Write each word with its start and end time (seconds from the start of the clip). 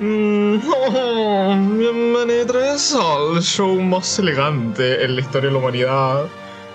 Mm, 0.00 0.60
oh, 0.68 1.50
al 3.34 3.42
show 3.42 3.80
más 3.80 4.18
elegante 4.20 5.04
en 5.04 5.16
la 5.16 5.20
historia 5.20 5.48
de 5.48 5.52
la 5.54 5.58
humanidad. 5.58 6.26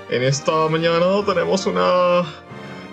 En 0.10 0.24
esta 0.24 0.68
mañana 0.68 1.24
tenemos 1.26 1.65
una 1.65 2.24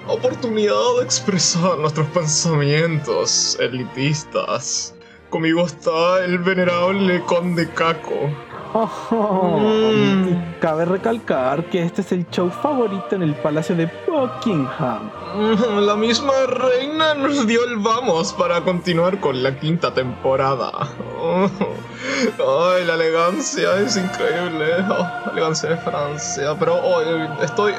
oportunidad 0.07 0.99
de 0.99 1.05
expresar 1.05 1.79
nuestros 1.79 2.07
pensamientos 2.09 3.59
elitistas. 3.59 4.95
Conmigo 5.31 5.67
está 5.67 6.25
el 6.25 6.39
venerable 6.39 7.21
Conde 7.25 7.69
Caco. 7.69 8.31
Oh, 8.73 9.59
Mm. 9.61 10.59
Cabe 10.61 10.85
recalcar 10.85 11.65
que 11.65 11.83
este 11.83 12.03
es 12.03 12.13
el 12.13 12.29
show 12.31 12.51
favorito 12.51 13.15
en 13.17 13.23
el 13.23 13.35
Palacio 13.35 13.75
de 13.75 13.91
Buckingham. 14.07 15.11
Mm, 15.37 15.79
La 15.87 15.97
misma 15.97 16.33
reina 16.47 17.15
nos 17.15 17.47
dio 17.47 17.65
el 17.65 17.77
vamos 17.79 18.33
para 18.33 18.61
continuar 18.61 19.19
con 19.21 19.43
la 19.43 19.59
quinta 19.59 19.93
temporada. 19.93 20.71
Oh, 21.21 21.49
Ay, 22.75 22.85
la 22.85 22.95
elegancia 22.95 23.77
es 23.81 23.97
increíble. 23.97 24.67
Oh, 24.91 25.31
elegancia 25.33 25.71
de 25.71 25.77
Francia. 25.79 26.55
Pero 26.59 26.75
hoy 26.77 27.05
estoy, 27.43 27.73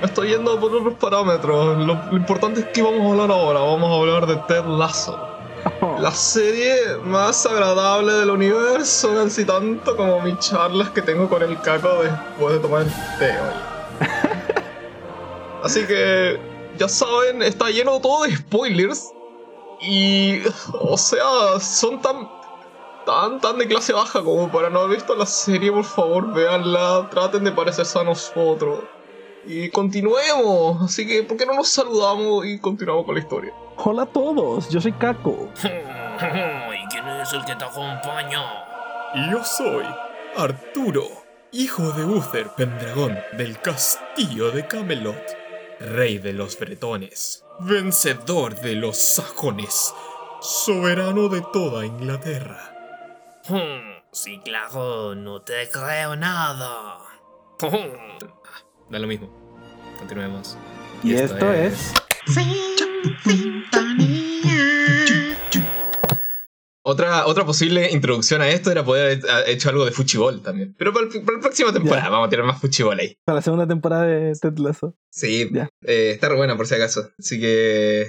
me 0.00 0.06
estoy 0.06 0.28
yendo 0.30 0.58
por 0.58 0.74
otros 0.74 0.94
parámetros. 0.94 1.78
Lo, 1.78 1.94
lo 2.10 2.16
importante 2.16 2.60
es 2.60 2.66
que 2.66 2.82
vamos 2.82 3.00
a 3.02 3.10
hablar 3.22 3.30
ahora. 3.38 3.60
Vamos 3.60 3.90
a 3.90 3.94
hablar 4.00 4.26
de 4.26 4.36
Ted 4.48 4.64
Lasso. 4.66 5.28
La 6.00 6.10
serie 6.10 6.96
más 7.04 7.46
agradable 7.46 8.12
del 8.12 8.30
universo, 8.30 9.14
casi 9.14 9.44
tanto 9.44 9.96
como 9.96 10.20
mis 10.20 10.38
charlas 10.40 10.90
que 10.90 11.02
tengo 11.02 11.28
con 11.28 11.42
el 11.42 11.60
caco 11.60 12.02
después 12.02 12.54
de 12.54 12.58
tomar 12.58 12.84
té 13.18 13.30
hoy. 13.38 14.08
Así 15.62 15.86
que, 15.86 16.40
ya 16.76 16.88
saben, 16.88 17.42
está 17.42 17.70
lleno 17.70 18.00
todo 18.00 18.24
de 18.24 18.36
spoilers. 18.36 19.12
Y, 19.80 20.42
o 20.72 20.96
sea, 20.96 21.60
son 21.60 22.00
tan, 22.00 22.28
tan, 23.06 23.40
tan 23.40 23.58
de 23.58 23.68
clase 23.68 23.92
baja 23.92 24.22
como 24.22 24.50
para 24.50 24.70
no 24.70 24.80
haber 24.80 24.96
visto 24.96 25.14
la 25.14 25.26
serie, 25.26 25.70
por 25.70 25.84
favor, 25.84 26.32
véanla, 26.32 27.08
traten 27.10 27.44
de 27.44 27.52
parecerse 27.52 27.98
a 27.98 28.04
nosotros. 28.04 28.80
Y 29.44 29.70
continuemos, 29.70 30.82
así 30.82 31.06
que, 31.06 31.24
¿por 31.24 31.36
qué 31.36 31.46
no 31.46 31.54
nos 31.54 31.68
saludamos 31.68 32.46
y 32.46 32.60
continuamos 32.60 33.04
con 33.04 33.14
la 33.16 33.20
historia? 33.20 33.52
Hola 33.76 34.02
a 34.02 34.06
todos, 34.06 34.68
yo 34.68 34.80
soy 34.80 34.92
Caco. 34.92 35.50
¿Y 35.64 36.88
quién 36.88 37.08
es 37.08 37.32
el 37.32 37.44
que 37.44 37.56
te 37.56 37.64
acompaña? 37.64 38.40
Yo 39.30 39.42
soy 39.42 39.84
Arturo, 40.36 41.08
hijo 41.50 41.90
de 41.92 42.04
Uther 42.04 42.50
Pendragón 42.56 43.18
del 43.32 43.60
castillo 43.60 44.52
de 44.52 44.66
Camelot, 44.66 45.36
rey 45.80 46.18
de 46.18 46.32
los 46.32 46.56
bretones, 46.56 47.44
vencedor 47.58 48.54
de 48.60 48.76
los 48.76 48.96
sajones, 48.96 49.92
soberano 50.40 51.28
de 51.28 51.42
toda 51.52 51.84
Inglaterra. 51.84 53.40
Hmm, 53.48 54.02
sí, 54.12 54.40
claro, 54.44 55.16
no 55.16 55.42
te 55.42 55.68
creo 55.68 56.14
nada. 56.14 56.98
Da 58.92 58.98
lo 58.98 59.06
mismo. 59.08 59.28
Continuemos. 59.98 60.56
Y 61.02 61.14
esto 61.14 61.50
es... 61.52 61.92
Otra, 66.84 67.26
otra 67.26 67.46
posible 67.46 67.90
introducción 67.92 68.42
a 68.42 68.48
esto 68.48 68.70
era 68.72 68.84
poder 68.84 69.20
haber 69.30 69.48
hecho 69.50 69.68
algo 69.70 69.84
de 69.84 69.92
fuchibol 69.92 70.42
también. 70.42 70.74
Pero 70.76 70.92
para, 70.92 71.06
el- 71.06 71.22
para 71.22 71.36
la 71.38 71.42
próxima 71.42 71.72
temporada 71.72 72.02
Ya. 72.04 72.10
vamos 72.10 72.26
a 72.26 72.30
tirar 72.30 72.44
más 72.44 72.60
fuchibol 72.60 72.98
ahí. 72.98 73.16
Para 73.24 73.36
la 73.36 73.42
segunda 73.42 73.66
temporada 73.68 74.04
de 74.04 74.32
Ted 74.34 74.58
Lasso. 74.58 74.94
Sí, 75.10 75.48
Ya. 75.52 75.68
eh, 75.86 76.10
está 76.10 76.28
re 76.28 76.36
buena 76.36 76.56
por 76.56 76.66
si 76.66 76.74
acaso. 76.74 77.08
Así 77.18 77.40
que 77.40 78.08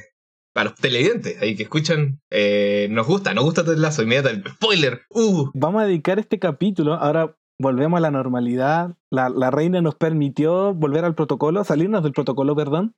para 0.55 0.71
los 0.71 0.79
televidentes 0.79 1.39
ahí 1.41 1.55
que 1.55 1.63
escuchan, 1.63 2.19
eh, 2.31 2.87
nos 2.89 3.05
gusta, 3.05 3.33
nos 3.35 3.43
gusta 3.43 3.63
Ted 3.63 3.77
Lasso, 3.77 4.01
inmediata 4.01 4.31
el 4.31 4.43
spoiler. 4.49 5.01
Uh, 5.11 5.51
Vamos 5.53 5.83
a 5.83 5.85
dedicar 5.85 6.17
este 6.17 6.39
capítulo, 6.39 6.95
ahora 6.95 7.35
volvemos 7.59 7.97
a 7.97 8.01
la 8.01 8.11
normalidad. 8.11 8.95
La, 9.11 9.29
la 9.29 9.51
reina 9.51 9.81
nos 9.81 9.95
permitió 9.95 10.73
volver 10.73 11.05
al 11.05 11.15
protocolo, 11.15 11.63
salirnos 11.63 12.03
del 12.03 12.13
protocolo, 12.13 12.55
perdón, 12.55 12.95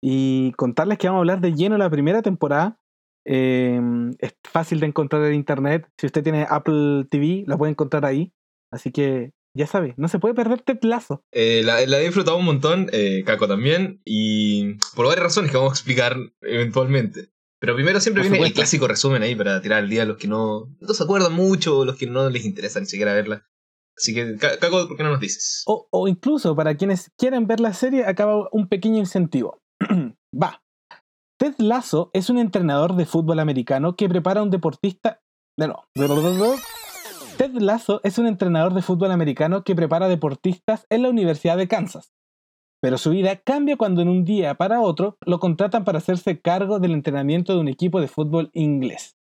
y 0.00 0.52
contarles 0.52 0.98
que 0.98 1.08
vamos 1.08 1.18
a 1.18 1.22
hablar 1.22 1.40
de 1.40 1.54
lleno 1.54 1.78
la 1.78 1.90
primera 1.90 2.22
temporada. 2.22 2.78
Eh, 3.26 3.80
es 4.18 4.34
fácil 4.44 4.80
de 4.80 4.86
encontrar 4.86 5.24
en 5.24 5.34
internet. 5.34 5.88
Si 5.98 6.06
usted 6.06 6.22
tiene 6.22 6.46
Apple 6.48 7.06
TV, 7.10 7.44
la 7.46 7.56
puede 7.56 7.72
encontrar 7.72 8.04
ahí. 8.04 8.32
Así 8.70 8.90
que 8.92 9.32
ya 9.56 9.66
sabe, 9.68 9.94
no 9.96 10.08
se 10.08 10.18
puede 10.18 10.34
perder 10.34 10.60
Ted 10.62 10.80
Lasso. 10.82 11.22
eh, 11.32 11.62
la, 11.64 11.84
la 11.86 12.00
he 12.00 12.04
disfrutado 12.04 12.36
un 12.36 12.44
montón, 12.44 12.88
eh, 12.92 13.22
Caco 13.24 13.46
también, 13.46 14.00
y 14.04 14.74
por 14.96 15.06
varias 15.06 15.22
razones 15.22 15.50
que 15.52 15.56
vamos 15.56 15.72
a 15.72 15.76
explicar 15.76 16.16
eventualmente. 16.42 17.30
Pero 17.60 17.76
primero 17.76 18.00
siempre 18.00 18.24
Por 18.24 18.32
viene 18.32 18.46
el 18.48 18.52
clásico 18.52 18.88
resumen 18.88 19.22
ahí 19.22 19.34
para 19.36 19.62
tirar 19.62 19.78
al 19.78 19.88
día 19.88 20.02
a 20.02 20.06
los 20.06 20.16
que 20.18 20.26
no, 20.28 20.68
no 20.80 20.88
se 20.92 21.02
acuerdan 21.04 21.32
mucho 21.32 21.78
o 21.78 21.84
los 21.84 21.96
que 21.96 22.06
no 22.06 22.28
les 22.28 22.44
interesa 22.44 22.80
ni 22.80 22.86
siquiera 22.86 23.14
verla. 23.14 23.46
Así 23.96 24.14
que, 24.14 24.36
Ca- 24.36 24.58
Caco, 24.58 24.88
¿por 24.88 24.96
qué 24.96 25.02
no 25.04 25.10
nos 25.10 25.20
dices? 25.20 25.62
O, 25.66 26.08
incluso 26.08 26.56
para 26.56 26.74
quienes 26.76 27.10
quieren 27.16 27.46
ver 27.46 27.60
la 27.60 27.72
serie, 27.72 28.04
acaba 28.06 28.48
un 28.52 28.68
pequeño 28.68 28.98
incentivo. 28.98 29.60
Va. 30.34 30.62
Ted 31.38 31.54
Lasso 31.58 32.10
es 32.12 32.30
un 32.30 32.38
entrenador 32.38 32.94
de 32.96 33.06
fútbol 33.06 33.38
americano 33.40 33.96
que 33.96 34.08
prepara 34.08 34.40
a 34.40 34.42
un 34.42 34.50
deportista. 34.50 35.20
No, 35.58 35.66
no. 35.68 35.84
Ted 37.36 37.52
Lasso 37.54 38.00
es 38.04 38.18
un 38.18 38.26
entrenador 38.26 38.74
de 38.74 38.82
fútbol 38.82 39.10
americano 39.10 39.64
que 39.64 39.74
prepara 39.74 40.08
deportistas 40.08 40.86
en 40.90 41.02
la 41.02 41.08
Universidad 41.10 41.56
de 41.56 41.68
Kansas. 41.68 42.12
Pero 42.80 42.98
su 42.98 43.10
vida 43.10 43.36
cambia 43.36 43.76
cuando 43.76 44.02
en 44.02 44.08
un 44.08 44.24
día 44.24 44.54
para 44.54 44.80
otro 44.80 45.16
lo 45.24 45.38
contratan 45.40 45.84
para 45.84 45.98
hacerse 45.98 46.40
cargo 46.40 46.78
del 46.80 46.92
entrenamiento 46.92 47.54
de 47.54 47.60
un 47.60 47.68
equipo 47.68 48.00
de 48.00 48.08
fútbol 48.08 48.50
inglés. 48.52 49.16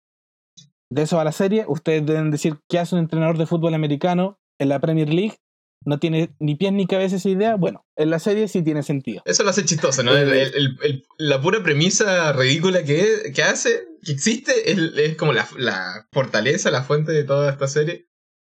De 0.90 1.02
eso 1.02 1.20
a 1.20 1.24
la 1.24 1.32
serie, 1.32 1.64
ustedes 1.68 2.06
deben 2.06 2.30
decir 2.30 2.58
qué 2.70 2.78
hace 2.78 2.94
un 2.94 3.00
entrenador 3.02 3.36
de 3.36 3.46
fútbol 3.46 3.74
americano 3.74 4.38
en 4.58 4.69
la 4.69 4.80
Premier 4.80 5.08
League 5.12 5.36
no 5.84 5.98
tiene 5.98 6.30
ni 6.41 6.56
pies 6.56 6.72
ni 6.72 6.86
cabeza 6.86 7.16
esa 7.16 7.28
idea, 7.28 7.54
bueno, 7.54 7.86
en 7.96 8.10
la 8.10 8.19
serie 8.19 8.48
sí 8.48 8.62
tiene 8.62 8.82
sentido. 8.82 9.22
Eso 9.24 9.44
lo 9.44 9.50
hace 9.50 9.64
chistoso, 9.64 10.02
¿no? 10.02 10.16
El- 10.16 10.32
el- 10.32 10.76
el- 10.82 11.04
la 11.19 11.41
pura 11.41 11.62
premisa 11.62 12.32
ridícula 12.32 12.82
que, 12.82 13.30
que 13.34 13.42
hace, 13.44 13.84
que 14.04 14.12
existe, 14.12 14.72
es, 14.72 14.78
es 14.97 15.16
como 15.16 15.32
la, 15.32 15.47
la 15.56 16.06
fortaleza, 16.12 16.70
la 16.70 16.82
fuente 16.82 17.12
de 17.12 17.24
toda 17.24 17.50
esta 17.50 17.68
serie. 17.68 18.06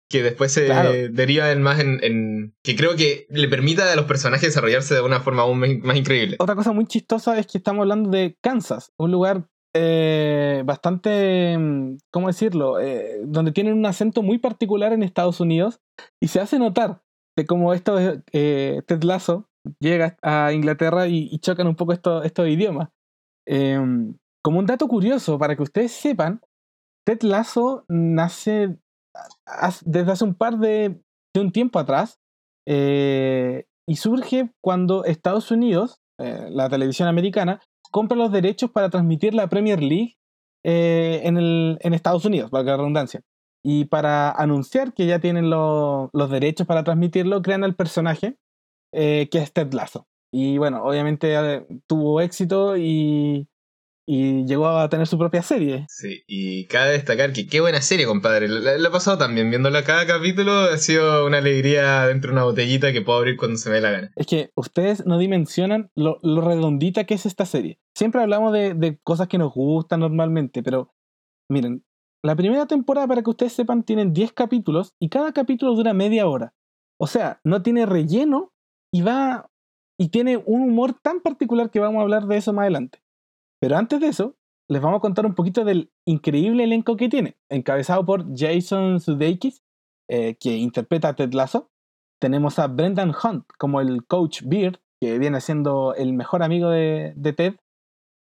Que 0.09 0.25
después 0.25 0.51
se 0.51 0.65
Claro. 0.67 0.91
deriva 1.13 1.53
en 1.53 1.63
más 1.63 1.79
en, 1.79 2.01
en- 2.03 2.57
que 2.65 2.75
creo 2.75 2.97
que 2.97 3.27
le 3.31 3.47
permita 3.47 3.93
a 3.93 3.95
los 3.95 4.07
personajes 4.07 4.49
desarrollarse 4.49 4.95
de 4.95 5.03
una 5.03 5.21
forma 5.21 5.43
aún 5.43 5.61
más 5.83 5.97
increíble. 5.97 6.35
Otra 6.41 6.57
cosa 6.57 6.73
muy 6.73 6.87
chistosa 6.87 7.39
es 7.39 7.47
que 7.47 7.59
estamos 7.59 7.83
hablando 7.83 8.11
de 8.11 8.37
Kansas, 8.41 8.91
un 8.97 9.13
lugar 9.13 9.47
eh, 9.75 10.63
bastante, 10.67 11.57
mm, 11.59 11.99
¿cómo 12.13 12.27
decirlo?, 12.29 12.81
Eh, 12.81 13.21
donde 13.25 13.53
tienen 13.53 13.75
un 13.75 13.87
acento 13.87 14.23
muy 14.23 14.39
particular 14.39 14.93
en 14.93 15.03
Estados 15.03 15.41
Unidos 15.41 15.81
y 16.21 16.29
se 16.29 16.41
hace 16.41 16.59
notar 16.59 17.03
de 17.37 17.47
cómo 17.47 17.73
esto, 17.75 17.99
eh, 18.33 18.83
Ted 18.87 19.03
Lasso 19.05 19.47
llega 19.81 20.17
a 20.23 20.53
Inglaterra 20.53 21.07
y, 21.09 21.29
y 21.31 21.39
chocan 21.39 21.67
un 21.67 21.77
poco 21.77 21.93
estos, 21.93 22.25
estos 22.25 22.49
idiomas. 22.49 22.89
Em, 23.47 24.17
como 24.45 24.59
un 24.59 24.67
dato 24.67 24.89
curioso, 24.89 25.39
para 25.39 25.57
que 25.57 25.63
ustedes 25.63 25.93
sepan, 25.93 26.41
Ted 27.07 27.23
Lasso 27.23 27.85
nace 27.89 28.79
desde 29.85 30.13
hace 30.13 30.25
un 30.25 30.35
par 30.35 30.59
de, 30.59 31.01
de 31.35 31.41
un 31.41 31.51
tiempo 31.53 31.79
atrás 31.79 32.19
eh, 32.67 33.67
y 33.89 33.97
surge 33.97 34.53
cuando 34.63 35.05
Estados 35.05 35.51
Unidos, 35.51 36.01
la 36.19 36.69
televisión 36.69 37.09
americana, 37.09 37.61
compra 37.91 38.17
los 38.17 38.33
derechos 38.33 38.71
para 38.71 38.91
transmitir 38.91 39.35
la 39.35 39.49
Premier 39.49 39.83
League 39.83 40.17
eh, 40.65 41.21
en, 41.25 41.37
el, 41.37 41.79
en 41.81 41.95
Estados 41.95 42.25
Unidos, 42.25 42.51
valga 42.51 42.73
la 42.73 42.77
redundancia. 42.79 43.21
Y 43.63 43.85
para 43.87 44.31
anunciar 44.31 44.95
que 44.95 45.07
ya 45.07 45.19
tienen 45.19 45.51
lo- 45.51 46.09
los 46.13 46.31
derechos 46.31 46.67
para 46.67 46.83
transmitirlo, 46.85 47.43
crean 47.43 47.65
al 47.65 47.75
personaje 47.75 48.37
eh, 48.93 49.29
que 49.31 49.39
es 49.39 49.53
Ted 49.53 49.73
Lasso. 49.75 50.07
Y 50.33 50.59
bueno, 50.59 50.83
obviamente 50.85 51.35
eh, 51.35 51.67
tuvo 51.87 52.21
éxito 52.21 52.77
y, 52.77 53.49
y 54.13 54.45
llegó 54.45 54.67
a 54.67 54.89
tener 54.89 55.07
su 55.07 55.17
propia 55.17 55.41
serie. 55.41 55.87
Sí, 55.89 56.25
y 56.27 56.67
cabe 56.67 56.91
destacar 56.91 57.33
que 57.33 57.47
qué 57.47 57.61
buena 57.61 57.81
serie, 57.81 58.07
compadre. 58.07 58.49
La 58.49 58.75
he 58.75 58.91
pasado 58.91 59.19
también, 59.19 59.51
viéndola 59.51 59.85
cada 59.85 60.05
capítulo, 60.05 60.53
ha 60.53 60.79
sido 60.79 61.25
una 61.25 61.39
alegría 61.39 62.09
dentro 62.09 62.31
de 62.31 62.33
una 62.33 62.43
botellita 62.43 62.93
que 62.93 63.03
puedo 63.03 63.21
abrir 63.21 63.37
cuando 63.37 63.57
se 63.57 63.69
me 63.69 63.77
dé 63.77 63.83
la 63.83 63.93
gana. 63.93 64.11
Es 64.17 64.27
que 64.27 64.51
ustedes 64.57 65.07
no 65.07 65.17
dimensionan 65.17 65.93
lo, 65.95 66.19
lo 66.25 66.41
redondita 66.41 67.05
que 67.05 67.15
es 67.15 67.25
esta 67.25 67.47
serie. 67.47 67.79
Siempre 67.95 68.21
hablamos 68.21 68.53
de, 68.53 68.75
de 68.75 68.99
cosas 69.05 69.29
que 69.29 69.39
nos 69.39 69.55
gustan 69.55 70.01
normalmente, 70.01 70.65
pero 70.65 70.93
miren, 71.49 71.85
la 72.25 72.35
primera 72.35 72.67
temporada, 72.67 73.07
para 73.07 73.23
que 73.23 73.31
ustedes 73.31 73.53
sepan, 73.53 73.85
tienen 73.85 74.13
10 74.13 74.33
capítulos 74.33 74.93
y 74.99 75.09
cada 75.09 75.31
capítulo 75.31 75.77
dura 75.77 75.95
media 75.95 76.27
hora. 76.27 76.53
O 76.99 77.07
sea, 77.07 77.39
no 77.45 77.63
tiene 77.63 77.87
relleno 77.87 78.53
y 78.93 79.03
va 79.03 79.49
y 79.97 80.09
tiene 80.09 80.37
un 80.37 80.63
humor 80.63 80.95
tan 81.01 81.21
particular 81.21 81.71
que 81.71 81.79
vamos 81.79 82.01
a 82.01 82.03
hablar 82.03 82.27
de 82.27 82.39
eso 82.39 82.53
más 82.53 82.63
adelante. 82.63 82.99
Pero 83.61 83.77
antes 83.77 84.01
de 84.01 84.09
eso, 84.09 84.37
les 84.69 84.81
vamos 84.81 84.99
a 84.99 85.01
contar 85.01 85.27
un 85.27 85.35
poquito 85.35 85.65
del 85.65 85.93
increíble 86.07 86.65
elenco 86.65 86.97
que 86.97 87.09
tiene, 87.09 87.37
encabezado 87.51 88.05
por 88.07 88.25
Jason 88.37 89.01
Sudeikis, 89.01 89.63
eh, 90.09 90.37
que 90.41 90.57
interpreta 90.57 91.09
a 91.09 91.15
Ted 91.15 91.33
Lasso. 91.33 91.71
Tenemos 92.21 92.59
a 92.59 92.69
Brendan 92.69 93.13
Hunt 93.13 93.45
como 93.59 93.81
el 93.81 94.07
coach 94.07 94.43
Beard, 94.45 94.81
que 95.01 95.19
viene 95.19 95.41
siendo 95.41 95.95
el 95.95 96.13
mejor 96.13 96.43
amigo 96.43 96.71
de, 96.71 97.13
de 97.17 97.33
Ted. 97.33 97.55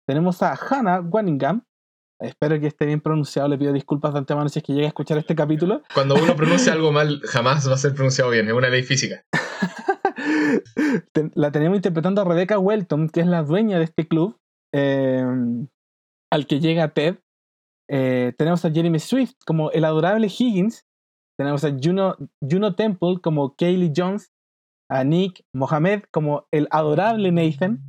Tenemos 0.06 0.42
a 0.42 0.54
Hannah 0.54 1.00
Waningham, 1.00 1.64
espero 2.20 2.58
que 2.58 2.66
esté 2.66 2.86
bien 2.86 3.00
pronunciado, 3.00 3.48
le 3.48 3.58
pido 3.58 3.72
disculpas 3.72 4.12
de 4.12 4.18
antemano 4.18 4.48
si 4.48 4.58
es 4.58 4.64
que 4.64 4.72
llegue 4.72 4.86
a 4.86 4.88
escuchar 4.88 5.18
este 5.18 5.34
capítulo. 5.34 5.82
Cuando 5.94 6.16
uno 6.16 6.36
pronuncia 6.36 6.72
algo 6.72 6.92
mal, 6.92 7.20
jamás 7.24 7.68
va 7.68 7.74
a 7.74 7.78
ser 7.78 7.94
pronunciado 7.94 8.30
bien, 8.30 8.48
es 8.48 8.52
una 8.52 8.68
ley 8.68 8.82
física. 8.82 9.24
La 11.34 11.52
tenemos 11.52 11.76
interpretando 11.76 12.20
a 12.20 12.24
Rebecca 12.24 12.58
Welton, 12.58 13.08
que 13.08 13.20
es 13.20 13.26
la 13.26 13.42
dueña 13.42 13.78
de 13.78 13.84
este 13.84 14.08
club, 14.08 14.36
eh, 14.72 15.24
al 16.30 16.46
que 16.46 16.60
llega 16.60 16.92
Ted. 16.92 17.18
Eh, 17.88 18.32
tenemos 18.38 18.64
a 18.64 18.70
Jeremy 18.70 19.00
Swift 19.00 19.34
como 19.44 19.70
el 19.72 19.84
adorable 19.84 20.26
Higgins. 20.26 20.86
Tenemos 21.36 21.64
a 21.64 21.70
Juno, 21.70 22.16
Juno 22.40 22.74
Temple 22.74 23.16
como 23.22 23.54
Kaylee 23.56 23.92
Jones. 23.94 24.30
A 24.88 25.04
Nick 25.04 25.44
Mohamed 25.52 26.02
como 26.10 26.46
el 26.50 26.66
adorable 26.70 27.30
Nathan. 27.30 27.80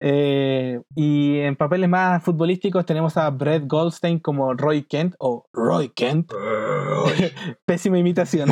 Eh, 0.00 0.80
y 0.94 1.38
en 1.38 1.56
papeles 1.56 1.88
más 1.88 2.22
futbolísticos 2.22 2.86
tenemos 2.86 3.16
a 3.16 3.28
Brett 3.30 3.64
Goldstein 3.66 4.20
como 4.20 4.54
Roy 4.54 4.84
Kent 4.84 5.14
o 5.18 5.46
Roy 5.52 5.90
Kent. 5.90 6.32
Pésima 7.66 7.98
imitación. 7.98 8.50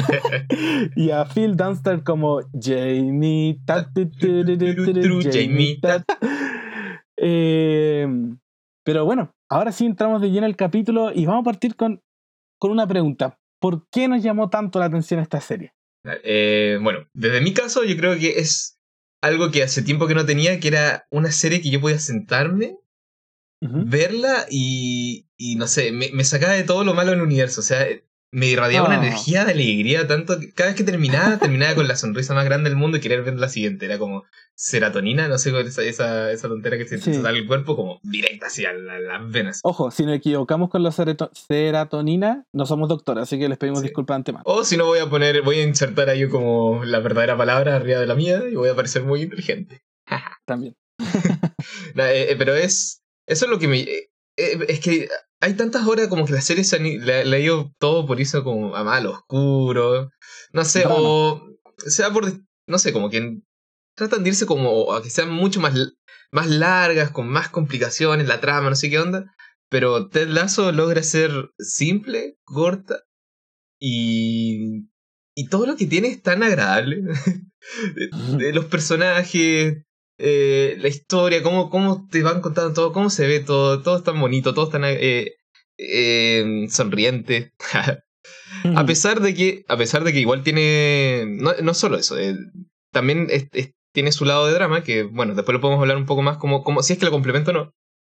y 0.97 1.11
a 1.11 1.25
Phil 1.25 1.57
Dunster 1.57 2.03
como 2.03 2.41
Jamie. 2.61 3.61
Tu, 3.95 4.11
tu, 4.11 4.45
tu, 4.45 5.31
Jamie. 5.31 5.81
Eh, 7.17 8.07
pero 8.85 9.05
bueno, 9.05 9.33
ahora 9.49 9.73
sí 9.73 9.87
entramos 9.87 10.21
de 10.21 10.31
lleno 10.31 10.47
al 10.47 10.57
capítulo 10.57 11.13
y 11.13 11.27
vamos 11.27 11.43
a 11.43 11.51
partir 11.51 11.77
con, 11.77 12.03
con 12.59 12.71
una 12.71 12.87
pregunta. 12.87 13.39
¿Por 13.61 13.89
qué 13.91 14.07
nos 14.07 14.23
llamó 14.23 14.51
tanto 14.51 14.79
la 14.79 14.87
atención 14.87 15.21
esta 15.21 15.41
serie? 15.41 15.75
Eh, 16.23 16.79
bueno, 16.81 17.09
desde 17.15 17.41
mi 17.41 17.53
caso 17.53 17.85
yo 17.85 17.97
creo 17.97 18.19
que 18.19 18.39
es 18.39 18.79
algo 19.23 19.51
que 19.51 19.63
hace 19.63 19.83
tiempo 19.83 20.07
que 20.07 20.15
no 20.15 20.27
tenía, 20.27 20.61
que 20.61 20.69
era 20.69 21.07
una 21.11 21.33
serie 21.33 21.61
que 21.61 21.71
yo 21.71 21.81
podía 21.81 21.99
sentarme, 21.99 22.77
verla 23.61 24.47
y, 24.49 25.27
y 25.37 25.57
no 25.57 25.67
sé, 25.67 25.91
me, 25.91 26.11
me 26.13 26.23
sacaba 26.23 26.53
de 26.53 26.63
todo 26.63 26.85
lo 26.85 26.95
malo 26.95 27.13
en 27.13 27.19
el 27.19 27.25
universo. 27.25 27.61
O 27.61 27.65
sea, 27.65 27.85
me 28.33 28.47
irradiaba 28.49 28.89
una 28.89 29.01
Ah. 29.01 29.07
energía 29.07 29.45
de 29.45 29.53
alegría, 29.53 30.07
tanto 30.07 30.39
que 30.41 30.53
cada 30.53 30.71
vez 30.71 30.77
que 30.77 30.85
terminaba, 30.85 31.39
terminaba 31.65 31.75
con 31.75 31.89
la 31.89 31.97
sonrisa 31.97 32.35
más 32.35 32.45
grande 32.45 32.69
del 32.71 32.79
mundo 32.79 32.97
y 32.97 33.01
querer 33.01 33.23
ver 33.23 33.35
la 33.39 33.49
siguiente. 33.49 33.87
Era 33.87 33.99
como 33.99 34.25
serotonina, 34.55 35.29
no 35.29 35.39
sé, 35.39 35.59
esa, 35.61 35.83
esa, 35.83 36.33
esa 36.33 36.49
tontera 36.49 36.77
que 36.79 36.87
se 36.87 36.99
Sí. 36.99 37.15
sale 37.15 37.39
el 37.39 37.47
cuerpo, 37.47 37.77
como 37.77 38.01
directa 38.03 38.47
hacia 38.47 38.73
la- 38.73 38.99
las 39.01 39.31
venas. 39.31 39.61
Ojo, 39.63 39.91
si 39.91 40.05
nos 40.05 40.17
equivocamos 40.17 40.71
con 40.71 40.83
la 40.83 40.91
serotonina, 40.93 42.45
no 42.53 42.67
somos 42.67 42.89
doctores, 42.89 43.23
así 43.23 43.39
que 43.39 43.49
les 43.49 43.59
pedimos 43.59 43.81
Sí. 43.81 43.87
disculpas 43.89 44.17
antemano. 44.17 44.43
O 44.47 44.65
si 44.65 44.77
no, 44.77 44.87
voy 44.87 44.99
a 44.99 45.09
poner, 45.09 45.43
voy 45.43 45.61
a 45.61 45.63
insertar 45.65 46.09
ahí 46.09 46.29
como 46.29 46.85
la 46.85 47.01
verdadera 47.01 47.37
palabra 47.37 47.77
arriba 47.77 48.01
de 48.01 48.07
la 48.07 48.15
mía 48.15 48.43
y 48.51 48.55
voy 48.55 48.69
a 48.69 48.75
parecer 48.75 49.03
muy 49.03 49.23
inteligente. 49.23 49.83
También. 50.47 50.75
Eh, 51.99 52.29
eh, 52.31 52.37
pero 52.39 52.55
es. 52.55 53.03
Eso 53.27 53.47
es 53.47 53.51
lo 53.51 53.59
que 53.59 53.69
me. 53.69 53.81
eh, 53.81 54.09
es 54.37 54.81
que 54.81 55.09
hay 55.41 55.55
tantas 55.55 55.87
horas 55.87 56.09
como 56.09 56.25
que 56.25 56.33
la 56.33 56.41
serie 56.41 56.65
se 56.65 56.77
han 56.77 56.85
ha 56.85 57.39
ido 57.39 57.73
todo 57.79 58.07
por 58.07 58.21
eso 58.21 58.43
como 58.43 58.75
a 58.75 58.85
mal 58.85 59.07
oscuro. 59.07 60.11
No 60.53 60.65
sé, 60.65 60.81
Drama. 60.81 60.95
o. 60.99 61.43
Sea 61.79 62.11
por. 62.11 62.25
No 62.69 62.79
sé, 62.79 62.93
como 62.93 63.11
que 63.11 63.39
tratan 63.97 64.23
de 64.23 64.31
irse 64.31 64.47
como 64.47 64.93
a 64.93 65.03
que 65.03 65.11
sean 65.11 65.31
mucho 65.31 65.61
más, 65.61 65.75
más 66.33 66.49
largas, 66.49 67.11
con 67.11 67.29
más 67.29 67.49
complicaciones, 67.49 68.29
la 68.29 68.41
trama, 68.41 68.71
no 68.71 68.77
sé 68.77 68.91
qué 68.91 68.99
onda. 68.99 69.35
Pero 69.69 70.09
Ted 70.09 70.29
Lasso 70.29 70.73
logra 70.73 71.03
ser 71.03 71.51
simple, 71.59 72.39
corta 72.45 73.03
y. 73.81 74.89
Y 75.39 75.49
todo 75.51 75.67
lo 75.67 75.77
que 75.77 75.87
tiene 75.87 76.09
es 76.09 76.23
tan 76.23 76.43
agradable. 76.43 77.03
Los 78.55 78.65
personajes, 78.67 79.85
eh, 80.19 80.77
la 80.79 80.89
historia, 80.89 81.43
cómo, 81.43 81.71
cómo 81.71 82.07
te 82.11 82.23
van 82.23 82.41
contando 82.41 82.73
todo, 82.73 82.93
cómo 82.93 83.11
se 83.11 83.27
ve 83.27 83.41
todo, 83.41 83.83
todo 83.83 83.97
es 83.99 84.03
tan 84.05 84.21
bonito, 84.21 84.55
todo 84.55 84.67
es 84.67 84.71
tan 84.73 84.83
eh, 84.85 85.33
eh, 85.79 86.67
sonriente. 86.71 87.53
a 88.77 88.87
pesar 88.87 89.21
de 89.21 89.35
que, 89.35 89.65
a 89.69 89.77
pesar 89.77 90.05
de 90.05 90.13
que 90.13 90.21
igual 90.21 90.43
tiene, 90.43 91.25
no, 91.29 91.53
no 91.63 91.75
solo 91.75 91.97
eso, 91.99 92.19
eh, 92.19 92.37
también 92.93 93.27
es- 93.31 93.49
es- 93.53 93.73
tiene 93.93 94.13
su 94.13 94.25
lado 94.27 94.47
de 94.47 94.53
drama, 94.53 94.83
que 94.83 95.05
bueno, 95.05 95.35
después 95.35 95.55
lo 95.55 95.61
podemos 95.61 95.81
hablar 95.81 95.97
un 95.97 96.07
poco 96.07 96.23
más 96.23 96.37
como, 96.37 96.63
como 96.63 96.83
si 96.83 96.93
es 96.93 96.99
que 96.99 97.07
lo 97.07 97.11
complemento 97.11 97.51
o 97.51 97.55
no. 97.55 97.73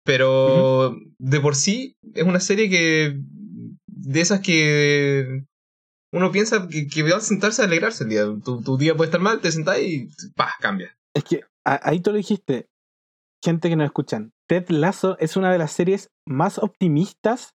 Pero 0.05 0.97
de 1.19 1.41
por 1.41 1.55
sí 1.57 1.97
es 2.15 2.23
una 2.25 2.41
serie 2.41 2.71
que, 2.71 3.17
de 3.87 4.21
esas 4.21 4.41
que 4.41 5.43
uno 6.13 6.31
piensa 6.33 6.69
que, 6.69 6.87
que 6.87 7.03
va 7.03 7.17
a 7.17 7.21
sentarse 7.21 7.61
a 7.61 7.67
alegrarse 7.67 8.05
el 8.05 8.11
día. 8.11 8.25
Tu, 8.45 8.63
tu 8.63 8.79
día 8.79 8.95
puede 8.97 9.09
estar 9.09 9.21
mal, 9.21 9.41
te 9.41 9.51
sentás 9.53 9.81
y 9.81 10.09
¡pah! 10.35 10.53
cambia. 10.61 10.97
Es 11.13 11.25
que 11.25 11.41
ahí 11.67 12.01
tú 12.01 12.11
lo 12.11 12.17
dijiste, 12.17 12.69
gente 13.45 13.69
que 13.69 13.77
nos 13.77 13.87
escuchan. 13.87 14.33
Ted 14.49 14.69
Lasso 14.69 15.19
es 15.19 15.37
una 15.37 15.51
de 15.51 15.59
las 15.59 15.73
series 15.73 16.11
más 16.27 16.59
optimistas 16.59 17.55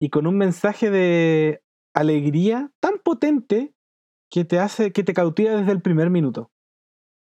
y 0.00 0.10
con 0.10 0.26
un 0.26 0.36
mensaje 0.36 0.90
de 0.90 1.62
alegría 1.94 2.70
tan 2.80 2.98
potente 2.98 3.72
que 4.30 4.44
te 4.44 4.58
hace, 4.58 4.92
que 4.92 5.04
te 5.04 5.14
cautiva 5.14 5.52
desde 5.52 5.72
el 5.72 5.80
primer 5.80 6.10
minuto. 6.10 6.50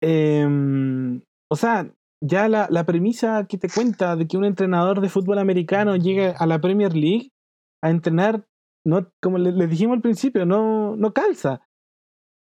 Em, 0.03 1.23
o 1.51 1.57
sea, 1.57 1.93
ya 2.23 2.49
la, 2.49 2.85
premisa 2.87 3.47
que 3.47 3.59
te 3.59 3.69
cuenta 3.69 4.17
de 4.17 4.27
que 4.27 4.37
un 4.37 4.45
entrenador 4.45 5.01
de 5.01 5.09
fútbol 5.09 5.39
americano 5.39 5.97
llegue 5.97 6.35
a 6.37 6.47
la 6.47 6.61
Premier 6.61 6.95
League 6.95 7.31
a 7.83 7.91
entrenar, 7.91 8.47
no, 8.87 9.11
como 9.23 9.39
le- 9.39 9.53
les 9.53 9.69
dijimos 9.71 9.97
al 9.97 10.03
principio, 10.03 10.47
no, 10.47 10.97
no 10.97 11.13
calza. 11.13 11.61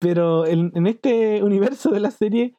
Pero 0.00 0.47
en 0.47 0.87
este 0.87 1.43
universo 1.43 1.91
de 1.91 2.00
la 2.00 2.11
serie 2.11 2.55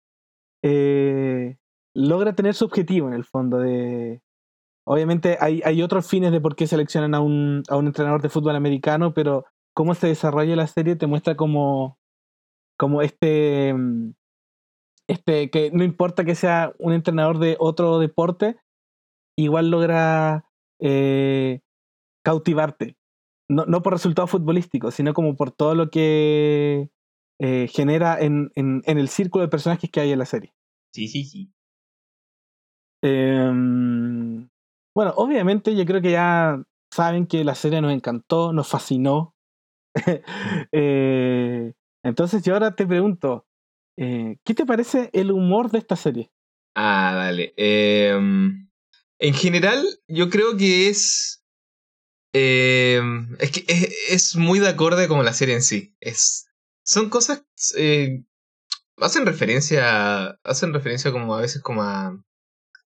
eh, 0.63 1.57
logra 1.93 2.33
tener 2.33 2.53
su 2.53 2.65
objetivo 2.65 3.07
en 3.07 3.13
el 3.13 3.25
fondo 3.25 3.57
de... 3.59 4.21
Obviamente 4.85 5.37
hay, 5.39 5.61
hay 5.65 5.83
otros 5.83 6.07
fines 6.07 6.31
de 6.31 6.41
por 6.41 6.55
qué 6.55 6.65
seleccionan 6.65 7.13
a 7.13 7.19
un, 7.19 7.63
a 7.69 7.77
un 7.77 7.87
entrenador 7.87 8.21
de 8.21 8.29
fútbol 8.29 8.55
americano, 8.55 9.13
pero 9.13 9.45
cómo 9.73 9.93
se 9.93 10.07
desarrolla 10.07 10.55
la 10.55 10.67
serie 10.67 10.95
te 10.95 11.07
muestra 11.07 11.35
como, 11.35 11.99
como 12.77 13.01
este, 13.01 13.73
mm, 13.73 14.13
este, 15.07 15.49
que 15.49 15.71
no 15.71 15.83
importa 15.83 16.25
que 16.25 16.35
sea 16.35 16.73
un 16.79 16.93
entrenador 16.93 17.39
de 17.39 17.55
otro 17.59 17.99
deporte, 17.99 18.57
igual 19.37 19.69
logra 19.69 20.45
eh, 20.79 21.61
cautivarte. 22.23 22.95
No, 23.49 23.65
no 23.65 23.81
por 23.81 23.93
resultados 23.93 24.29
futbolísticos, 24.29 24.93
sino 24.95 25.13
como 25.13 25.35
por 25.35 25.51
todo 25.51 25.75
lo 25.75 25.89
que 25.89 26.89
eh, 27.39 27.67
genera 27.71 28.19
en, 28.19 28.51
en, 28.55 28.81
en 28.85 28.97
el 28.97 29.09
círculo 29.09 29.43
de 29.43 29.49
personajes 29.49 29.89
que 29.89 29.99
hay 30.01 30.11
en 30.11 30.19
la 30.19 30.25
serie. 30.25 30.53
Sí, 30.93 31.07
sí, 31.07 31.23
sí. 31.23 31.51
Em, 33.01 34.49
bueno, 34.95 35.13
obviamente 35.15 35.75
yo 35.75 35.85
creo 35.85 36.01
que 36.01 36.11
ya 36.11 36.61
saben 36.91 37.27
que 37.27 37.43
la 37.43 37.55
serie 37.55 37.81
nos 37.81 37.93
encantó, 37.93 38.53
nos 38.53 38.67
fascinó. 38.67 39.35
Eh, 40.71 41.73
entonces 42.03 42.43
yo 42.43 42.53
ahora 42.53 42.75
te 42.75 42.85
pregunto, 42.85 43.47
eh, 43.97 44.37
¿qué 44.45 44.53
te 44.53 44.65
parece 44.65 45.09
el 45.13 45.31
humor 45.31 45.71
de 45.71 45.79
esta 45.79 45.95
serie? 45.95 46.31
Ah, 46.75 47.13
dale. 47.15 47.53
Em, 47.57 48.69
en 49.19 49.33
general, 49.33 49.83
yo 50.07 50.29
creo 50.29 50.55
que 50.57 50.89
es. 50.89 51.43
em, 52.33 53.35
es 53.39 53.51
que 53.51 53.65
es, 53.67 53.89
es 54.09 54.35
muy 54.35 54.59
de 54.59 54.69
acorde 54.69 55.07
con 55.07 55.25
la 55.25 55.33
serie 55.33 55.55
en 55.55 55.63
sí. 55.63 55.95
Es, 55.99 56.48
son 56.89 57.09
cosas. 57.09 57.43
eh, 57.77 58.23
hacen 58.97 59.25
referencia. 59.25 60.29
Hacen 60.43 60.73
referencia 60.73 61.11
como 61.11 61.35
a 61.35 61.41
veces 61.41 61.61
como 61.61 61.83
a 61.83 62.19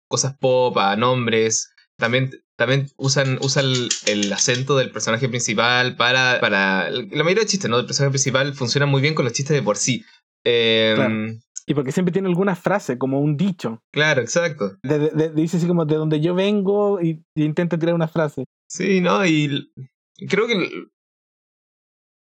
cosas 0.08 0.36
pop, 0.40 0.78
a 0.78 0.96
nombres. 0.96 1.74
También, 1.98 2.32
también 2.58 2.88
usan, 2.98 3.38
usan 3.42 3.66
el, 3.66 3.90
el 4.08 4.34
acento 4.34 4.76
del 4.76 4.92
personaje 4.92 5.30
principal 5.30 5.96
para, 5.96 6.40
para. 6.42 6.90
La 6.90 7.24
mayoría 7.24 7.44
de 7.44 7.50
chistes, 7.50 7.70
¿no? 7.70 7.78
Del 7.78 7.86
personaje 7.86 8.12
principal 8.12 8.54
funciona 8.56 8.86
muy 8.88 9.02
bien 9.02 9.14
con 9.14 9.26
los 9.26 9.34
chistes 9.34 9.56
de 9.56 9.62
por 9.64 9.78
sí. 9.78 10.04
Em, 10.44 10.96
Claro. 10.96 11.16
Y 11.68 11.74
porque 11.76 11.92
siempre 11.92 12.12
tiene 12.12 12.28
alguna 12.28 12.56
frase, 12.56 12.98
como 12.98 13.20
un 13.22 13.38
dicho. 13.38 13.84
claro, 13.94 14.20
exacto. 14.22 14.78
De- 14.84 14.98
de- 14.98 15.10
de- 15.12 15.30
dice 15.30 15.58
así 15.58 15.68
como 15.68 15.86
de 15.86 15.96
donde 15.96 16.20
yo 16.20 16.34
vengo 16.34 17.00
y, 17.00 17.24
y 17.36 17.44
intenta 17.44 17.78
tirar 17.78 17.94
una 17.94 18.08
frase. 18.08 18.46
Sí, 18.68 19.00
¿no? 19.00 19.24
Y 19.26 19.72
creo 20.28 20.48
que. 20.48 20.56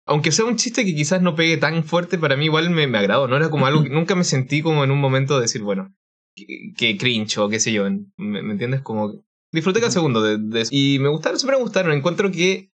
Aunque 0.06 0.32
sea 0.32 0.44
un 0.44 0.56
chiste 0.56 0.84
que 0.84 0.94
quizás 0.94 1.22
no 1.22 1.34
pegue 1.36 1.56
tan 1.56 1.84
fuerte, 1.84 2.18
para 2.18 2.36
mí 2.36 2.46
igual 2.46 2.70
me, 2.70 2.86
me 2.86 2.98
agradó. 2.98 3.28
No 3.28 3.36
era 3.36 3.50
como 3.50 3.66
algo 3.66 3.84
que 3.84 3.90
nunca 3.90 4.14
me 4.14 4.24
sentí 4.24 4.62
como 4.62 4.84
en 4.84 4.90
un 4.90 5.00
momento 5.00 5.36
de 5.36 5.42
decir, 5.42 5.62
bueno, 5.62 5.94
que, 6.34 6.46
que 6.76 6.96
cringe 6.98 7.38
o 7.38 7.48
qué 7.48 7.60
sé 7.60 7.72
yo. 7.72 7.84
¿Me, 8.16 8.42
me 8.42 8.52
entiendes? 8.52 8.82
Como. 8.82 9.24
Disfruté 9.52 9.80
cada 9.80 9.92
segundo 9.92 10.22
de, 10.22 10.38
de 10.38 10.60
eso. 10.62 10.70
Y 10.72 10.98
me 11.00 11.08
gustaron, 11.08 11.38
siempre 11.38 11.56
me 11.58 11.62
gustaron. 11.62 11.92
Encuentro 11.92 12.30
que. 12.30 12.70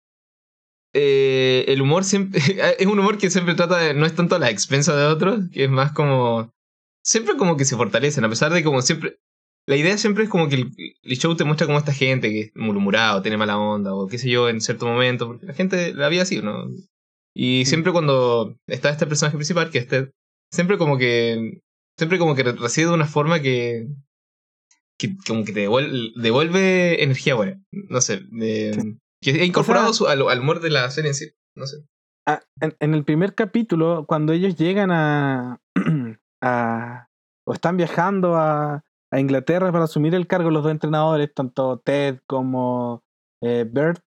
eh, 0.94 1.66
el 1.68 1.82
humor 1.82 2.04
siempre. 2.04 2.42
es 2.80 2.88
un 2.88 3.00
humor 3.00 3.18
que 3.18 3.30
siempre 3.30 3.56
trata 3.56 3.78
de. 3.78 3.94
No 3.94 4.06
es 4.06 4.16
tanto 4.16 4.36
a 4.36 4.40
la 4.40 4.50
expensa 4.50 4.96
de 4.96 5.06
otros, 5.06 5.50
que 5.52 5.66
es 5.66 5.70
más 5.70 5.92
como. 5.94 6.52
Siempre 7.04 7.36
como 7.38 7.58
que 7.58 7.66
se 7.66 7.76
fortalecen, 7.76 8.24
a 8.26 8.30
pesar 8.30 8.54
de 8.54 8.64
como 8.64 8.82
siempre. 8.82 9.18
La 9.68 9.76
idea 9.78 9.98
siempre 9.98 10.24
es 10.26 10.30
como 10.30 10.50
que 10.50 10.56
el, 10.56 10.72
el 11.04 11.18
show 11.18 11.36
te 11.36 11.44
muestra 11.44 11.68
como 11.68 11.78
esta 11.78 11.94
gente 11.94 12.30
que 12.30 12.42
es 12.42 12.52
murmurado, 12.56 13.22
tiene 13.22 13.38
mala 13.38 13.60
onda, 13.60 13.94
o 13.94 14.08
qué 14.08 14.18
sé 14.18 14.30
yo, 14.30 14.50
en 14.50 14.60
cierto 14.60 14.88
momento, 14.88 15.28
porque 15.28 15.46
la 15.46 15.54
gente 15.54 15.94
la 15.94 16.08
había 16.08 16.24
así, 16.24 16.42
¿no? 16.42 16.68
Y 17.36 17.66
siempre 17.66 17.92
cuando 17.92 18.58
está 18.68 18.90
este 18.90 19.08
personaje 19.08 19.38
principal, 19.38 19.70
que 19.70 19.78
es 19.80 19.88
Ted, 19.88 20.12
siempre 20.54 20.78
como 20.78 20.98
que. 20.98 21.62
Siempre 21.98 22.18
como 22.20 22.36
que 22.36 22.44
reside 22.44 22.88
de 22.88 22.94
una 22.94 23.06
forma 23.06 23.42
que. 23.42 23.88
que 25.00 25.16
como 25.28 25.44
que 25.46 25.54
te 25.54 25.62
devuelve, 25.62 26.12
devuelve 26.16 27.04
energía 27.04 27.36
buena. 27.36 27.62
No 27.72 28.02
sé. 28.02 28.22
que 29.22 29.32
he 29.32 29.46
incorporado 29.46 29.90
O 29.92 29.94
sea- 29.94 29.98
su- 29.98 30.08
al, 30.08 30.28
al 30.30 30.40
humor 30.40 30.62
de 30.62 30.70
la 30.72 30.90
serie 30.92 31.10
en 31.10 31.16
sí. 31.16 31.32
No 31.56 31.66
sé. 31.68 31.86
Ah, 32.28 32.42
en, 32.60 32.76
en 32.80 32.94
el 32.94 33.04
primer 33.04 33.34
capítulo, 33.36 34.06
cuando 34.08 34.32
ellos 34.34 34.56
llegan 34.56 34.92
a, 34.92 35.60
a- 36.44 37.08
o 37.48 37.54
están 37.54 37.78
viajando 37.78 38.36
a, 38.36 38.84
a 39.12 39.20
Inglaterra 39.20 39.72
para 39.72 39.86
asumir 39.86 40.14
el 40.16 40.28
cargo 40.28 40.52
los 40.52 40.64
dos 40.64 40.72
entrenadores, 40.72 41.34
tanto 41.34 41.80
Ted 41.84 42.20
como 42.28 43.04
eh, 43.44 43.66
Bert, 43.70 44.02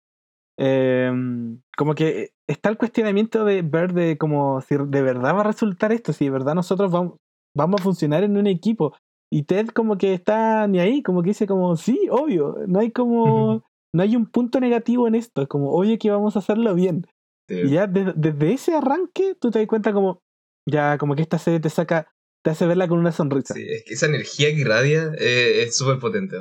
em, 0.58 1.60
como 1.76 1.94
que 1.94 2.30
está 2.48 2.68
el 2.70 2.76
cuestionamiento 2.78 3.44
de 3.44 3.62
Bert 3.62 3.92
de 3.94 4.16
como 4.18 4.60
si 4.60 4.76
de 4.76 5.02
verdad 5.02 5.34
va 5.34 5.40
a 5.40 5.44
resultar 5.44 5.92
esto, 5.92 6.12
si 6.12 6.24
de 6.26 6.30
verdad 6.30 6.54
nosotros 6.54 6.90
vamos, 6.90 7.16
vamos 7.56 7.80
a 7.80 7.84
funcionar 7.84 8.22
en 8.24 8.36
un 8.36 8.46
equipo. 8.46 8.96
Y 9.32 9.44
Ted 9.44 9.68
como 9.68 9.98
que 9.98 10.14
está 10.14 10.66
ni 10.68 10.78
ahí, 10.78 11.02
como 11.02 11.22
que 11.22 11.30
dice 11.30 11.46
como, 11.46 11.76
sí, 11.76 11.98
obvio, 12.10 12.56
no 12.68 12.78
hay 12.80 12.92
como, 12.92 13.64
no 13.94 14.02
hay 14.02 14.14
un 14.16 14.26
punto 14.26 14.60
negativo 14.60 15.08
en 15.08 15.14
esto, 15.16 15.42
es 15.42 15.48
como, 15.48 15.72
obvio 15.72 15.98
que 15.98 16.10
vamos 16.10 16.36
a 16.36 16.38
hacerlo 16.40 16.74
bien. 16.74 17.06
Sí. 17.48 17.60
Y 17.64 17.70
ya 17.70 17.86
de- 17.86 18.12
desde 18.16 18.52
ese 18.52 18.74
arranque 18.74 19.34
tú 19.40 19.50
te 19.50 19.58
das 19.58 19.68
cuenta 19.68 19.92
como, 19.92 20.20
ya 20.68 20.98
como 20.98 21.14
que 21.16 21.22
esta 21.22 21.38
serie 21.38 21.60
te 21.60 21.68
saca, 21.68 22.08
te 22.44 22.50
hace 22.50 22.66
verla 22.66 22.86
con 22.88 22.98
una 22.98 23.12
sonrisa. 23.12 23.54
Sí, 23.54 23.64
es 23.68 23.84
que 23.84 23.94
esa 23.94 24.06
energía 24.06 24.48
que 24.54 24.60
irradia 24.60 25.12
eh, 25.18 25.62
es 25.62 25.76
súper 25.76 25.98
potente. 25.98 26.36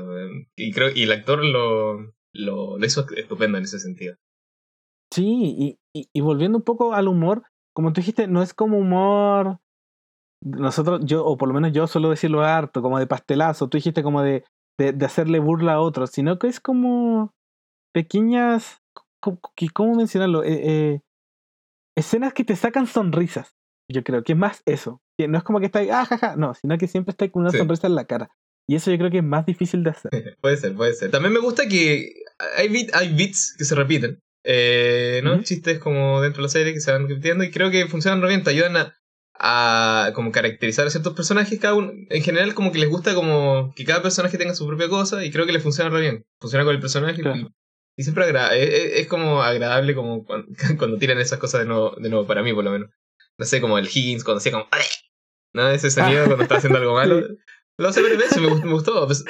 Y 0.55 0.71
creo 0.71 0.89
y 0.93 1.03
el 1.03 1.11
actor 1.11 1.43
lo, 1.43 2.13
lo, 2.33 2.77
lo 2.77 2.85
hizo 2.85 3.05
estupendo 3.15 3.57
en 3.57 3.63
ese 3.65 3.79
sentido. 3.79 4.15
Sí, 5.13 5.77
y, 5.93 5.99
y, 5.99 6.09
y 6.11 6.21
volviendo 6.21 6.57
un 6.57 6.63
poco 6.63 6.93
al 6.93 7.07
humor, 7.07 7.43
como 7.75 7.93
tú 7.93 8.01
dijiste, 8.01 8.27
no 8.27 8.41
es 8.41 8.53
como 8.53 8.77
humor. 8.77 9.59
Nosotros, 10.43 11.01
yo, 11.05 11.25
o 11.25 11.37
por 11.37 11.47
lo 11.47 11.53
menos 11.53 11.71
yo 11.71 11.87
suelo 11.87 12.09
decirlo 12.09 12.41
harto, 12.41 12.81
como 12.81 12.99
de 12.99 13.07
pastelazo. 13.07 13.69
Tú 13.69 13.77
dijiste 13.77 14.03
como 14.03 14.21
de, 14.21 14.43
de, 14.79 14.91
de 14.91 15.05
hacerle 15.05 15.39
burla 15.39 15.73
a 15.73 15.81
otros, 15.81 16.09
sino 16.11 16.37
que 16.39 16.47
es 16.47 16.59
como 16.59 17.31
pequeñas. 17.93 18.81
¿Cómo 19.73 19.95
mencionarlo? 19.95 20.43
Eh, 20.43 20.49
eh, 20.63 21.01
escenas 21.95 22.33
que 22.33 22.43
te 22.43 22.55
sacan 22.55 22.87
sonrisas. 22.87 23.55
Yo 23.89 24.03
creo 24.03 24.23
que 24.23 24.33
es 24.33 24.37
más 24.37 24.63
eso. 24.65 24.99
Que 25.17 25.27
no 25.27 25.37
es 25.37 25.43
como 25.43 25.59
que 25.59 25.67
está 25.67 25.79
ahí, 25.79 25.89
ah, 25.89 26.05
jaja, 26.05 26.35
no, 26.35 26.53
sino 26.55 26.77
que 26.77 26.87
siempre 26.87 27.11
está 27.11 27.25
ahí 27.25 27.31
con 27.31 27.43
una 27.43 27.51
Sí. 27.51 27.57
sonrisa 27.59 27.87
en 27.87 27.95
la 27.95 28.05
cara. 28.05 28.31
Y 28.67 28.75
eso 28.75 28.91
yo 28.91 28.97
creo 28.97 29.11
que 29.11 29.17
es 29.17 29.23
más 29.23 29.45
difícil 29.45 29.83
de 29.83 29.89
hacer. 29.91 30.11
Puede 30.41 30.57
ser, 30.57 30.73
puede 30.75 30.93
ser. 30.93 31.11
También 31.11 31.33
me 31.33 31.39
gusta 31.39 31.67
que 31.67 32.13
hay, 32.57 32.69
bit, 32.69 32.93
hay 32.93 33.13
bits 33.13 33.55
que 33.57 33.65
se 33.65 33.75
repiten. 33.75 34.19
Eh, 34.45 35.21
¿no? 35.23 35.41
Chistes 35.43 35.79
como 35.79 36.21
dentro 36.21 36.41
de 36.41 36.47
la 36.47 36.49
serie 36.49 36.73
que 36.73 36.81
se 36.81 36.91
van 36.91 37.07
repitiendo 37.07 37.43
y 37.43 37.51
creo 37.51 37.71
que 37.71 37.87
funcionan 37.87 38.21
re 38.21 38.29
bien. 38.29 38.43
Te 38.43 38.49
ayudan 38.51 38.75
a, 38.77 38.93
a 39.35 40.11
como 40.13 40.31
caracterizar 40.31 40.87
a 40.87 40.89
ciertos 40.89 41.13
personajes. 41.13 41.59
Cada 41.59 41.73
uno, 41.75 41.91
en 42.09 42.23
general, 42.23 42.53
como 42.53 42.71
que 42.71 42.79
les 42.79 42.89
gusta 42.89 43.13
como 43.15 43.73
que 43.75 43.85
cada 43.85 44.01
personaje 44.01 44.37
tenga 44.37 44.55
su 44.55 44.65
propia 44.67 44.89
cosa 44.89 45.23
y 45.25 45.31
creo 45.31 45.45
que 45.45 45.53
le 45.53 45.59
funciona 45.59 45.89
re 45.89 46.01
bien. 46.01 46.25
Funciona 46.39 46.65
con 46.65 46.73
el 46.75 46.81
personaje 46.81 47.19
y- 47.19 47.23
Claro. 47.23 47.49
y, 47.97 48.03
siempre 48.03 48.23
agra- 48.25 48.55
es, 48.55 48.69
es- 48.69 48.91
es 49.01 49.07
como 49.07 49.43
agradable 49.43 49.95
como 49.95 50.25
cuando, 50.25 50.47
cuando 50.77 50.97
tiran 50.97 51.19
esas 51.19 51.39
cosas 51.39 51.61
de 51.61 51.67
nuevo, 51.67 51.95
de 51.97 52.09
nuevo, 52.09 52.25
para 52.27 52.43
mí 52.43 52.53
por 52.53 52.63
lo 52.63 52.71
menos. 52.71 52.89
No 53.37 53.45
sé, 53.45 53.59
como 53.61 53.77
el 53.77 53.87
Higgins 53.87 54.23
cuando 54.23 54.37
hacía 54.39 54.51
como... 54.51 54.67
¿No? 55.55 55.69
Ese 55.69 55.89
sonido 55.91 56.25
cuando 56.25 56.43
está 56.43 56.55
haciendo 56.57 56.79
algo 56.79 56.93
malo. 56.95 57.27
Lo 57.79 57.87
hace 57.87 58.01
varias 58.03 58.19
veces, 58.19 58.39
me 58.39 58.47
gustó. 58.49 58.65
Me, 58.67 58.71
gustó. 58.73 59.05
Pues, 59.07 59.25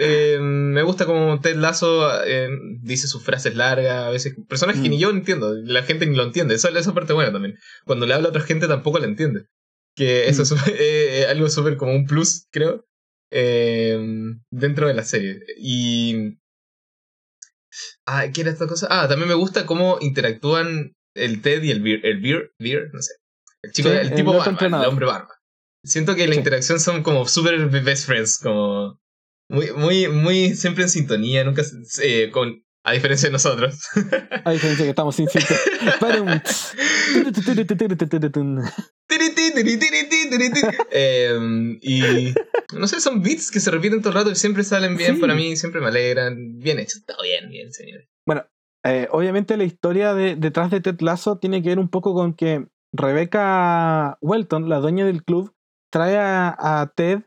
eh, 0.00 0.38
me 0.40 0.82
gusta 0.82 1.04
como 1.06 1.40
Ted 1.40 1.56
Lasso 1.56 2.08
eh, 2.24 2.48
dice 2.80 3.06
sus 3.08 3.22
frases 3.22 3.56
largas, 3.56 4.06
a 4.06 4.10
veces 4.10 4.34
personajes 4.48 4.80
que 4.82 4.88
Mm. 4.88 4.90
ni 4.90 4.98
yo 4.98 5.10
entiendo, 5.10 5.52
la 5.54 5.82
gente 5.82 6.06
ni 6.06 6.16
lo 6.16 6.22
entiende. 6.22 6.54
Eso, 6.54 6.68
esa 6.68 6.94
parte 6.94 7.12
buena 7.12 7.32
también. 7.32 7.58
Cuando 7.84 8.06
le 8.06 8.14
habla 8.14 8.28
a 8.28 8.30
otra 8.30 8.42
gente 8.42 8.68
tampoco 8.68 8.98
la 8.98 9.06
entiende. 9.06 9.46
Que 9.96 10.28
eso 10.28 10.42
Mm. 10.42 10.44
es 10.44 10.52
eh, 10.80 11.26
algo 11.28 11.48
súper 11.50 11.76
como 11.76 11.92
un 11.94 12.06
plus, 12.06 12.46
creo, 12.50 12.86
dentro 13.30 14.86
de 14.88 14.94
la 14.94 15.04
serie. 15.04 15.40
Y... 15.58 16.38
Ah, 18.06 18.26
¿qué 18.32 18.42
era 18.42 18.50
esta 18.50 18.66
cosa? 18.66 18.86
Ah, 18.90 19.08
también 19.08 19.28
me 19.28 19.34
gusta 19.34 19.66
cómo 19.66 19.98
interactúan 20.00 20.92
el 21.14 21.42
Ted 21.42 21.62
y 21.62 21.70
el 21.70 21.82
Beer. 21.82 22.00
El 22.06 22.20
Beer, 22.20 22.52
Beer 22.58 22.90
no 22.92 23.02
sé. 23.02 23.14
El 23.62 23.72
chico, 23.72 23.88
Sí, 23.88 23.94
el 23.96 24.06
el 24.08 24.14
tipo 24.14 24.30
barba, 24.32 24.44
el 24.44 24.50
entrenador. 24.50 24.88
hombre 24.88 25.06
barba. 25.06 25.33
Siento 25.84 26.14
que 26.14 26.26
la 26.26 26.34
interacción 26.34 26.80
son 26.80 27.02
como 27.02 27.26
super 27.28 27.68
best 27.68 28.06
friends, 28.06 28.38
como 28.38 28.98
muy, 29.48 29.70
muy, 29.72 30.08
muy 30.08 30.54
siempre 30.54 30.84
en 30.84 30.88
sintonía, 30.88 31.44
nunca 31.44 31.62
eh, 32.02 32.30
con, 32.32 32.64
a 32.84 32.92
diferencia 32.92 33.28
de 33.28 33.32
nosotros. 33.32 33.80
A 34.44 34.52
diferencia 34.52 34.84
que 34.84 34.90
estamos 34.90 35.14
sin 35.14 35.26
tiriti, 39.06 39.42
tiriti, 39.44 40.30
tiriti. 40.30 40.60
Em, 40.90 41.78
y 41.82 42.34
no 42.78 42.86
sé, 42.88 43.00
son 43.00 43.22
beats 43.22 43.50
que 43.50 43.60
se 43.60 43.70
repiten 43.70 44.00
todo 44.00 44.10
el 44.10 44.14
rato 44.16 44.30
y 44.30 44.34
siempre 44.36 44.64
salen 44.64 44.96
bien 44.96 45.16
Sí. 45.16 45.20
para 45.20 45.34
mí, 45.34 45.56
siempre 45.56 45.80
me 45.80 45.88
alegran. 45.88 46.58
Bien 46.58 46.78
hecho, 46.78 46.98
todo 47.06 47.22
bien, 47.22 47.48
bien, 47.50 47.72
señores. 47.72 48.08
Bueno, 48.26 48.46
eh, 48.84 49.08
obviamente 49.10 49.56
la 49.56 49.64
historia 49.64 50.14
de, 50.14 50.36
detrás 50.36 50.70
de 50.70 50.80
Ted 50.80 51.00
Lasso 51.00 51.38
tiene 51.38 51.62
que 51.62 51.70
ver 51.70 51.78
un 51.78 51.88
poco 51.88 52.14
con 52.14 52.34
que 52.34 52.66
Rebecca 52.92 54.18
Welton, 54.20 54.68
la 54.68 54.78
dueña 54.78 55.04
del 55.04 55.24
club, 55.24 55.52
trae 55.94 56.18
a, 56.18 56.56
a 56.58 56.92
Ted 56.94 57.22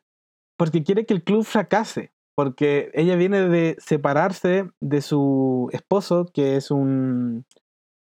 porque 0.58 0.84
quiere 0.84 1.06
que 1.06 1.14
el 1.14 1.24
club 1.24 1.46
fracase. 1.46 2.12
Porque 2.36 2.92
ella 2.94 3.16
viene 3.16 3.48
de 3.48 3.78
separarse 3.80 4.70
de 4.82 5.02
su 5.02 5.70
esposo, 5.72 6.28
que 6.32 6.56
es 6.58 6.70
un, 6.70 7.46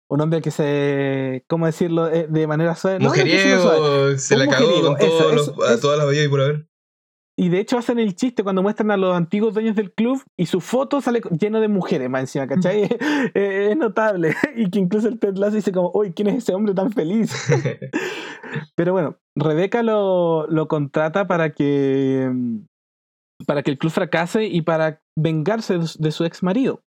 un 0.08 0.22
hombre 0.22 0.42
que 0.42 0.52
se. 0.52 1.46
¿Cómo 1.48 1.66
decirlo? 1.66 2.10
Eh, 2.10 2.28
De 2.30 2.46
manera 2.46 2.76
suave. 2.76 3.00
no, 3.00 3.06
no 3.10 3.16
suave. 3.16 3.24
Mujeriego, 3.26 4.18
se 4.20 4.38
la 4.38 4.48
cagó 4.48 4.68
mujeriego, 4.68 4.96
con 4.98 5.02
eso, 5.08 5.32
eso, 5.34 5.64
a 5.64 5.72
eso. 5.72 5.82
todas 5.82 5.98
las 5.98 6.10
vida 6.12 6.24
y 6.26 6.28
por 6.28 6.42
haber. 6.42 6.68
Y 7.40 7.48
de 7.48 7.60
hecho 7.62 7.78
hacen 7.78 8.00
el 8.00 8.16
chiste 8.16 8.44
cuando 8.44 8.62
muestran 8.62 8.92
a 8.92 8.98
los 8.98 9.16
antiguos 9.16 9.54
dueños 9.54 9.74
del 9.76 9.94
club 9.94 10.22
y 10.38 10.46
su 10.48 10.60
foto 10.60 11.00
sale 11.00 11.22
lleno 11.40 11.62
de 11.62 11.70
mujeres 11.70 12.10
más 12.10 12.22
encima, 12.22 12.46
¿cachai? 12.48 12.84
Eh, 13.34 13.70
es 13.72 13.78
notable. 13.78 14.36
Y 14.58 14.70
que 14.70 14.78
incluso 14.80 15.08
el 15.08 15.18
Ted 15.20 15.38
Lasso 15.38 15.56
dice 15.56 15.72
como, 15.72 15.90
uy, 15.96 16.12
¿quién 16.14 16.28
es 16.28 16.36
ese 16.44 16.54
hombre 16.54 16.74
tan 16.76 16.92
feliz? 16.92 17.32
Pero 18.76 18.92
bueno, 18.94 19.18
Rebeca 19.40 19.84
lo, 19.84 20.68
contrata 20.68 21.28
para 21.28 21.52
que, 21.52 22.32
para 23.46 23.64
que 23.64 23.72
el 23.72 23.78
club 23.78 23.92
fracase 23.92 24.46
y 24.46 24.62
para 24.62 25.02
vengarse 25.18 25.78
de 25.78 25.88
su, 25.88 26.02
de 26.02 26.12
su 26.12 26.26
ex 26.26 26.44
marido. 26.44 26.82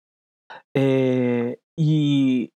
Eh, 0.75 1.59
y 1.77 2.51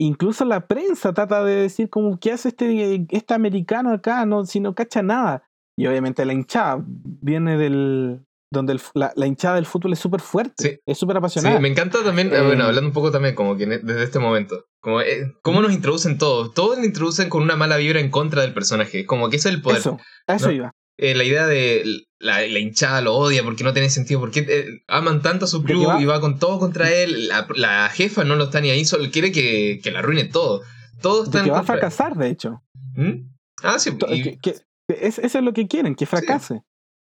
incluso 0.00 0.44
la 0.44 0.66
prensa 0.66 1.12
trata 1.12 1.44
de 1.44 1.54
decir 1.54 1.90
como, 1.90 2.18
¿qué 2.18 2.32
hace 2.32 2.48
este, 2.48 3.06
este 3.10 3.34
americano 3.34 3.92
acá? 3.92 4.24
No, 4.26 4.44
si 4.44 4.60
no 4.60 4.74
cacha 4.74 5.02
nada. 5.02 5.44
Y 5.76 5.86
obviamente 5.86 6.24
la 6.24 6.32
hinchada 6.32 6.82
viene 6.86 7.56
del... 7.56 8.24
donde 8.54 8.72
el- 8.72 8.80
la, 8.94 9.12
la 9.16 9.26
hinchada 9.26 9.56
del 9.56 9.66
fútbol 9.66 9.92
es 9.92 9.98
súper 9.98 10.20
fuerte, 10.22 10.54
Sí. 10.62 10.78
es 10.86 10.96
súper 10.98 11.16
Sí, 11.16 11.18
apasionada. 11.18 11.60
me 11.60 11.68
encanta 11.68 12.02
también, 12.02 12.32
eh, 12.32 12.38
Eh, 12.38 12.42
bueno, 12.42 12.64
hablando 12.64 12.88
un 12.88 12.94
poco 12.94 13.10
también 13.10 13.34
como 13.34 13.56
que 13.56 13.66
desde 13.66 14.02
este 14.02 14.18
momento, 14.18 14.64
como 14.80 15.00
eh, 15.02 15.32
cómo 15.42 15.60
nos 15.60 15.72
introducen 15.72 16.16
todos, 16.16 16.54
todos 16.54 16.78
nos 16.78 16.86
introducen 16.86 17.28
con 17.28 17.42
una 17.42 17.56
mala 17.56 17.76
vibra 17.76 18.00
en 18.00 18.10
contra 18.10 18.40
del 18.42 18.54
personaje, 18.54 19.04
como 19.04 19.28
que 19.28 19.36
ese 19.36 19.50
es 19.50 19.54
el 19.56 19.60
poder. 19.62 19.78
Eso, 19.80 19.98
a 20.26 20.34
eso 20.36 20.46
¿no? 20.46 20.52
iba. 20.52 20.70
Eh, 20.96 21.14
la 21.16 21.24
idea 21.24 21.46
de 21.48 21.82
la, 22.20 22.40
la 22.46 22.58
hinchada 22.60 23.00
lo 23.00 23.14
odia 23.16 23.42
porque 23.42 23.64
no 23.64 23.72
tiene 23.72 23.90
sentido, 23.90 24.20
porque 24.20 24.46
eh, 24.48 24.66
aman 24.86 25.22
tanto 25.22 25.44
a 25.44 25.48
su 25.48 25.58
De 25.60 25.66
club 25.72 25.88
va- 25.88 26.00
y 26.00 26.04
va 26.04 26.20
con 26.20 26.38
todo 26.38 26.60
contra 26.60 26.88
él, 26.90 27.26
la, 27.28 27.46
la 27.56 27.88
jefa 27.90 28.22
no 28.24 28.36
lo 28.36 28.44
está 28.44 28.60
ni 28.60 28.70
ahí, 28.70 28.84
solo 28.84 29.10
quiere 29.10 29.32
que, 29.32 29.80
que 29.82 29.90
la 29.90 29.98
arruine 29.98 30.24
todo. 30.26 30.62
Todos 31.02 31.24
De 31.24 31.30
están 31.30 31.44
que 31.46 31.50
va 31.50 31.58
a 31.58 31.64
fracasar, 31.64 32.14
de 32.16 32.28
hecho. 32.28 32.62
¿Mm? 32.94 33.28
Ah, 33.64 33.78
sí, 33.80 33.90
y- 34.08 34.22
que- 34.22 34.38
que- 34.38 34.54
es, 34.86 35.18
eso 35.18 35.38
es 35.38 35.44
lo 35.44 35.52
que 35.52 35.66
quieren, 35.66 35.94
que 35.96 36.06
fracase. 36.06 36.62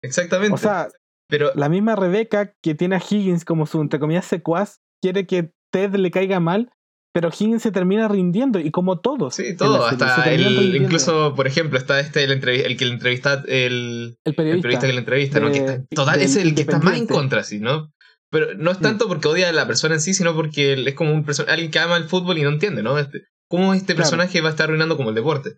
exactamente. 0.01 0.53
O 0.53 0.57
sea, 0.57 0.87
pero 1.33 1.51
la 1.55 1.67
misma 1.67 1.95
Rebeca 1.95 2.53
que 2.61 2.75
tiene 2.75 2.95
a 2.97 2.99
Higgins 2.99 3.43
como 3.43 3.65
su, 3.65 3.81
entre 3.81 3.99
comillas, 3.99 4.23
secuaz, 4.25 4.81
quiere 5.01 5.25
que 5.25 5.51
Ted 5.71 5.95
le 5.95 6.11
caiga 6.11 6.39
mal, 6.39 6.71
pero 7.11 7.29
Higgins 7.29 7.63
se 7.63 7.71
termina 7.71 8.07
rindiendo, 8.07 8.59
y 8.59 8.69
como 8.69 8.99
todos. 8.99 9.33
sí, 9.33 9.47
en 9.47 9.57
todo, 9.57 9.79
la 9.79 9.89
serie, 9.89 9.97
se 9.97 10.11
hasta 10.11 10.31
el, 10.31 10.75
incluso, 10.75 11.33
por 11.33 11.47
ejemplo, 11.47 11.79
está 11.79 11.99
este 11.99 12.23
el, 12.23 12.31
el 12.33 12.77
que 12.77 12.85
le 12.85 12.93
entrevista 12.93 13.43
el, 13.47 13.49
el 13.49 14.17
el 14.25 14.35
periodista. 14.35 14.79
que 14.81 14.93
le 14.93 14.99
entrevista, 14.99 15.39
¿no? 15.39 15.49
Que 15.51 15.57
está, 15.57 15.83
total, 15.87 16.21
es 16.21 16.35
el 16.35 16.53
que 16.53 16.61
está 16.61 16.77
más 16.77 16.99
en 16.99 17.07
contra, 17.07 17.43
sí, 17.43 17.57
¿no? 17.59 17.91
Pero 18.29 18.53
no 18.53 18.69
es 18.69 18.77
tanto 18.77 19.07
porque 19.07 19.27
odia 19.27 19.49
a 19.49 19.53
la 19.53 19.65
persona 19.65 19.95
en 19.95 20.01
sí, 20.01 20.13
sino 20.13 20.35
porque 20.35 20.73
él 20.73 20.87
es 20.87 20.93
como 20.93 21.13
un 21.13 21.25
alguien 21.47 21.71
que 21.71 21.79
ama 21.79 21.97
el 21.97 22.03
fútbol 22.03 22.37
y 22.37 22.43
no 22.43 22.49
entiende, 22.49 22.83
¿no? 22.83 22.99
Este, 22.99 23.23
¿Cómo 23.49 23.73
este 23.73 23.95
Claro. 23.95 23.97
personaje 24.03 24.39
va 24.41 24.49
a 24.49 24.51
estar 24.51 24.65
arruinando 24.65 24.97
como 24.97 25.09
el 25.09 25.15
deporte? 25.15 25.57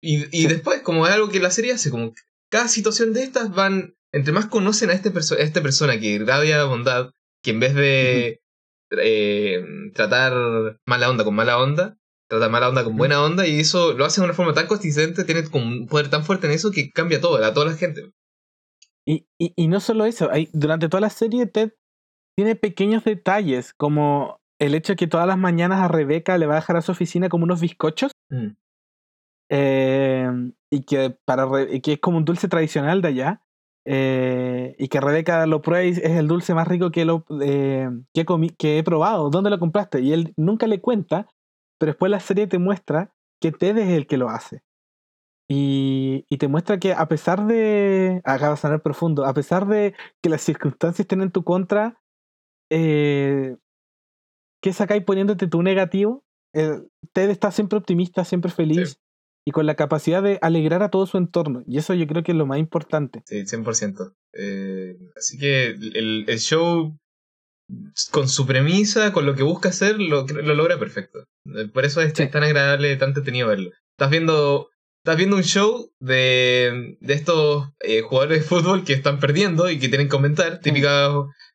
Y, 0.00 0.26
y 0.36 0.42
Sí. 0.42 0.46
después, 0.46 0.80
como 0.82 1.08
es 1.08 1.12
algo 1.12 1.28
que 1.28 1.40
la 1.40 1.50
serie 1.50 1.72
hace, 1.72 1.90
como 1.90 2.12
cada 2.52 2.68
situación 2.68 3.12
de 3.12 3.24
estas 3.24 3.52
van. 3.52 3.94
Entre 4.12 4.32
más 4.32 4.46
conocen 4.46 4.90
a 4.90 4.92
este 4.92 5.10
perso- 5.10 5.36
a 5.36 5.42
esta 5.42 5.62
persona 5.62 5.98
que 5.98 6.06
irradia 6.06 6.64
bondad, 6.64 7.10
que 7.42 7.50
en 7.52 7.60
vez 7.60 7.74
de 7.74 8.40
eh, 8.90 9.64
tratar 9.94 10.78
mala 10.86 11.10
onda 11.10 11.24
con 11.24 11.34
mala 11.34 11.58
onda, 11.58 11.96
trata 12.28 12.48
mala 12.48 12.68
onda 12.68 12.84
con 12.84 12.96
buena 12.96 13.22
onda, 13.22 13.46
y 13.46 13.60
eso 13.60 13.94
lo 13.94 14.04
hace 14.04 14.20
de 14.20 14.26
una 14.26 14.34
forma 14.34 14.52
tan 14.54 14.66
consistente, 14.66 15.24
tiene 15.24 15.42
un 15.54 15.86
poder 15.86 16.10
tan 16.10 16.24
fuerte 16.24 16.46
en 16.46 16.52
eso 16.52 16.70
que 16.70 16.90
cambia 16.90 17.20
todo, 17.20 17.42
a 17.42 17.52
toda 17.54 17.66
la 17.66 17.76
gente. 17.76 18.12
Y, 19.06 19.26
y, 19.38 19.52
y 19.56 19.68
no 19.68 19.80
solo 19.80 20.04
eso, 20.04 20.30
hay, 20.30 20.48
durante 20.52 20.88
toda 20.88 21.00
la 21.00 21.10
serie 21.10 21.46
Ted 21.46 21.72
tiene 22.36 22.54
pequeños 22.54 23.04
detalles, 23.04 23.74
como 23.74 24.40
el 24.60 24.74
hecho 24.74 24.92
de 24.92 24.96
que 24.96 25.06
todas 25.08 25.26
las 25.26 25.36
mañanas 25.38 25.80
a 25.80 25.88
Rebeca 25.88 26.38
le 26.38 26.46
va 26.46 26.54
a 26.54 26.60
dejar 26.60 26.76
a 26.76 26.82
su 26.82 26.92
oficina 26.92 27.28
como 27.28 27.44
unos 27.44 27.60
bizcochos, 27.60 28.12
Mm. 28.30 28.56
eh, 29.50 30.30
y, 30.70 30.82
que 30.84 31.16
para 31.26 31.46
y 31.70 31.80
que 31.80 31.94
es 31.94 31.98
como 32.00 32.18
un 32.18 32.24
dulce 32.24 32.48
tradicional 32.48 33.02
de 33.02 33.08
allá. 33.08 33.42
Eh, 33.84 34.74
y 34.78 34.88
que 34.88 35.00
Rebeca 35.00 35.46
lo 35.46 35.62
prueba 35.62 35.84
y 35.84 35.90
es 35.90 36.02
el 36.02 36.28
dulce 36.28 36.54
más 36.54 36.68
rico 36.68 36.90
que, 36.90 37.04
lo, 37.04 37.24
eh, 37.40 37.88
que, 38.14 38.24
que 38.56 38.78
he 38.78 38.82
probado. 38.84 39.30
¿Dónde 39.30 39.50
lo 39.50 39.58
compraste? 39.58 40.00
Y 40.00 40.12
él 40.12 40.32
nunca 40.36 40.66
le 40.66 40.80
cuenta, 40.80 41.26
pero 41.78 41.92
después 41.92 42.10
la 42.10 42.20
serie 42.20 42.46
te 42.46 42.58
muestra 42.58 43.12
que 43.40 43.52
Ted 43.52 43.78
es 43.78 43.88
el 43.88 44.06
que 44.06 44.16
lo 44.16 44.28
hace. 44.28 44.62
Y, 45.48 46.24
y 46.30 46.38
te 46.38 46.48
muestra 46.48 46.78
que 46.78 46.92
a 46.92 47.06
pesar 47.08 47.46
de. 47.46 48.22
Acá 48.24 48.48
va 48.48 48.54
a 48.54 48.56
sonar 48.56 48.82
profundo. 48.82 49.24
A 49.24 49.34
pesar 49.34 49.66
de 49.66 49.94
que 50.22 50.30
las 50.30 50.40
circunstancias 50.42 51.00
estén 51.00 51.20
en 51.20 51.32
tu 51.32 51.42
contra, 51.44 52.00
eh, 52.70 53.56
¿qué 54.62 54.72
sacáis 54.72 55.04
poniéndote 55.04 55.48
tu 55.48 55.62
negativo? 55.62 56.24
Eh, 56.54 56.80
Ted 57.12 57.30
está 57.30 57.50
siempre 57.50 57.78
optimista, 57.78 58.24
siempre 58.24 58.50
feliz 58.50 59.01
y 59.44 59.50
con 59.50 59.66
la 59.66 59.74
capacidad 59.74 60.22
de 60.22 60.38
alegrar 60.42 60.82
a 60.82 60.88
todo 60.90 61.06
su 61.06 61.18
entorno. 61.18 61.62
Y 61.66 61.78
eso 61.78 61.94
yo 61.94 62.06
creo 62.06 62.22
que 62.22 62.32
es 62.32 62.38
lo 62.38 62.46
más 62.46 62.58
importante. 62.58 63.22
Sí, 63.26 63.44
100%. 63.44 64.14
Eh, 64.34 64.96
así 65.16 65.38
que 65.38 65.66
el, 65.68 66.24
el 66.28 66.38
show, 66.38 66.96
con 68.10 68.28
su 68.28 68.46
premisa, 68.46 69.12
con 69.12 69.26
lo 69.26 69.34
que 69.34 69.42
busca 69.42 69.70
hacer, 69.70 69.98
lo, 69.98 70.26
lo 70.26 70.54
logra 70.54 70.78
perfecto. 70.78 71.24
Eh, 71.56 71.68
Por 71.72 71.84
eso 71.84 72.00
es, 72.00 72.12
Sí. 72.14 72.28
tan 72.28 72.42
agradable, 72.44 72.96
tan 72.96 73.10
entretenido 73.10 73.48
verlo. 73.48 73.70
Estás 73.98 74.10
viendo, 74.10 74.68
estás 75.04 75.16
viendo 75.16 75.36
un 75.36 75.42
show 75.44 75.90
de, 76.00 76.96
de 77.00 77.14
estos 77.14 77.68
eh, 77.80 78.02
jugadores 78.02 78.40
de 78.42 78.44
fútbol 78.48 78.84
que 78.84 78.92
están 78.92 79.18
perdiendo 79.20 79.70
y 79.70 79.78
que 79.78 79.88
tienen 79.88 80.06
que 80.08 80.12
comentar, 80.12 80.60
típica, 80.60 81.10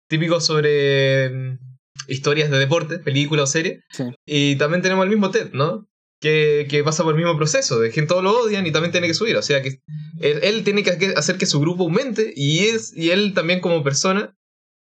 típico 0.07 0.39
sobre 0.41 1.29
mm, 1.29 1.59
historias 2.07 2.49
de 2.49 2.57
deporte, 2.59 2.99
películas 2.99 3.43
o 3.43 3.47
series. 3.47 3.83
Sí. 3.91 4.03
Y 4.25 4.55
también 4.57 4.81
tenemos 4.81 5.03
al 5.03 5.09
mismo 5.09 5.29
Ted, 5.31 5.51
¿no? 5.53 5.87
Que, 6.19 6.65
que 6.67 6.83
pasa 6.83 7.03
por 7.03 7.13
el 7.13 7.19
mismo 7.21 7.37
proceso, 7.37 7.79
de 7.79 7.91
que 7.91 8.01
todos 8.01 8.23
lo 8.23 8.31
odian 8.39 8.65
y 8.65 8.71
también 8.71 8.91
tiene 8.91 9.05
que 9.07 9.13
subir. 9.13 9.35
O 9.37 9.41
sea 9.43 9.61
que 9.61 9.81
él, 10.19 10.39
él 10.41 10.63
tiene 10.63 10.81
que 10.83 10.89
hacer- 11.15 11.37
que 11.37 11.45
su 11.45 11.59
grupo 11.59 11.83
aumente 11.83 12.33
y, 12.35 12.65
es, 12.69 12.91
y 12.97 13.11
él 13.11 13.33
también 13.35 13.59
como 13.61 13.83
persona 13.83 14.33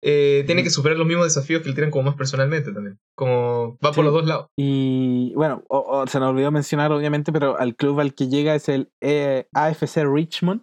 eh, 0.02 0.44
tiene 0.46 0.62
que 0.62 0.70
superar 0.70 0.96
los 0.96 1.06
mismos 1.06 1.26
desafíos 1.26 1.62
que 1.62 1.68
él 1.68 1.74
tiene 1.74 1.90
como 1.90 2.04
más 2.04 2.14
personalmente 2.16 2.72
también. 2.72 2.98
Como 3.16 3.76
va 3.84 3.90
por 3.92 3.96
Sí. 3.96 4.02
los 4.04 4.12
dos 4.14 4.26
lados. 4.26 4.46
Y 4.56 5.34
bueno, 5.34 5.62
o- 5.68 6.00
o 6.00 6.06
se 6.06 6.18
nos 6.20 6.30
olvidó 6.30 6.50
mencionar 6.50 6.90
obviamente, 6.92 7.32
pero 7.32 7.58
al 7.58 7.76
club 7.76 8.00
al 8.00 8.14
que 8.14 8.28
llega 8.28 8.54
es 8.54 8.68
el 8.70 8.90
eh, 9.02 9.46
AFC 9.52 10.04
Richmond, 10.06 10.62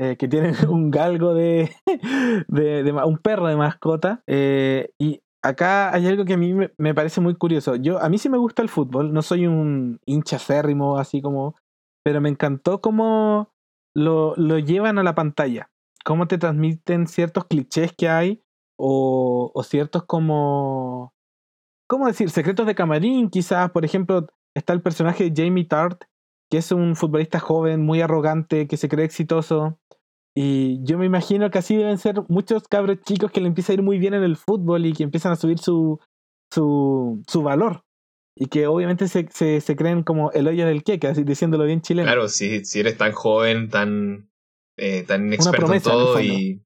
eh, 0.00 0.16
que 0.18 0.26
tiene 0.26 0.48
un 0.68 0.90
galgo 0.90 1.34
de, 1.34 1.70
de, 2.48 2.82
de 2.82 2.92
un 2.92 3.18
perro 3.18 3.46
de 3.46 3.56
mascota. 3.56 4.22
y 4.26 5.20
acá 5.44 5.94
hay 5.94 6.06
algo 6.06 6.24
que 6.24 6.34
a 6.34 6.36
mí 6.36 6.54
me, 6.54 6.94
parece 6.94 7.20
muy 7.20 7.34
curioso. 7.34 7.76
Yo, 7.76 8.00
a 8.02 8.08
mí 8.08 8.18
sí 8.18 8.28
me 8.28 8.38
gusta 8.38 8.62
el 8.62 8.68
fútbol, 8.68 9.12
no 9.12 9.22
soy 9.22 9.46
un 9.46 10.00
hincha 10.06 10.36
acérrimo 10.36 10.98
así 10.98 11.22
como, 11.22 11.54
pero 12.02 12.20
me 12.20 12.28
encantó 12.28 12.80
cómo 12.80 13.52
lo, 13.94 14.34
lo 14.36 14.58
llevan 14.58 14.98
a 14.98 15.02
la 15.02 15.14
pantalla, 15.14 15.70
cómo 16.04 16.26
te 16.26 16.38
transmiten 16.38 17.06
ciertos 17.06 17.44
clichés 17.46 17.92
que 17.92 18.08
hay 18.08 18.42
o, 18.76 19.52
o 19.54 19.62
ciertos 19.62 20.04
como 20.04 21.14
¿cómo 21.86 22.06
decir? 22.06 22.30
Secretos 22.30 22.66
de 22.66 22.74
camarín, 22.74 23.30
quizás, 23.30 23.70
por 23.70 23.84
ejemplo, 23.84 24.26
está 24.54 24.72
el 24.72 24.82
personaje 24.82 25.30
de 25.30 25.44
Jamie 25.44 25.64
Tart, 25.64 26.04
que 26.50 26.58
es 26.58 26.72
un 26.72 26.96
futbolista 26.96 27.40
joven, 27.40 27.82
muy 27.84 28.00
arrogante, 28.00 28.66
que 28.66 28.76
se 28.76 28.88
cree 28.88 29.04
exitoso. 29.04 29.78
Y 30.36 30.82
yo 30.82 30.98
me 30.98 31.06
imagino 31.06 31.50
que 31.50 31.58
así 31.58 31.76
deben 31.76 31.98
ser 31.98 32.22
muchos 32.28 32.66
cabros 32.68 33.00
chicos 33.02 33.30
que 33.30 33.40
le 33.40 33.46
empieza 33.46 33.72
a 33.72 33.74
ir 33.74 33.82
muy 33.82 33.98
bien 33.98 34.14
en 34.14 34.24
el 34.24 34.36
fútbol 34.36 34.84
y 34.84 34.92
que 34.92 35.04
empiezan 35.04 35.32
a 35.32 35.36
subir 35.36 35.58
su, 35.58 36.00
su, 36.52 37.22
su 37.28 37.42
valor. 37.42 37.84
Y 38.36 38.46
que 38.46 38.66
obviamente 38.66 39.06
se, 39.06 39.28
se, 39.30 39.60
se 39.60 39.76
creen 39.76 40.02
como 40.02 40.32
el 40.32 40.48
hoyo 40.48 40.66
del 40.66 40.82
queque, 40.82 41.06
así 41.06 41.22
diciéndolo 41.22 41.64
bien 41.64 41.82
chileno. 41.82 42.06
Claro, 42.06 42.28
si, 42.28 42.64
si 42.64 42.80
eres 42.80 42.98
tan 42.98 43.12
joven, 43.12 43.70
tan, 43.70 44.28
eh, 44.76 45.04
tan 45.04 45.32
experto 45.32 45.56
en 45.56 45.66
promesa, 45.66 45.92
en 45.92 45.98
el 45.98 46.04
todo 46.04 46.20
y, 46.20 46.64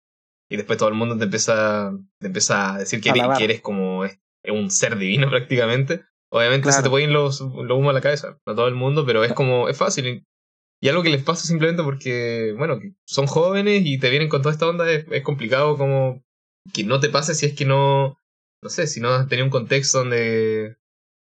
y 0.50 0.56
después 0.56 0.78
todo 0.78 0.88
el 0.88 0.94
mundo 0.94 1.18
te 1.18 1.24
empieza, 1.24 1.92
te 2.18 2.28
empieza 2.28 2.74
a 2.74 2.78
decir 2.78 3.02
que 3.02 3.10
eres, 3.10 3.22
Alabar. 3.22 3.38
que 3.38 3.44
eres 3.44 3.60
como 3.60 4.00
un 4.00 4.70
ser 4.70 4.96
divino 4.96 5.28
prácticamente. 5.30 6.04
Obviamente 6.30 6.72
se 6.72 6.82
te 6.82 6.90
pueden 6.90 7.12
los, 7.12 7.40
los 7.40 7.78
humos 7.78 7.90
a 7.90 7.94
la 7.94 8.00
cabeza, 8.00 8.38
a 8.46 8.54
todo 8.54 8.68
el 8.68 8.74
mundo, 8.74 9.04
pero 9.06 9.24
es 9.24 9.32
como, 9.32 9.68
es 9.68 9.76
fácil. 9.76 10.26
Y, 10.80 10.88
algo 10.88 11.02
que 11.02 11.10
les 11.10 11.22
pasa 11.22 11.46
simplemente 11.46 11.82
porque, 11.82 12.54
bueno, 12.56 12.78
son 13.04 13.26
jóvenes 13.26 13.82
y 13.84 13.98
te 13.98 14.10
vienen 14.10 14.28
con 14.28 14.42
toda 14.42 14.52
esta 14.52 14.68
onda, 14.68 14.90
es, 14.90 15.06
es 15.10 15.22
complicado 15.22 15.76
como 15.76 16.22
que 16.72 16.84
no 16.84 17.00
te 17.00 17.08
pase 17.08 17.34
si 17.34 17.46
es 17.46 17.54
que 17.54 17.64
no, 17.64 18.18
no 18.62 18.68
sé, 18.68 18.86
si 18.86 19.00
no 19.00 19.08
has 19.10 19.28
tenido 19.28 19.46
un 19.46 19.50
contexto 19.50 19.98
donde, 19.98 20.76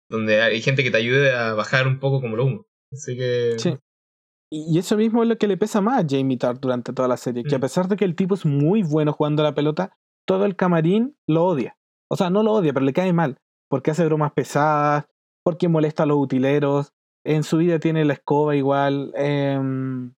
donde 0.09 0.41
hay 0.41 0.61
gente 0.61 0.83
que 0.83 0.91
te 0.91 0.97
ayude 0.97 1.33
a 1.33 1.53
bajar 1.53 1.87
un 1.87 1.99
poco 1.99 2.21
como 2.21 2.35
lo 2.35 2.45
humo. 2.45 2.65
Así 2.91 3.15
que... 3.15 3.55
Sí. 3.57 3.77
Y 4.49 4.79
eso 4.79 4.95
mismo 4.95 5.23
es 5.23 5.29
lo 5.29 5.37
que 5.37 5.47
le 5.47 5.57
pesa 5.57 5.81
más 5.81 6.03
a 6.03 6.07
Jamie 6.07 6.37
Tart 6.37 6.59
durante 6.61 6.93
toda 6.93 7.09
la 7.09 7.17
serie, 7.17 7.43
que 7.43 7.55
a 7.55 7.57
Mm. 7.57 7.61
pesar 7.61 7.87
de 7.89 7.97
que 7.97 8.05
el 8.05 8.15
tipo 8.15 8.35
es 8.35 8.45
muy 8.45 8.81
bueno 8.81 9.11
jugando 9.11 9.43
a 9.43 9.45
la 9.45 9.53
pelota, 9.53 9.97
todo 10.25 10.45
el 10.45 10.55
camarín 10.55 11.17
lo 11.27 11.45
odia. 11.45 11.77
O 12.09 12.15
sea, 12.15 12.29
no 12.29 12.43
lo 12.43 12.53
odia, 12.53 12.73
pero 12.73 12.85
le 12.85 12.93
cae 12.93 13.11
mal, 13.11 13.39
porque 13.69 13.91
hace 13.91 14.05
bromas 14.05 14.31
pesadas, 14.31 15.05
porque 15.43 15.67
molesta 15.67 16.03
a 16.03 16.05
los 16.05 16.17
utileros, 16.17 16.93
en 17.35 17.43
su 17.43 17.57
vida 17.57 17.79
tiene 17.79 18.05
la 18.05 18.13
escoba 18.13 18.55
igual. 18.55 19.11
em, 19.15 20.13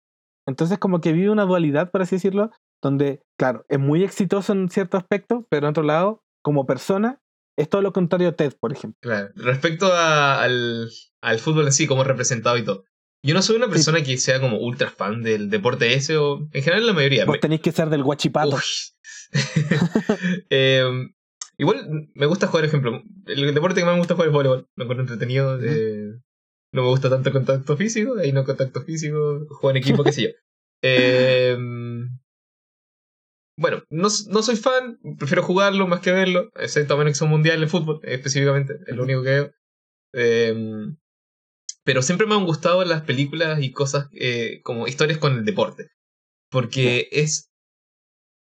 entonces 0.46 0.78
como 0.78 1.00
que 1.00 1.12
vive 1.12 1.30
una 1.30 1.44
dualidad, 1.44 1.90
por 1.90 2.02
así 2.02 2.16
decirlo, 2.16 2.50
donde, 2.82 3.22
claro, 3.38 3.64
es 3.68 3.78
muy 3.78 4.02
exitoso 4.04 4.52
en 4.52 4.68
cierto 4.70 4.96
aspecto, 4.96 5.46
pero 5.50 5.66
en 5.66 5.70
otro 5.70 5.82
lado, 5.82 6.22
como 6.42 6.64
persona, 6.66 7.20
es 7.58 7.68
todo 7.68 7.82
lo 7.82 7.92
contrario 7.92 8.28
a 8.28 8.32
Ted, 8.32 8.52
por 8.60 8.72
ejemplo. 8.72 8.98
Claro. 9.02 9.30
Respecto 9.34 9.92
a- 9.92 10.40
al, 10.42 10.88
al 11.22 11.38
fútbol 11.40 11.66
en 11.66 11.72
sí, 11.72 11.86
como 11.88 12.04
representado 12.04 12.56
y 12.56 12.64
todo. 12.64 12.84
Yo 13.26 13.34
no 13.34 13.42
soy 13.42 13.56
una 13.56 13.66
persona 13.68 14.00
que 14.04 14.16
sea 14.16 14.40
como 14.40 14.58
ultra 14.58 14.90
fan 14.90 15.22
del 15.24 15.50
deporte 15.50 15.92
ese, 15.94 16.16
o 16.16 16.38
en 16.52 16.62
general 16.62 16.86
la 16.86 16.92
mayoría. 16.92 17.24
Vos 17.24 17.40
tenéis 17.40 17.60
que 17.62 17.72
ser 17.72 17.90
del 17.90 18.04
guachipato. 18.04 18.56
Eh, 20.50 20.84
igual 21.58 22.08
me 22.14 22.26
gusta 22.26 22.46
jugar, 22.46 22.64
ejemplo, 22.64 23.02
el 23.26 23.54
deporte 23.54 23.80
que 23.80 23.84
más 23.84 23.94
me 23.94 23.98
gusta 24.00 24.14
jugar 24.14 24.28
es 24.28 24.34
voleibol. 24.34 24.68
Lo 24.76 24.84
encuentro 24.84 25.02
entretenido. 25.02 25.58
Eh, 25.62 26.14
no 26.72 26.82
me 26.82 26.88
gusta 26.88 27.08
tanto 27.10 27.28
el 27.28 27.34
contacto 27.34 27.76
físico, 27.76 28.16
ahí 28.18 28.32
no 28.32 28.44
contacto 28.44 28.82
físico, 28.82 29.46
juego 29.48 29.70
en 29.70 29.76
equipo, 29.78 30.04
qué 30.04 30.12
sé 30.12 30.22
yo. 30.22 30.28
Eh, 30.80 31.56
bueno, 33.56 33.82
no, 33.90 34.08
no 34.28 34.42
soy 34.42 34.54
fan, 34.56 35.00
prefiero 35.18 35.42
jugarlo 35.42 35.88
más 35.88 36.00
que 36.00 36.12
verlo, 36.12 36.50
excepto 36.54 36.94
a 36.94 36.96
menos 36.96 37.12
que 37.14 37.18
sea 37.18 37.24
un 37.26 37.32
mundial 37.32 37.60
de 37.60 37.66
fútbol, 37.66 38.00
específicamente, 38.04 38.78
es 38.86 38.94
lo 38.94 39.02
único 39.02 39.22
que 39.24 39.30
veo. 39.30 39.50
Eh, 40.14 40.86
pero 41.84 42.02
siempre 42.02 42.26
me 42.26 42.34
han 42.34 42.44
gustado 42.44 42.84
las 42.84 43.02
películas 43.02 43.60
y 43.62 43.72
cosas 43.72 44.08
eh, 44.12 44.60
como 44.62 44.86
historias 44.86 45.18
con 45.18 45.32
el 45.34 45.44
deporte. 45.44 45.88
Porque 46.50 47.08
es. 47.12 47.48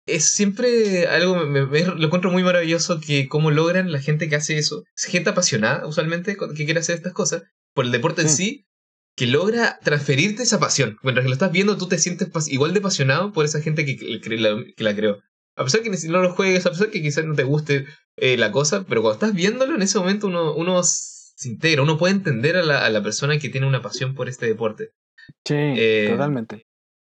Es 0.05 0.29
siempre 0.31 1.07
algo. 1.07 1.35
Me, 1.45 1.65
me- 1.65 1.85
lo 1.85 2.05
encuentro 2.05 2.31
muy 2.31 2.43
maravilloso 2.43 2.99
que 2.99 3.27
cómo 3.27 3.51
logran 3.51 3.91
la 3.91 3.99
gente 3.99 4.29
que 4.29 4.35
hace 4.35 4.57
eso. 4.57 4.83
Es 4.95 5.05
gente 5.05 5.29
apasionada, 5.29 5.87
usualmente, 5.87 6.35
que 6.37 6.65
quiere 6.65 6.79
hacer 6.79 6.95
estas 6.95 7.13
cosas. 7.13 7.43
Por 7.73 7.85
el 7.85 7.91
deporte 7.91 8.21
en 8.21 8.29
Sí. 8.29 8.65
Que 9.15 9.27
logra 9.27 9.77
transferirte 9.83 10.41
esa 10.41 10.59
pasión. 10.59 10.97
Mientras 11.03 11.23
que 11.23 11.29
lo 11.29 11.33
estás 11.33 11.51
viendo, 11.51 11.77
tú 11.77 11.87
te 11.87 11.99
sientes 11.99 12.29
igual 12.47 12.73
de 12.73 12.79
apasionado 12.79 13.31
por 13.31 13.45
esa 13.45 13.61
gente 13.61 13.85
que, 13.85 14.19
la, 14.37 14.63
que 14.75 14.83
la 14.83 14.95
creó. 14.95 15.19
A 15.55 15.63
pesar 15.63 15.81
que 15.81 15.91
no 15.91 16.21
lo 16.21 16.33
juegues, 16.33 16.65
a 16.65 16.71
pesar 16.71 16.89
que 16.89 17.01
quizás 17.01 17.23
no 17.23 17.35
te 17.35 17.43
guste 17.43 17.85
eh, 18.17 18.37
la 18.37 18.51
cosa, 18.51 18.85
pero 18.87 19.01
cuando 19.01 19.13
estás 19.13 19.35
viéndolo, 19.35 19.75
en 19.75 19.83
ese 19.83 19.99
momento 19.99 20.25
uno, 20.25 20.55
uno 20.55 20.81
se 20.83 21.47
integra, 21.47 21.83
uno 21.83 21.99
puede 21.99 22.15
entender 22.15 22.57
a 22.57 22.63
la, 22.63 22.83
a 22.83 22.89
la 22.89 23.03
persona 23.03 23.37
que 23.37 23.49
tiene 23.49 23.67
una 23.67 23.83
pasión 23.83 24.15
por 24.15 24.29
este 24.29 24.47
deporte. 24.47 24.89
Sí, 25.45 25.53
Eh, 25.55 26.07
totalmente. 26.09 26.65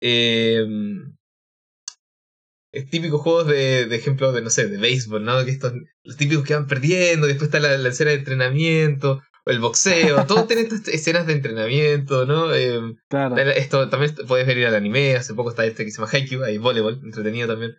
Eh, 0.02 0.66
es 2.72 2.90
típicos 2.90 3.22
juegos 3.22 3.48
de, 3.48 3.88
de 3.88 3.96
ejemplo 3.96 4.32
de, 4.32 4.42
no 4.42 4.50
sé, 4.50 4.68
de 4.68 4.78
béisbol, 4.78 5.24
¿no? 5.24 5.44
Que 5.44 5.52
estos, 5.52 5.74
los 6.04 6.18
típicos 6.18 6.46
que 6.46 6.54
van 6.54 6.68
perdiendo, 6.68 7.28
después 7.28 7.48
está 7.48 7.60
la, 7.60 7.78
la 7.78 7.90
escena 7.90 8.12
de 8.12 8.18
entrenamiento, 8.18 9.22
el 9.50 9.60
boxeo, 9.60 10.26
todos 10.26 10.48
tienen 10.48 10.66
estas 10.68 10.88
escenas 10.88 11.26
de 11.28 11.34
entrenamiento, 11.34 12.26
¿no? 12.26 12.54
Eh, 12.54 12.80
Claro. 13.10 13.38
esto 13.38 13.90
también 13.90 14.16
puedes 14.28 14.46
ver 14.48 14.58
ir 14.58 14.68
al 14.68 14.76
anime, 14.76 15.16
hace 15.16 15.34
poco 15.34 15.50
está 15.50 15.66
este 15.66 15.86
que 15.86 15.92
se 15.92 15.98
llama 15.98 16.10
Haikyuu, 16.12 16.44
hay 16.44 16.58
voleibol, 16.58 17.00
entretenido 17.04 17.48
también. 17.48 17.74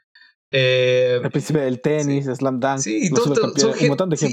Eh, 0.52 1.20
El 1.22 1.30
príncipe 1.30 1.60
del 1.60 1.80
tenis, 1.80 2.26
Slam 2.26 2.58
Dunk, 2.58 2.78
Sí, 2.80 3.06
y 3.06 3.10
todo- 3.10 3.32
todo- 3.34 3.56
son 3.56 3.74
un 3.80 3.88
montón 3.88 4.10
de 4.10 4.16
sí, 4.16 4.26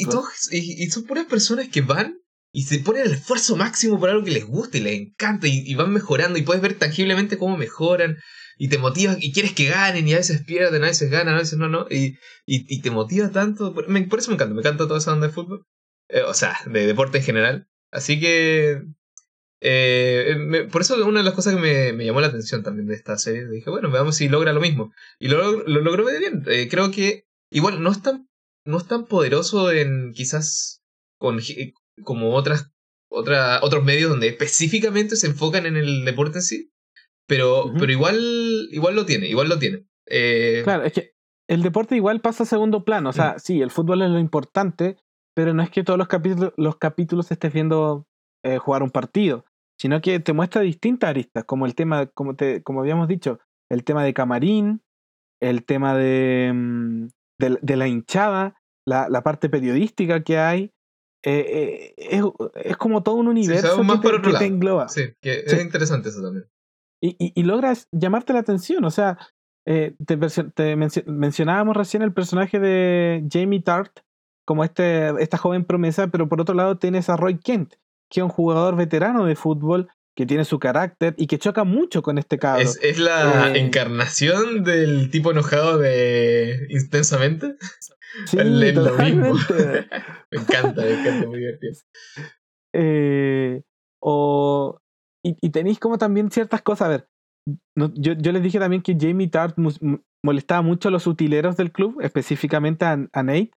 y 0.51 0.83
y 0.83 0.89
son 0.89 1.03
puras 1.03 1.25
personas 1.25 1.67
que 1.69 1.81
van 1.81 2.17
y 2.51 2.63
se 2.63 2.79
ponen 2.79 3.03
el 3.05 3.11
esfuerzo 3.13 3.55
máximo 3.55 3.99
por 3.99 4.09
algo 4.09 4.23
que 4.23 4.31
les 4.31 4.45
gusta 4.45 4.77
y 4.77 4.81
les 4.81 4.93
encanta 4.99 5.47
y, 5.47 5.63
y 5.65 5.75
van 5.75 5.91
mejorando 5.93 6.39
y 6.39 6.41
puedes 6.41 6.61
ver 6.61 6.73
tangiblemente 6.73 7.37
cómo 7.37 7.55
mejoran 7.57 8.17
y 8.57 8.69
te 8.69 8.79
motiva 8.79 9.15
y 9.19 9.31
quieres 9.31 9.53
que 9.53 9.65
ganen 9.65 10.07
y 10.07 10.13
a 10.13 10.17
veces 10.17 10.41
pierden, 10.43 10.83
a 10.83 10.87
veces 10.87 11.11
ganan, 11.11 11.35
a 11.35 11.39
veces 11.39 11.59
no, 11.59 11.69
no, 11.69 11.85
y, 11.91 12.15
y, 12.47 12.65
y 12.67 12.81
te 12.81 12.89
motiva 12.89 13.29
tanto. 13.29 13.73
Por, 13.75 13.87
me- 13.87 14.01
por 14.07 14.17
eso 14.17 14.31
me 14.31 14.35
encanta, 14.35 14.55
me 14.55 14.61
encanta 14.61 14.87
toda 14.87 14.97
esa 14.97 15.13
onda 15.13 15.27
de 15.27 15.33
fútbol, 15.33 15.65
Eh, 16.09 16.21
o 16.21 16.33
sea, 16.33 16.57
de 16.65 16.85
deporte 16.87 17.17
en 17.19 17.23
general. 17.23 17.67
Así 17.91 18.19
que... 18.19 18.81
eh, 19.61 20.35
me- 20.37 20.63
por 20.65 20.81
eso 20.81 20.95
una 21.07 21.19
de 21.19 21.25
las 21.25 21.33
cosas 21.33 21.55
que 21.55 21.61
me, 21.61 21.93
me 21.93 22.05
llamó 22.05 22.21
la 22.21 22.27
atención 22.27 22.63
también 22.63 22.87
de 22.87 22.95
esta 22.95 23.17
serie, 23.17 23.47
dije, 23.47 23.69
bueno, 23.69 23.89
veamos 23.91 24.15
si 24.15 24.29
logra 24.29 24.53
lo 24.53 24.61
mismo. 24.61 24.93
Y 25.19 25.27
lo, 25.29 25.63
lo 25.67 25.81
logró 25.81 26.05
bien. 26.05 26.43
Eh, 26.47 26.67
creo 26.69 26.91
que 26.91 27.25
igual 27.51 27.81
no 27.81 27.91
es 27.91 28.01
tan, 28.01 28.29
no 28.65 28.77
es 28.77 28.85
tan 28.87 29.05
poderoso 29.05 29.71
en 29.71 30.11
quizás 30.13 30.83
con, 31.19 31.39
como 32.03 32.33
otras, 32.35 32.71
otra, 33.09 33.59
otros 33.63 33.83
medios 33.83 34.09
donde 34.09 34.27
específicamente 34.27 35.15
se 35.15 35.27
enfocan 35.27 35.65
en 35.65 35.75
el 35.77 36.05
deporte 36.05 36.39
en 36.39 36.43
sí. 36.43 36.71
Pero, 37.29 37.73
pero 37.77 37.91
igual, 37.91 38.69
igual 38.71 38.95
lo 38.95 39.05
tiene, 39.05 39.27
igual 39.27 39.49
lo 39.49 39.59
tiene. 39.59 39.85
Eh, 40.05 40.61
Claro, 40.63 40.83
es 40.85 40.93
que 40.93 41.11
el 41.49 41.61
deporte 41.61 41.95
igual 41.97 42.21
pasa 42.21 42.43
a 42.43 42.45
segundo 42.45 42.85
plano. 42.85 43.09
O 43.09 43.13
sea, 43.13 43.33
Mm. 43.35 43.39
sí, 43.39 43.61
el 43.61 43.69
fútbol 43.71 44.01
es 44.03 44.09
lo 44.11 44.19
importante, 44.19 44.95
pero 45.37 45.53
no 45.53 45.61
es 45.61 45.69
que 45.69 45.83
todos 45.83 45.99
los 45.99 46.07
capítulos, 46.07 46.51
los 46.57 46.77
capítulos 46.77 47.29
estés 47.31 47.53
viendo 47.53 48.07
eh, 48.43 48.57
jugar 48.57 48.81
un 48.81 48.89
partido, 48.89 49.45
sino 49.79 50.01
que 50.01 50.19
te 50.19 50.33
muestra 50.33 50.61
distintas 50.63 51.11
aristas, 51.11 51.43
como 51.45 51.67
el 51.67 51.75
tema, 51.75 52.07
como, 52.07 52.35
te, 52.35 52.63
como 52.63 52.79
habíamos 52.81 53.07
dicho, 53.07 53.39
el 53.69 53.83
tema 53.83 54.03
de 54.03 54.15
camarín, 54.15 54.81
el 55.39 55.63
tema 55.63 55.95
de, 55.95 56.51
mm, 56.55 57.07
de, 57.39 57.59
de 57.61 57.77
la 57.77 57.87
hinchada, 57.87 58.55
la, 58.87 59.09
la 59.09 59.21
parte 59.21 59.47
periodística 59.47 60.23
que 60.23 60.39
hay. 60.39 60.71
eh, 61.23 61.45
eh, 61.47 61.93
es, 61.97 62.23
es 62.55 62.77
como 62.77 63.03
todo 63.03 63.15
un 63.15 63.27
universo 63.27 63.77
va 63.77 63.83
más 63.83 63.99
que, 63.99 64.09
te, 64.09 64.21
que 64.21 64.33
te 64.39 64.45
engloba. 64.45 64.87
Sí, 64.87 65.13
que 65.21 65.43
Sí. 65.45 65.55
es 65.57 65.61
interesante 65.61 66.09
eso 66.09 66.21
también. 66.23 66.47
y, 66.99 67.09
y, 67.19 67.33
y 67.39 67.43
logras 67.43 67.87
llamarte 67.91 68.33
la 68.33 68.39
atención. 68.39 68.83
O 68.85 68.89
sea, 68.91 69.19
eh, 69.67 69.93
te, 70.03 70.17
te 70.17 70.75
mencio- 70.75 71.03
mencionábamos 71.05 71.77
recién 71.77 72.01
el 72.01 72.11
personaje 72.13 72.59
de 72.59 73.23
Jamie 73.31 73.61
Tart 73.61 73.99
como 74.47 74.63
este, 74.63 75.09
esta 75.21 75.37
joven 75.37 75.65
promesa, 75.65 76.07
pero 76.07 76.29
por 76.29 76.39
otro 76.39 76.55
lado 76.55 76.77
tienes 76.77 77.09
a 77.09 77.17
Roy 77.17 77.37
Kent, 77.37 77.73
que 78.09 78.21
es 78.21 78.23
un 78.23 78.29
jugador 78.29 78.77
veterano 78.77 79.25
de 79.25 79.35
fútbol, 79.35 79.89
que 80.15 80.25
tiene 80.25 80.45
su 80.45 80.57
carácter 80.57 81.13
y 81.17 81.27
que 81.27 81.37
choca 81.37 81.65
mucho 81.65 82.01
con 82.01 82.17
este 82.17 82.39
cabro. 82.39 82.63
Es, 82.63 82.79
es 82.81 82.97
la 82.97 83.51
Eh, 83.53 83.59
encarnación 83.59 84.63
del 84.63 85.11
tipo 85.11 85.31
enojado 85.31 85.77
de 85.77 86.65
Intensamente. 86.69 87.55
sí, 88.25 88.37
mismo. 88.43 88.83
totalmente. 88.83 89.53
me 90.31 90.39
encanta, 90.39 90.81
me 90.81 90.91
encanta, 90.93 91.27
muy 91.27 91.39
divertido. 91.39 91.73
Eh, 92.73 93.61
o, 94.01 94.79
y, 95.23 95.35
y 95.41 95.49
tenéis 95.49 95.79
como 95.79 95.97
también 95.97 96.31
ciertas 96.31 96.61
cosas. 96.61 96.85
A 96.87 96.89
ver, 96.89 97.07
no- 97.75 97.91
yo, 97.95 98.13
yo 98.13 98.31
les 98.31 98.43
dije 98.43 98.59
también 98.59 98.81
que 98.81 98.97
Jamie 98.99 99.27
Tart 99.29 99.55
molestaba 100.23 100.61
mucho 100.61 100.87
a 100.89 100.91
los 100.91 101.05
utileros 101.05 101.57
del 101.57 101.71
club, 101.71 101.99
específicamente 102.01 102.85
a, 102.85 102.93
a 103.13 103.23
Nate, 103.23 103.51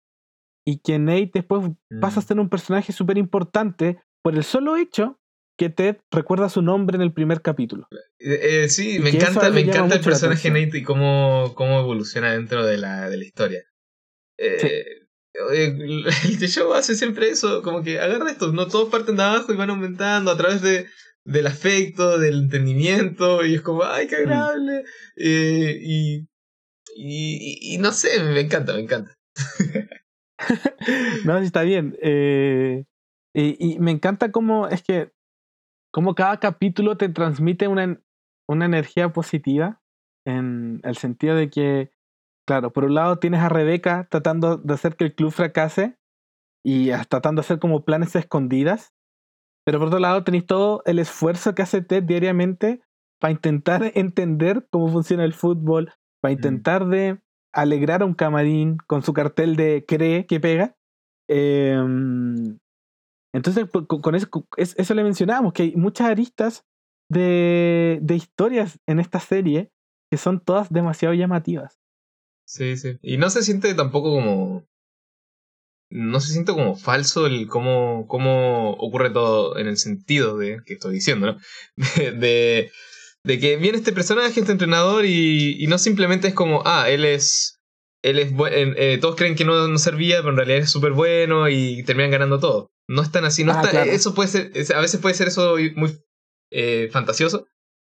y 0.71 0.79
que 0.79 0.99
Nate 0.99 1.31
después 1.35 1.69
pasa 2.01 2.21
a 2.21 2.23
Mm. 2.23 2.27
ser 2.27 2.41
un 2.41 2.49
personaje 2.49 2.93
súper 2.93 3.19
importante 3.19 3.99
por 4.23 4.35
el 4.37 4.45
solo 4.45 4.77
hecho 4.77 5.19
que 5.59 5.69
Ted 5.69 5.97
recuerda 6.11 6.49
su 6.49 6.63
nombre 6.63 6.97
en 6.97 7.03
el 7.03 7.13
primer 7.13 7.43
capítulo. 7.43 7.87
Eh, 8.19 8.63
eh, 8.65 8.69
sí, 8.69 8.99
me 8.99 9.11
encanta, 9.11 9.51
me 9.51 9.61
encanta 9.61 9.97
el 9.97 10.01
personaje. 10.01 10.51
Nate 10.51 10.79
y 10.79 10.83
cómo, 10.83 11.53
cómo 11.55 11.81
evoluciona 11.81 12.33
dentro 12.33 12.65
de 12.65 12.77
la, 12.79 13.11
de 13.11 13.17
la 13.19 13.25
historia. 13.25 13.63
Eh, 14.39 14.85
eh, 15.53 16.07
El 16.43 16.49
show 16.49 16.73
hace 16.73 16.95
siempre 16.95 17.29
eso, 17.31 17.63
como 17.63 17.83
que 17.83 18.01
agarra 18.01 18.31
esto, 18.31 18.53
no 18.53 18.67
todos 18.69 18.89
parten 18.91 19.17
de 19.17 19.23
abajo 19.23 19.53
y 19.53 19.57
van 19.57 19.71
aumentando 19.71 20.31
a 20.31 20.37
través 20.37 20.61
de, 20.63 20.87
del 21.25 21.47
afecto, 21.47 22.19
del 22.19 22.39
entendimiento, 22.45 23.45
y 23.45 23.55
es 23.57 23.61
como, 23.61 23.85
ay, 23.85 24.07
Mm. 24.07 24.09
qué 24.09 24.17
agradable. 24.17 24.85
Eh, 25.17 25.79
y, 25.83 26.27
y, 26.97 27.75
y 27.75 27.79
no 27.79 27.93
sé, 27.93 28.23
me 28.23 28.41
encanta, 28.41 28.73
me 28.75 28.81
encanta. 28.81 29.15
no, 31.25 31.39
sí 31.39 31.45
está 31.45 31.63
bien. 31.63 31.97
Eh, 32.03 32.85
y, 33.35 33.75
y 33.75 33.79
me 33.79 33.91
encanta 33.91 34.33
cómo 34.33 34.69
es 34.69 34.83
que 34.83 35.13
cómo 35.93 36.15
cada 36.15 36.39
capítulo 36.39 36.97
te 36.97 37.09
transmite 37.09 37.69
una, 37.69 38.01
una 38.49 38.65
energía 38.65 39.13
positiva 39.13 39.81
en 40.27 40.81
el 40.85 40.97
sentido 40.97 41.35
de 41.35 41.51
que, 41.51 41.93
claro, 42.47 42.73
por 42.73 42.85
un 42.85 42.95
lado 42.95 43.19
tienes 43.19 43.41
a 43.41 43.49
Rebeca 43.49 44.07
tratando 44.11 44.57
de 44.57 44.75
hacer 44.75 44.97
que 44.97 45.05
el 45.05 45.15
club 45.15 45.33
fracase 45.33 45.99
y 46.65 46.91
tratando 47.09 47.41
de 47.41 47.47
hacer 47.47 47.59
como 47.59 47.85
planes 47.85 48.15
escondidas, 48.15 48.93
pero 49.65 49.79
por 49.79 49.89
otro 49.89 49.99
lado 49.99 50.25
tenéis 50.25 50.47
todo 50.47 50.83
el 50.85 50.99
esfuerzo 50.99 51.55
que 51.55 51.63
hace 51.63 51.83
Ted 51.83 52.05
diariamente 52.05 52.83
para 53.21 53.33
intentar 53.33 53.93
entender 53.95 54.67
cómo 54.71 54.89
funciona 54.89 55.25
el 55.25 55.35
fútbol, 55.35 55.93
para 56.23 56.33
intentar 56.33 56.87
de 56.87 57.21
alegrar 57.53 58.03
a 58.03 58.07
un 58.07 58.15
camarín 58.15 58.77
con 58.87 59.03
su 59.03 59.13
cartel 59.13 59.57
de 59.57 59.85
cree 59.87 60.27
que 60.27 60.41
pega. 60.41 60.77
Em, 61.29 62.59
entonces, 63.33 63.69
po- 63.71 63.87
con 63.87 64.15
eso, 64.15 64.29
eso 64.57 64.95
le 64.95 65.05
mencionábamos, 65.05 65.53
que 65.53 65.63
hay 65.65 65.77
muchas 65.77 66.09
aristas 66.09 66.65
de, 67.11 67.99
de 68.03 68.15
historias 68.15 68.79
en 68.87 68.99
esta 69.01 69.21
serie 69.21 69.71
que 70.11 70.19
son 70.19 70.41
todas 70.41 70.73
demasiado 70.73 71.15
llamativas. 71.15 71.79
Sí, 72.47 72.77
sí. 72.77 72.99
Y 73.03 73.17
no 73.17 73.31
se 73.31 73.43
siente 73.43 73.73
tampoco 73.75 74.11
como. 74.11 74.65
No 75.93 76.21
se 76.21 76.33
siente 76.33 76.53
como 76.53 76.77
falso 76.77 77.27
el 77.27 77.49
cómo, 77.49 78.07
cómo 78.07 78.73
ocurre 78.75 79.11
todo 79.11 79.59
en 79.59 79.67
el 79.67 79.77
sentido 79.77 80.39
de 80.39 80.61
que 80.65 80.75
estoy 80.75 80.95
diciendo, 80.95 81.27
¿no? 81.33 81.39
De, 82.21 82.71
de 83.25 83.39
que 83.39 83.57
viene 83.57 83.79
este 83.79 83.93
personaje, 83.93 84.41
este 84.41 84.53
entrenador, 84.53 85.05
y, 85.05 85.57
y 85.63 85.67
no 85.67 85.79
simplemente 85.79 86.29
es 86.29 86.35
como, 86.35 86.63
ah, 86.65 86.89
él 86.89 87.05
es. 87.05 87.57
Él 88.03 88.19
es 88.19 88.33
buen- 88.33 88.75
eh, 88.79 88.97
todos 88.99 89.15
creen 89.15 89.35
que 89.35 89.45
no, 89.45 89.69
no 89.69 89.79
servía, 89.79 90.19
pero 90.19 90.31
en 90.31 90.37
realidad 90.39 90.59
es 90.61 90.71
súper 90.71 90.93
bueno 90.93 91.51
y 91.51 91.83
terminan 91.85 92.11
ganando 92.11 92.39
todo. 92.41 92.71
No 92.89 93.03
es 93.03 93.13
tan 93.13 93.27
así, 93.27 93.45
no 93.45 93.53
Ah, 93.53 93.57
está, 93.57 93.71
claro. 93.73 93.91
eso 93.91 94.15
puede 94.15 94.29
ser, 94.31 94.51
es- 94.55 94.71
a 94.71 94.81
veces 94.81 95.01
puede 95.01 95.15
ser 95.15 95.29
eso 95.29 95.57
muy 95.77 95.99
eh, 96.51 96.89
fantasioso. 96.91 97.47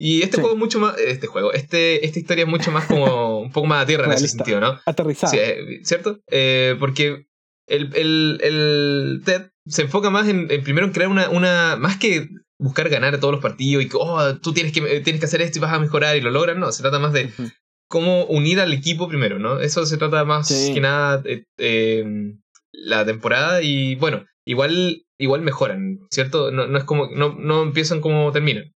Y 0.00 0.22
este 0.22 0.37
Sí. 0.38 0.40
juego 0.40 0.56
es 0.56 0.58
mucho 0.58 0.80
más, 0.80 0.98
este 0.98 1.28
juego, 1.28 1.52
este, 1.52 2.04
esta 2.04 2.18
historia 2.18 2.42
es 2.44 2.50
mucho 2.50 2.72
más 2.72 2.87
como 2.87 3.38
un 3.40 3.52
poco 3.52 3.68
más 3.68 3.85
a 3.85 3.87
tierra 3.87 4.04
en 4.06 4.12
ese 4.12 4.26
sentido, 4.28 4.61
¿no? 4.61 4.80
Aterrizada. 4.85 5.30
Sí, 5.32 5.38
eh, 5.40 5.80
¿Cierto? 5.85 6.18
Eh, 6.28 6.74
porque 6.80 7.26
el, 7.68 7.94
el, 7.94 8.40
el 8.42 9.22
TED 9.24 9.50
se 9.66 9.82
enfoca 9.82 10.11
más 10.11 10.26
en, 10.26 10.50
en 10.50 10.64
primero 10.64 10.85
en 10.88 10.92
crear 10.92 11.08
una, 11.08 11.30
una. 11.30 11.76
Más 11.76 11.96
que 11.96 12.28
buscar 12.62 12.88
ganar 12.88 13.18
todos 13.20 13.33
los 13.33 13.42
partidos 13.42 13.85
y 13.85 13.88
que, 13.88 13.96
oh, 13.98 14.37
tú 14.38 14.53
tienes 14.53 14.72
que, 14.72 14.81
eh, 14.81 15.01
tienes 15.01 15.20
que 15.20 15.27
hacer 15.27 15.42
esto 15.42 15.59
y 15.59 15.62
vas 15.62 15.72
a 15.72 15.79
mejorar 15.79 16.16
y 16.16 16.20
lo 16.20 16.31
logran. 16.31 16.61
No, 16.61 16.70
se 16.72 16.83
trata 16.83 16.98
más 16.98 17.12
de 17.12 17.27
Ujú. 17.27 17.51
cómo 17.88 18.25
unir 18.27 18.61
al 18.61 18.72
equipo 18.72 19.09
primero, 19.09 19.38
¿no? 19.38 19.61
Eso 19.61 19.85
se 19.87 19.96
trata 19.98 20.25
más 20.25 20.48
Sí. 20.48 20.72
que 20.75 20.81
nada 20.81 21.22
eh, 21.27 21.44
eh, 21.59 22.35
la 22.72 23.05
temporada 23.05 23.61
y 23.62 23.96
bueno, 23.96 24.25
igual, 24.46 25.05
igual 25.18 25.42
mejoran, 25.42 25.98
¿cierto? 26.11 26.51
No, 26.51 26.66
no 26.66 26.79
es 26.79 26.85
como, 26.85 27.09
no, 27.11 27.35
no 27.38 27.62
empiezan 27.62 28.01
como 28.01 28.31
terminan. 28.33 28.72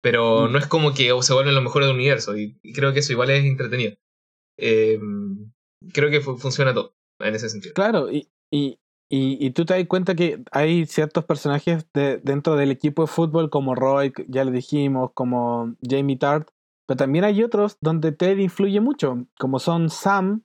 Pero 0.00 0.46
no 0.48 0.58
es 0.58 0.66
como 0.68 0.94
que 0.94 1.10
oh, 1.12 1.22
se 1.22 1.34
vuelven 1.34 1.54
los 1.54 1.64
mejores 1.64 1.88
del 1.88 1.96
universo 1.96 2.36
y, 2.36 2.56
y 2.62 2.72
creo 2.72 2.92
que 2.92 3.00
eso 3.00 3.12
igual 3.12 3.30
es 3.30 3.44
entretenido. 3.44 3.94
Eh, 4.56 4.98
creo 5.92 6.10
que 6.10 6.20
fu- 6.20 6.36
funciona 6.38 6.72
todo 6.74 6.94
en 7.20 7.34
ese 7.34 7.48
sentido. 7.48 7.74
Claro, 7.74 8.10
y, 8.10 8.28
y, 8.50 8.78
y, 9.10 9.38
y 9.44 9.50
tú 9.52 9.64
te 9.64 9.74
das 9.74 9.86
cuenta 9.86 10.14
que 10.14 10.42
hay 10.52 10.84
ciertos 10.86 11.24
personajes 11.24 11.86
de, 11.94 12.18
dentro 12.18 12.56
del 12.56 12.70
equipo 12.70 13.02
de 13.02 13.08
fútbol, 13.08 13.48
como 13.50 13.74
Roy, 13.74 14.12
ya 14.28 14.44
le 14.44 14.50
dijimos, 14.52 15.10
como 15.14 15.74
Jamie 15.82 16.16
Tart, 16.18 16.48
pero 16.86 16.96
también 16.98 17.24
hay 17.24 17.42
otros 17.42 17.76
donde 17.80 18.12
Ted 18.12 18.38
influye 18.38 18.80
mucho, 18.80 19.26
como 19.38 19.58
son 19.58 19.90
Sam 19.90 20.42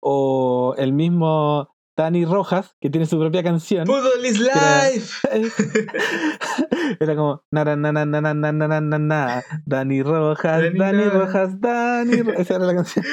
o 0.00 0.74
el 0.78 0.92
mismo 0.92 1.74
Danny 1.96 2.24
Rojas, 2.24 2.74
que 2.80 2.88
tiene 2.90 3.06
su 3.06 3.18
propia 3.18 3.42
canción. 3.42 3.86
Football 3.86 4.24
is 4.24 4.38
life. 4.40 5.28
Era 7.00 7.14
como 7.16 7.42
na 7.50 7.64
na 7.64 7.76
na 7.76 7.92
na 7.92 8.04
na 8.06 8.20
na 8.32 8.52
na 8.52 8.80
na 8.80 8.98
na 8.98 9.42
Dani 9.66 10.02
Rojas, 10.02 10.62
Dani 10.62 10.78
Dani 10.78 11.04
Rojas. 11.04 11.12
Rojas, 11.52 11.60
Dani 11.60 12.22
Ro- 12.22 12.32
Esa 12.38 12.54
era 12.56 12.64
la 12.64 12.74
canción. 12.74 13.04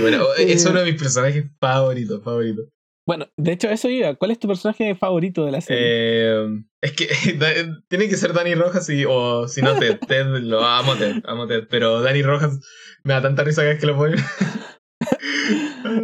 Bueno. 0.00 0.24
Es 0.38 0.64
Eh, 0.64 0.70
uno 0.70 0.80
de 0.80 0.92
mis 0.92 1.00
personajes 1.00 1.44
favoritos, 1.60 2.22
favoritos. 2.22 2.66
Bueno, 3.10 3.26
de 3.36 3.50
hecho, 3.50 3.68
eso 3.68 3.88
iba. 3.88 4.14
¿Cuál 4.14 4.30
es 4.30 4.38
tu 4.38 4.46
personaje 4.46 4.94
favorito 4.94 5.44
de 5.44 5.50
la 5.50 5.60
serie? 5.60 5.82
Eh, 5.84 6.62
es 6.80 6.92
que 6.92 7.08
da- 7.40 7.82
tiene 7.88 8.08
que 8.08 8.16
ser 8.16 8.32
Danny 8.32 8.54
Rojas 8.54 8.88
y, 8.88 9.04
o 9.04 9.48
si 9.48 9.62
no 9.62 9.76
Ted. 9.80 9.98
Ted 10.06 10.26
lo 10.26 10.64
amo 10.64 10.94
Ted, 10.94 11.16
amo 11.24 11.48
Ted. 11.48 11.66
Pero 11.68 12.02
Danny 12.02 12.22
Rojas 12.22 12.60
me 13.02 13.12
da 13.14 13.20
tanta 13.20 13.42
risa 13.42 13.62
cada 13.62 13.72
vez 13.72 13.80
que 13.80 13.86
lo 13.88 13.96
ponen. 13.96 14.20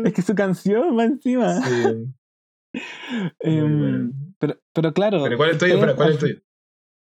Es 0.04 0.12
que 0.14 0.22
su 0.22 0.34
canción 0.34 0.98
va 0.98 1.04
encima. 1.04 1.60
Sí, 1.62 2.12
Em, 3.38 3.78
bueno. 3.78 4.12
pero, 4.40 4.58
pero 4.74 4.92
claro. 4.92 5.22
Pero 5.22 5.36
¿cuál 5.36 5.50
es 5.50 5.58
tuyo? 5.58 5.74
Espera, 5.74 5.94
¿cuál 5.94 6.10
es 6.12 6.18
tuyo? 6.18 6.36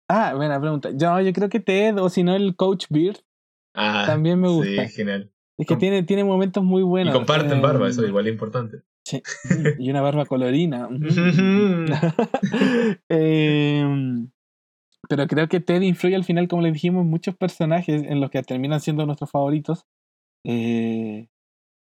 Ah, 0.09 0.33
buena 0.35 0.59
pregunta. 0.59 0.89
Yo, 0.93 1.19
yo 1.21 1.31
creo 1.31 1.47
que 1.49 1.61
Ted, 1.61 1.97
o 1.97 2.09
si 2.09 2.23
no, 2.23 2.35
el 2.35 2.55
Coach 2.57 2.87
Beard, 2.89 3.17
Ah, 3.73 4.03
también 4.05 4.39
me 4.41 4.49
gusta. 4.49 4.87
Sí, 4.87 4.95
genial. 4.95 5.31
es 5.57 5.65
que 5.65 5.73
com- 5.75 5.79
tiene, 5.79 6.03
tiene 6.03 6.23
momentos 6.25 6.61
muy 6.63 6.83
buenos. 6.83 7.13
y 7.13 7.17
comparten 7.17 7.61
barba, 7.61 7.87
eso 7.87 8.01
Em, 8.03 8.09
igual 8.09 8.27
es 8.27 8.33
importante. 8.33 8.77
Sí, 9.07 9.21
y 9.79 9.89
una 9.89 10.01
barba 10.01 10.25
colorina. 10.25 10.87
Em, 13.09 14.29
pero 15.09 15.27
creo 15.27 15.47
que 15.47 15.59
Ted 15.59 15.81
influye 15.81 16.15
al 16.15 16.25
final, 16.25 16.47
como 16.47 16.61
le 16.61 16.71
dijimos, 16.71 17.05
muchos 17.05 17.35
personajes 17.35 18.03
en 18.03 18.19
los 18.19 18.29
que 18.29 18.43
terminan 18.43 18.81
siendo 18.81 19.05
nuestros 19.05 19.31
favoritos. 19.31 19.85
Eh, 20.45 21.27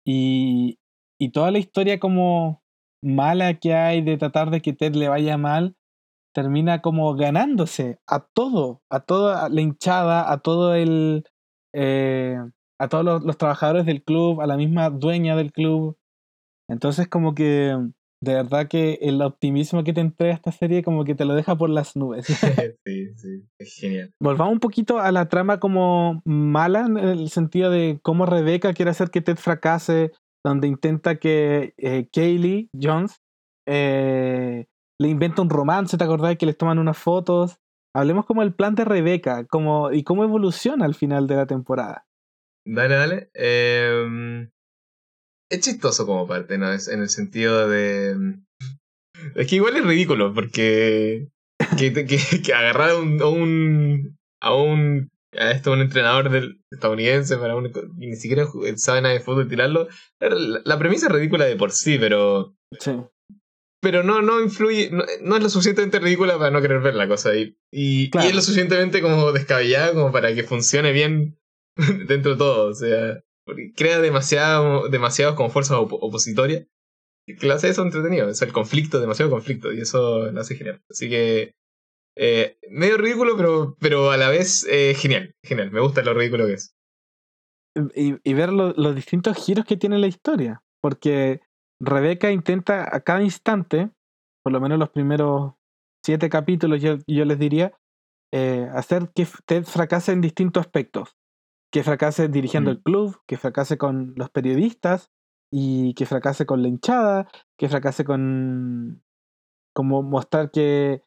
y, 0.06 0.78
y 1.20 1.30
toda 1.30 1.50
la 1.50 1.58
historia 1.58 1.98
como 1.98 2.62
mala 3.02 3.54
que 3.54 3.74
hay 3.74 4.02
de 4.02 4.16
tratar 4.16 4.50
de 4.50 4.60
que 4.60 4.72
Ted 4.72 4.94
le 4.94 5.08
vaya 5.08 5.36
mal, 5.38 5.76
termina 6.34 6.82
como 6.82 7.14
ganándose 7.14 7.98
a 8.06 8.20
todo, 8.20 8.82
a 8.90 9.00
toda 9.00 9.48
la 9.48 9.60
hinchada, 9.60 10.30
a 10.30 10.38
todo 10.38 10.74
el... 10.74 11.24
eh, 11.74 12.36
a 12.80 12.88
todos 12.88 13.04
los, 13.04 13.24
los 13.24 13.36
trabajadores 13.36 13.86
del 13.86 14.04
club, 14.04 14.40
a 14.40 14.46
la 14.46 14.56
misma 14.56 14.90
dueña 14.90 15.34
del 15.36 15.52
club. 15.52 15.97
Entonces 16.68 17.08
como 17.08 17.34
que 17.34 17.76
De 18.20 18.34
verdad 18.34 18.66
que 18.66 18.98
el 19.00 19.22
optimismo 19.22 19.84
que 19.84 19.92
te 19.92 20.00
entrega 20.00 20.34
esta 20.34 20.50
serie 20.50 20.82
como 20.82 21.04
que 21.04 21.14
te 21.14 21.24
lo 21.24 21.34
deja 21.34 21.56
por 21.56 21.70
las 21.70 21.94
nubes. 21.96 22.26
sí, 22.84 23.14
sí, 23.16 23.44
es 23.58 23.74
genial. 23.74 24.12
Volvamos 24.20 24.54
un 24.54 24.60
poquito 24.60 24.98
a 24.98 25.12
la 25.12 25.28
trama 25.28 25.60
como 25.60 26.20
mala, 26.24 26.86
en 26.86 26.98
el 26.98 27.30
sentido 27.30 27.70
de 27.70 28.00
cómo 28.02 28.26
Rebeca 28.26 28.74
quiere 28.74 28.90
hacer 28.90 29.10
que 29.10 29.20
Ted 29.20 29.36
fracase, 29.36 30.12
donde 30.44 30.66
intenta 30.66 31.16
que 31.16 31.74
eh, 31.76 32.08
Kaylee 32.12 32.70
Jones 32.80 33.20
eh, 33.68 34.66
le 35.00 35.08
inventa 35.08 35.42
un 35.42 35.50
romance, 35.50 35.96
¿te 35.96 36.04
acordás? 36.04 36.36
Que 36.36 36.46
les 36.46 36.56
toman 36.56 36.78
unas 36.78 36.98
fotos. 36.98 37.58
Hablemos 37.94 38.26
como 38.26 38.42
el 38.42 38.54
plan 38.54 38.74
de 38.74 38.84
Rebeca 38.84 39.44
como, 39.46 39.92
y 39.92 40.02
cómo 40.02 40.24
evoluciona 40.24 40.84
al 40.84 40.94
final 40.94 41.26
de 41.26 41.36
la 41.36 41.46
temporada. 41.46 42.04
Dale, 42.66 42.94
dale. 42.94 43.30
Eh, 43.34 44.48
es 45.50 45.60
chistoso 45.60 46.06
como 46.06 46.26
parte, 46.26 46.58
¿no? 46.58 46.72
Es 46.72 46.88
en 46.88 47.00
el 47.00 47.08
sentido 47.08 47.68
de... 47.68 48.16
Es 49.34 49.46
que 49.48 49.56
igual 49.56 49.76
es 49.76 49.84
ridículo, 49.84 50.32
porque... 50.34 51.28
Que, 51.78 51.92
que, 51.92 52.18
que 52.44 52.54
agarrar 52.54 52.90
a 52.90 52.96
un, 52.96 53.20
a 53.22 53.26
un... 53.28 54.16
A 54.40 54.54
un... 54.54 55.08
A 55.38 55.50
esto, 55.50 55.72
un 55.72 55.80
entrenador 55.80 56.30
del 56.30 56.62
estadounidense 56.72 57.36
para 57.36 57.54
un, 57.54 57.66
y 58.00 58.06
ni 58.06 58.16
siquiera 58.16 58.46
sabe 58.76 59.02
nada 59.02 59.12
de 59.14 59.20
fútbol 59.20 59.44
y 59.44 59.48
tirarlo. 59.50 59.86
La, 60.20 60.60
la 60.64 60.78
premisa 60.78 61.06
es 61.06 61.12
ridícula 61.12 61.44
de 61.44 61.54
por 61.56 61.70
sí, 61.70 61.98
pero 61.98 62.54
Sí. 62.80 62.92
pero 63.82 64.02
no, 64.02 64.22
no 64.22 64.40
influye, 64.40 64.90
no, 64.90 65.04
no 65.20 65.36
es 65.36 65.42
lo 65.42 65.50
suficientemente 65.50 65.98
ridícula 66.00 66.38
para 66.38 66.50
no 66.50 66.62
querer 66.62 66.80
ver 66.80 66.94
la 66.94 67.06
cosa. 67.08 67.36
Y, 67.36 67.56
y, 67.70 68.08
Claro. 68.10 68.26
y 68.26 68.30
es 68.30 68.36
lo 68.36 68.40
suficientemente 68.40 69.02
como 69.02 69.30
descabellada 69.32 69.92
como 69.92 70.10
para 70.12 70.34
que 70.34 70.44
funcione 70.44 70.92
bien 70.92 71.38
dentro 72.08 72.32
de 72.32 72.38
todo. 72.38 72.70
O 72.70 72.74
sea, 72.74 73.20
crea 73.76 74.00
demasiado, 74.00 74.88
demasiados 74.88 75.34
como 75.36 75.50
fuerzas 75.50 75.78
op- 75.78 75.92
opositorias. 75.92 76.66
Que 77.26 77.46
lo 77.46 77.54
eso 77.56 77.82
entretenido. 77.82 78.28
Es 78.28 78.40
el 78.42 78.52
conflicto, 78.52 79.00
demasiado 79.00 79.30
conflicto. 79.30 79.72
Y 79.72 79.80
eso 79.80 80.30
lo 80.30 80.40
hace 80.40 80.56
genial. 80.56 80.82
Así 80.90 81.08
que, 81.10 81.54
eh, 82.16 82.58
medio 82.70 82.96
ridículo, 82.96 83.36
pero, 83.36 83.76
pero 83.80 84.10
a 84.10 84.16
la 84.16 84.28
vez 84.30 84.66
eh, 84.70 84.94
genial. 84.94 85.34
Genial. 85.44 85.70
Me 85.70 85.80
gusta 85.80 86.02
lo 86.02 86.14
ridículo 86.14 86.46
que 86.46 86.54
es. 86.54 86.74
y, 87.94 88.16
y 88.28 88.34
ver 88.34 88.52
lo- 88.52 88.72
los 88.72 88.94
distintos 88.94 89.36
giros 89.36 89.64
que 89.66 89.76
tiene 89.76 89.98
la 89.98 90.06
historia. 90.06 90.62
Porque 90.82 91.40
Rebeca 91.80 92.30
intenta 92.32 92.88
a 92.94 93.00
cada 93.00 93.22
instante, 93.22 93.90
por 94.42 94.52
lo 94.52 94.60
menos 94.60 94.78
los 94.78 94.88
primeros 94.90 95.52
siete 96.04 96.28
capítulos, 96.30 96.80
yo, 96.80 96.96
yo 97.06 97.24
les 97.24 97.38
diría, 97.38 97.72
eh, 98.32 98.68
hacer 98.72 99.10
que 99.14 99.26
Ted 99.46 99.64
fracase 99.64 100.12
en 100.12 100.20
distintos 100.22 100.62
aspectos. 100.62 101.16
Que 101.72 101.82
fracase 101.82 102.28
dirigiendo 102.28 102.70
Mm. 102.70 102.74
el 102.74 102.82
club, 102.82 103.20
que 103.26 103.36
fracase 103.36 103.76
con 103.78 104.14
los 104.16 104.30
periodistas, 104.30 105.10
y 105.52 105.94
que 105.94 106.06
fracase 106.06 106.46
con 106.46 106.62
la 106.62 106.68
hinchada, 106.68 107.28
que 107.58 107.68
fracase 107.68 108.04
con. 108.04 109.02
como 109.74 110.02
mostrar 110.02 110.50
que. 110.50 111.02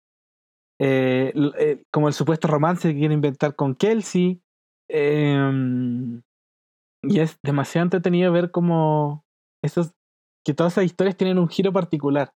eh, 0.79 1.33
eh, 1.59 1.83
como 1.91 2.07
el 2.07 2.13
supuesto 2.13 2.47
romance 2.47 2.91
que 2.93 2.99
quiere 2.99 3.13
inventar 3.13 3.55
con 3.55 3.75
Kelsey. 3.75 4.41
Em, 4.89 6.21
y 7.03 7.19
es 7.19 7.39
demasiado 7.43 7.85
entretenido 7.85 8.31
ver 8.31 8.51
cómo 8.51 9.25
esos, 9.63 9.93
que 10.45 10.53
todas 10.53 10.73
esas 10.73 10.85
historias 10.85 11.17
tienen 11.17 11.39
un 11.39 11.49
giro 11.49 11.71
particular 11.73 12.33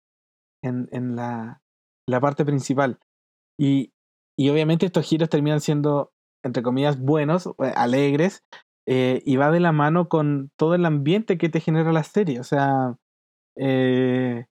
en, 0.64 0.88
en 0.92 1.16
la, 1.16 1.62
la 2.08 2.20
parte 2.22 2.46
principal. 2.46 3.00
Y, 3.60 3.92
y 4.38 4.50
obviamente 4.50 4.86
estos 4.86 5.06
giros 5.06 5.30
terminan 5.30 5.62
siendo, 5.62 6.13
entre 6.44 6.64
comillas, 6.64 7.00
buenos, 7.00 7.48
eh, 7.48 7.74
alegres, 7.76 8.44
eh, 8.86 9.22
y 9.26 9.38
va 9.38 9.52
de 9.52 9.60
la 9.60 9.72
mano 9.72 10.10
con 10.10 10.52
todo 10.58 10.76
el 10.76 10.86
ambiente 10.86 11.38
que 11.38 11.50
te 11.50 11.60
genera 11.60 11.92
la 11.94 12.04
serie. 12.04 12.40
O 12.40 12.44
sea, 12.44 12.98
eh, 13.58 14.46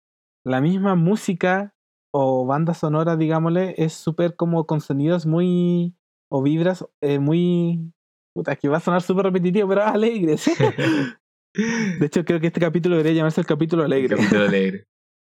la 0.44 0.60
misma 0.60 0.94
música 0.94 1.74
o 2.12 2.46
banda 2.46 2.74
sonora, 2.74 3.16
digámosle, 3.16 3.74
es 3.78 3.92
súper 3.92 4.36
como 4.36 4.66
con 4.66 4.80
sonidos 4.80 5.26
muy, 5.26 5.94
o 6.30 6.42
vibras 6.42 6.84
eh, 7.00 7.18
muy... 7.18 7.92
Puta, 8.34 8.56
que 8.56 8.68
va 8.68 8.78
a 8.78 8.80
sonar 8.80 9.02
súper 9.02 9.26
repetitivo, 9.26 9.68
pero 9.68 9.84
alegres. 9.84 10.50
De 11.98 12.06
hecho, 12.06 12.24
creo 12.24 12.40
que 12.40 12.46
este 12.46 12.60
capítulo 12.60 12.96
debería 12.96 13.18
llamarse 13.18 13.40
el 13.40 13.46
capítulo 13.46 13.84
alegre. 13.84 14.16
Capítulo 14.16 14.44
alegre. 14.44 14.86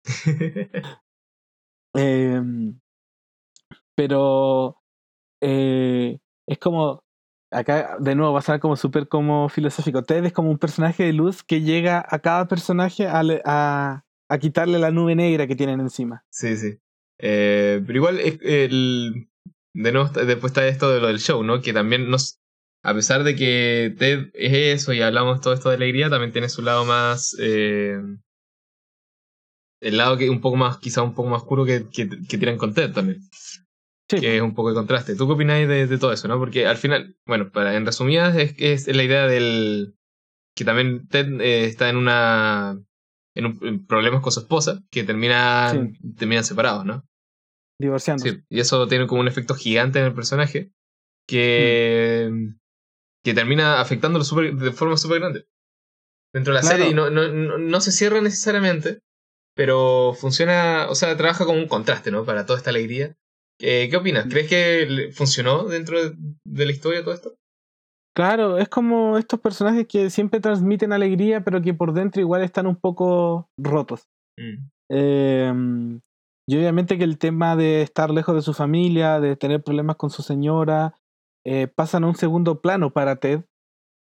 Em, 1.96 2.80
pero 3.96 4.82
eh, 5.40 6.18
es 6.46 6.58
como. 6.58 7.02
Acá 7.50 7.98
de 8.00 8.16
nuevo 8.16 8.32
va 8.32 8.40
a 8.40 8.42
ser 8.42 8.58
como 8.58 8.74
súper 8.74 9.06
como 9.06 9.48
filosófico. 9.48 10.02
Ted 10.02 10.24
es 10.24 10.32
como 10.32 10.50
un 10.50 10.58
personaje 10.58 11.04
de 11.04 11.12
luz 11.12 11.44
que 11.44 11.60
llega 11.60 12.04
a 12.08 12.18
cada 12.18 12.48
personaje 12.48 13.06
a, 13.06 13.22
a, 13.44 14.02
a 14.28 14.38
quitarle 14.38 14.80
la 14.80 14.90
nube 14.90 15.14
negra 15.14 15.46
que 15.46 15.54
tienen 15.54 15.78
encima. 15.78 16.24
Sí, 16.30 16.56
sí. 16.56 16.78
Eh, 17.20 17.80
pero 17.86 17.96
igual, 17.96 18.18
el, 18.18 19.28
de 19.72 19.92
nuevo, 19.92 20.08
después 20.08 20.50
está 20.50 20.66
esto 20.66 20.90
de 20.90 21.00
lo 21.00 21.06
del 21.06 21.20
show, 21.20 21.44
¿no? 21.44 21.60
Que 21.60 21.72
también 21.72 22.10
nos. 22.10 22.40
A 22.82 22.92
pesar 22.92 23.22
de 23.22 23.36
que 23.36 23.94
Ted 23.98 24.30
es 24.34 24.80
eso 24.82 24.92
y 24.92 25.00
hablamos 25.00 25.40
todo 25.40 25.54
esto 25.54 25.68
de 25.68 25.76
alegría, 25.76 26.10
también 26.10 26.32
tiene 26.32 26.48
su 26.48 26.60
lado 26.60 26.84
más. 26.84 27.36
eh, 27.38 28.00
el 29.80 29.98
lado 29.98 30.16
que 30.16 30.30
un 30.30 30.40
poco 30.40 30.56
más, 30.56 30.78
quizá 30.78 31.02
un 31.02 31.14
poco 31.14 31.28
más 31.28 31.42
oscuro 31.42 31.64
que, 31.64 31.86
que, 31.90 32.08
que 32.08 32.56
con 32.56 32.74
Ted 32.74 32.92
también. 32.92 33.20
Sí. 34.10 34.20
Que 34.20 34.36
es 34.36 34.42
un 34.42 34.54
poco 34.54 34.68
de 34.68 34.74
contraste. 34.74 35.16
¿Tú 35.16 35.26
qué 35.26 35.32
opináis 35.32 35.66
de, 35.66 35.86
de 35.86 35.98
todo 35.98 36.12
eso, 36.12 36.28
no? 36.28 36.38
Porque 36.38 36.66
al 36.66 36.76
final, 36.76 37.16
bueno, 37.26 37.50
para, 37.50 37.74
en 37.74 37.86
resumidas, 37.86 38.36
es, 38.36 38.54
es 38.58 38.94
la 38.94 39.02
idea 39.02 39.26
del. 39.26 39.96
que 40.54 40.64
también 40.64 41.08
Ted 41.08 41.40
eh, 41.40 41.64
está 41.64 41.88
en 41.88 41.96
una. 41.96 42.78
en, 43.34 43.46
un- 43.46 43.58
en 43.62 43.86
problemas 43.86 44.20
con 44.22 44.30
su 44.32 44.40
esposa, 44.40 44.80
que 44.90 45.04
terminan, 45.04 45.94
terminan 46.16 46.44
separados, 46.44 46.84
¿no? 46.84 47.04
Divorciándose. 47.80 48.30
Sí, 48.30 48.40
y 48.50 48.60
eso 48.60 48.86
tiene 48.88 49.06
como 49.06 49.20
un 49.22 49.26
efecto 49.28 49.54
gigante 49.54 49.98
en 50.00 50.04
el 50.04 50.14
personaje 50.14 50.70
que, 51.26 52.30
que 53.24 53.34
termina 53.34 53.80
afectándolo 53.80 54.24
súper- 54.24 54.54
de 54.56 54.72
forma 54.72 54.96
súper 54.96 55.20
grande. 55.20 55.46
Dentro 56.32 56.52
de 56.52 56.56
la 56.56 56.60
Claro. 56.60 56.76
serie 56.76 56.90
y 56.90 56.94
no, 56.94 57.10
no, 57.10 57.28
no, 57.32 57.58
no 57.58 57.80
se 57.80 57.90
cierra 57.92 58.20
necesariamente, 58.20 58.98
pero 59.56 60.14
funciona, 60.14 60.86
o 60.90 60.94
sea, 60.94 61.16
trabaja 61.16 61.44
como 61.46 61.58
un 61.58 61.68
contraste, 61.68 62.10
¿no? 62.10 62.24
Para 62.24 62.44
toda 62.46 62.58
esta 62.58 62.70
alegría. 62.70 63.16
Eh, 63.60 63.88
¿Qué 63.90 63.96
opinas? 63.96 64.26
¿Crees 64.28 64.48
que 64.48 65.10
funcionó 65.12 65.64
dentro 65.64 65.98
de, 66.00 66.66
la 66.66 66.72
historia 66.72 67.02
todo 67.02 67.14
esto? 67.14 67.34
Claro, 68.16 68.58
es 68.58 68.68
como 68.68 69.18
estos 69.18 69.40
personajes 69.40 69.86
que 69.88 70.10
siempre 70.10 70.40
transmiten 70.40 70.92
alegría, 70.92 71.42
pero 71.42 71.62
que 71.62 71.74
por 71.74 71.92
dentro 71.92 72.20
igual 72.20 72.42
están 72.42 72.66
un 72.66 72.76
poco 72.76 73.48
rotos. 73.58 74.06
Mm. 74.38 74.68
Eh, 74.90 76.00
y 76.46 76.56
obviamente 76.56 76.98
que 76.98 77.04
el 77.04 77.18
tema 77.18 77.56
de 77.56 77.82
estar 77.82 78.10
lejos 78.10 78.34
de 78.34 78.42
su 78.42 78.52
familia, 78.52 79.18
de 79.20 79.36
tener 79.36 79.62
problemas 79.62 79.96
con 79.96 80.10
su 80.10 80.22
señora, 80.22 80.94
eh, 81.46 81.68
pasan 81.68 82.04
a 82.04 82.08
un 82.08 82.16
segundo 82.16 82.60
plano 82.60 82.92
para 82.92 83.16
Ted, 83.16 83.44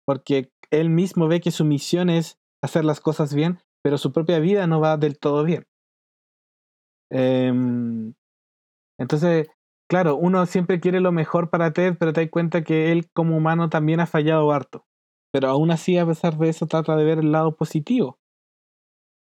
porque 0.05 0.51
él 0.71 0.89
mismo 0.89 1.27
ve 1.27 1.41
que 1.41 1.51
su 1.51 1.65
misión 1.65 2.09
es 2.09 2.37
hacer 2.63 2.85
las 2.85 2.99
cosas 2.99 3.33
bien, 3.33 3.59
pero 3.83 3.97
su 3.97 4.11
propia 4.11 4.39
vida 4.39 4.67
no 4.67 4.79
va 4.79 4.97
del 4.97 5.17
todo 5.17 5.43
bien. 5.43 5.65
Em, 7.09 8.13
entonces, 8.97 9.47
claro, 9.89 10.15
uno 10.15 10.45
siempre 10.45 10.79
quiere 10.79 10.99
lo 10.99 11.11
mejor 11.11 11.49
para 11.49 11.73
Ted, 11.73 11.95
pero 11.99 12.13
te 12.13 12.21
das 12.21 12.29
cuenta 12.29 12.63
que 12.63 12.91
él 12.91 13.09
como 13.13 13.37
humano 13.37 13.69
también 13.69 13.99
ha 13.99 14.07
fallado 14.07 14.51
harto. 14.51 14.85
Pero 15.31 15.49
aún 15.49 15.71
así, 15.71 15.97
a 15.97 16.05
pesar 16.05 16.37
de 16.37 16.49
eso, 16.49 16.67
trata 16.67 16.95
de 16.95 17.03
ver 17.03 17.19
el 17.19 17.31
lado 17.31 17.55
positivo 17.55 18.19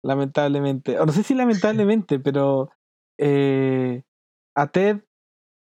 lamentablemente. 0.05 0.99
O 1.01 1.07
no 1.07 1.13
sé 1.13 1.25
si 1.25 1.35
lamentablemente, 1.35 2.21
pero 2.21 2.71
eh, 3.19 4.05
a 4.55 4.69
Ted 4.69 5.01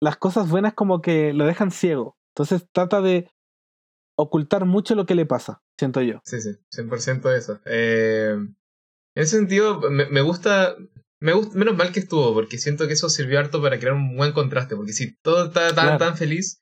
las 0.02 0.18
cosas 0.18 0.50
buenas 0.50 0.74
como 0.74 1.02
que 1.02 1.34
lo 1.34 1.46
dejan 1.46 1.72
ciego. 1.72 2.18
Entonces 2.36 2.68
trata 2.72 3.02
de 3.02 3.32
ocultar 4.18 4.66
mucho 4.66 4.94
lo 4.94 5.06
que 5.06 5.16
le 5.16 5.26
pasa, 5.26 5.64
siento 5.80 6.02
yo. 6.02 6.22
Sí, 6.26 6.42
sí, 6.42 6.52
100% 6.70 7.36
eso. 7.36 7.60
Eh, 7.66 8.34
en 8.36 8.56
ese 9.16 9.38
sentido, 9.38 9.80
me, 9.90 10.06
me 10.08 10.22
gusta. 10.22 10.76
Me 11.22 11.34
gusta, 11.34 11.58
menos 11.58 11.76
mal 11.76 11.92
que 11.92 12.00
estuvo, 12.02 12.34
porque 12.34 12.58
siento 12.58 12.88
que 12.88 12.94
eso 12.94 13.10
sirvió 13.10 13.40
harto 13.40 13.62
para 13.62 13.80
crear 13.80 13.94
un 13.96 14.16
buen 14.16 14.32
contraste. 14.34 14.76
Porque 14.76 14.94
si 14.94 15.16
todo 15.18 15.48
está 15.48 15.68
tan, 15.70 15.86
Claro. 15.86 15.98
tan 15.98 16.18
feliz, 16.18 16.62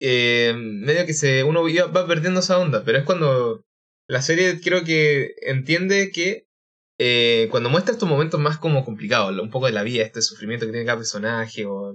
eh, 0.00 0.54
medio 0.56 1.04
que 1.06 1.14
se 1.14 1.44
uno 1.44 1.62
va 1.64 2.06
perdiendo 2.06 2.40
esa 2.40 2.58
onda. 2.58 2.84
Pero 2.84 2.98
es 2.98 3.04
cuando 3.04 3.64
la 4.08 4.22
serie 4.22 4.60
creo 4.60 4.84
que 4.84 5.34
entiende 5.42 6.10
que 6.12 6.46
eh, 6.98 7.48
cuando 7.50 7.70
muestra 7.70 7.92
estos 7.92 8.08
momentos 8.08 8.38
más 8.40 8.58
como 8.58 8.84
complicados, 8.84 9.38
un 9.38 9.50
poco 9.50 9.66
de 9.66 9.72
la 9.72 9.82
vida, 9.82 10.04
este 10.04 10.20
sufrimiento 10.22 10.66
que 10.66 10.72
tiene 10.72 10.84
cada 10.86 10.98
personaje, 10.98 11.64
o 11.66 11.94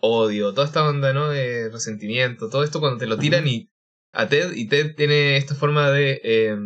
odio, 0.00 0.52
toda 0.52 0.66
esta 0.66 0.88
onda, 0.88 1.12
¿no? 1.12 1.28
De 1.28 1.68
resentimiento, 1.70 2.48
todo 2.50 2.64
esto 2.64 2.80
cuando 2.80 2.98
te 2.98 3.06
lo 3.06 3.18
tiran 3.18 3.46
y 3.46 3.70
a 4.12 4.28
Ted, 4.28 4.52
y 4.54 4.66
Ted 4.66 4.96
tiene 4.96 5.36
esta 5.36 5.54
forma 5.54 5.90
de 5.90 6.20
eh, 6.24 6.56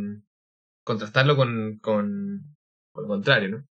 contrastarlo 0.84 1.36
con, 1.36 1.78
con, 1.82 2.56
con 2.92 3.02
lo 3.02 3.08
contrario, 3.08 3.48
¿no? 3.50 3.66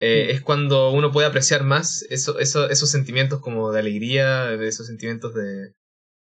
Eh, 0.00 0.26
Mm. 0.28 0.30
Es 0.36 0.42
cuando 0.42 0.90
uno 0.90 1.10
puede 1.10 1.26
apreciar 1.26 1.64
más 1.64 2.04
eso, 2.10 2.38
eso, 2.38 2.68
esos 2.68 2.90
sentimientos 2.90 3.40
como 3.40 3.72
de 3.72 3.80
alegría, 3.80 4.44
de 4.56 4.68
esos 4.68 4.86
sentimientos 4.86 5.34
de 5.34 5.72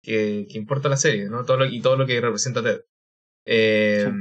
que, 0.03 0.47
que 0.49 0.57
importa 0.57 0.89
la 0.89 0.97
serie, 0.97 1.29
¿no? 1.29 1.45
Todo 1.45 1.57
lo, 1.57 1.65
y 1.65 1.79
todo 1.81 1.95
lo 1.95 2.05
que 2.05 2.19
representa 2.19 2.63
Ted. 2.63 2.81
Eh, 3.45 4.11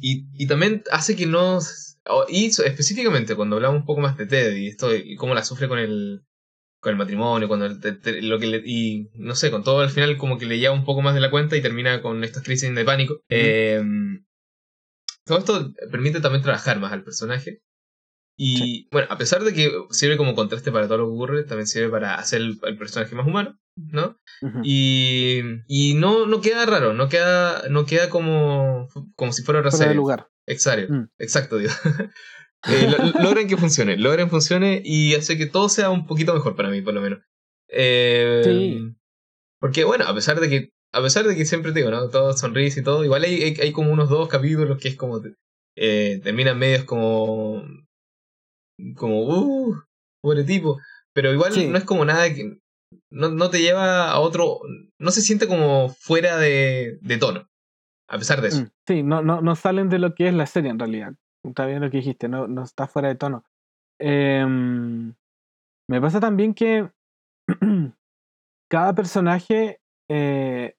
y, 0.00 0.26
y 0.34 0.46
también 0.46 0.82
hace 0.90 1.16
que 1.16 1.26
no 1.26 1.58
y 2.28 2.46
específicamente 2.46 3.36
cuando 3.36 3.56
hablamos 3.56 3.80
un 3.80 3.86
poco 3.86 4.00
más 4.00 4.16
de 4.16 4.26
Ted 4.26 4.56
y 4.56 4.68
esto 4.68 4.94
y 4.94 5.16
cómo 5.16 5.34
la 5.34 5.44
sufre 5.44 5.68
con 5.68 5.78
el 5.78 6.22
con 6.80 6.92
el 6.92 6.96
matrimonio, 6.98 7.46
cuando 7.46 7.66
el- 7.66 8.28
lo 8.28 8.38
que 8.38 8.46
le- 8.46 8.62
y 8.64 9.10
no 9.14 9.34
sé, 9.34 9.50
con 9.50 9.62
todo 9.62 9.80
al 9.80 9.90
final 9.90 10.16
como 10.16 10.38
que 10.38 10.46
le 10.46 10.58
lleva 10.58 10.72
un 10.74 10.86
poco 10.86 11.02
más 11.02 11.14
de 11.14 11.20
la 11.20 11.30
cuenta 11.30 11.54
y 11.56 11.60
termina 11.60 12.00
con 12.00 12.24
estas 12.24 12.42
crisis 12.42 12.74
de 12.74 12.84
pánico. 12.86 13.20
Eh, 13.28 13.82
todo 15.26 15.38
esto 15.38 15.72
permite 15.90 16.20
también 16.20 16.42
trabajar 16.42 16.80
más 16.80 16.92
al 16.92 17.04
personaje. 17.04 17.60
Y 18.42 18.88
bueno, 18.90 19.06
a 19.10 19.18
pesar 19.18 19.44
de 19.44 19.52
que 19.52 19.70
sirve 19.90 20.16
como 20.16 20.34
contraste 20.34 20.72
para 20.72 20.86
todo 20.86 20.98
lo 20.98 21.04
que 21.08 21.12
ocurre, 21.12 21.44
también 21.44 21.66
sirve 21.66 21.90
para 21.90 22.14
hacer 22.14 22.40
el, 22.40 22.58
el 22.62 22.78
personaje 22.78 23.14
más 23.14 23.26
humano, 23.26 23.58
¿no? 23.76 24.16
Y, 24.64 25.40
y 25.68 25.94
no, 25.94 26.24
no 26.26 26.40
queda 26.40 26.64
raro, 26.64 26.94
no 26.94 27.08
queda, 27.10 27.68
no 27.68 27.84
queda 27.84 28.08
como, 28.08 28.88
como 29.14 29.32
si 29.32 29.42
fuera 29.42 29.60
otra 29.60 29.70
serie. 29.72 29.94
lugar. 29.94 30.28
Exacto, 30.46 30.92
Mm. 30.92 31.08
exacto, 31.18 31.58
digo. 31.58 31.72
Eh, 32.68 32.88
lo- 32.90 33.22
logran 33.22 33.46
que 33.48 33.56
funcione, 33.56 33.96
logran 33.96 34.26
que 34.26 34.30
funcione 34.32 34.82
y 34.84 35.14
hace 35.14 35.38
que 35.38 35.46
todo 35.46 35.70
sea 35.70 35.88
un 35.88 36.06
poquito 36.06 36.34
mejor 36.34 36.56
para 36.56 36.68
mí, 36.68 36.82
por 36.82 36.92
lo 36.92 37.00
menos. 37.00 37.20
Eh, 37.68 38.42
Sí. 38.44 38.94
Porque 39.60 39.84
bueno, 39.84 40.04
a 40.06 40.14
pesar 40.14 40.40
de 40.40 40.48
que, 40.50 40.70
a 40.92 41.00
pesar 41.02 41.26
de 41.26 41.36
que 41.36 41.46
siempre 41.46 41.72
te 41.72 41.78
digo, 41.80 41.90
¿no? 41.90 42.08
Todo 42.10 42.34
sonrisa 42.34 42.80
y 42.80 42.82
todo, 42.82 43.02
igual 43.04 43.24
hay, 43.24 43.42
hay, 43.42 43.54
hay 43.60 43.72
como 43.72 43.90
unos 43.92 44.08
dos 44.10 44.28
capítulos 44.28 44.78
que 44.78 44.88
es 44.88 44.96
como, 44.96 45.20
eh, 45.76 46.20
terminan 46.22 46.58
medios 46.58 46.84
como, 46.84 47.62
como, 48.96 49.22
uh, 49.28 49.76
pobre 50.22 50.44
tipo. 50.44 50.78
Pero 51.12 51.32
igual 51.32 51.52
Sí. 51.52 51.66
no 51.68 51.76
es 51.78 51.84
como 51.84 52.04
nada 52.04 52.32
que, 52.32 52.58
no, 53.10 53.28
no 53.30 53.50
te 53.50 53.60
lleva 53.60 54.10
a 54.10 54.20
otro, 54.20 54.60
no 54.98 55.10
se 55.10 55.20
siente 55.22 55.46
como 55.48 55.88
fuera 55.88 56.36
de, 56.36 56.98
de 57.02 57.18
tono. 57.18 57.46
A 58.08 58.18
pesar 58.18 58.40
de 58.40 58.48
eso. 58.48 58.62
Mm, 58.62 58.68
Sí, 58.88 59.02
no, 59.04 59.22
no, 59.22 59.40
no 59.40 59.54
salen 59.54 59.88
de 59.88 59.98
lo 60.00 60.14
que 60.14 60.28
es 60.28 60.34
la 60.34 60.46
serie 60.46 60.70
en 60.70 60.78
realidad. 60.78 61.14
Está 61.46 61.66
bien 61.66 61.80
lo 61.80 61.90
que 61.90 61.98
dijiste, 61.98 62.28
no, 62.28 62.48
no 62.48 62.64
está 62.64 62.86
fuera 62.88 63.08
de 63.08 63.14
tono. 63.14 63.44
Em, 64.00 65.14
me 65.88 66.00
pasa 66.00 66.18
también 66.20 66.54
que 66.54 66.90
cada 68.70 68.94
personaje. 68.94 69.80
eh, 70.10 70.74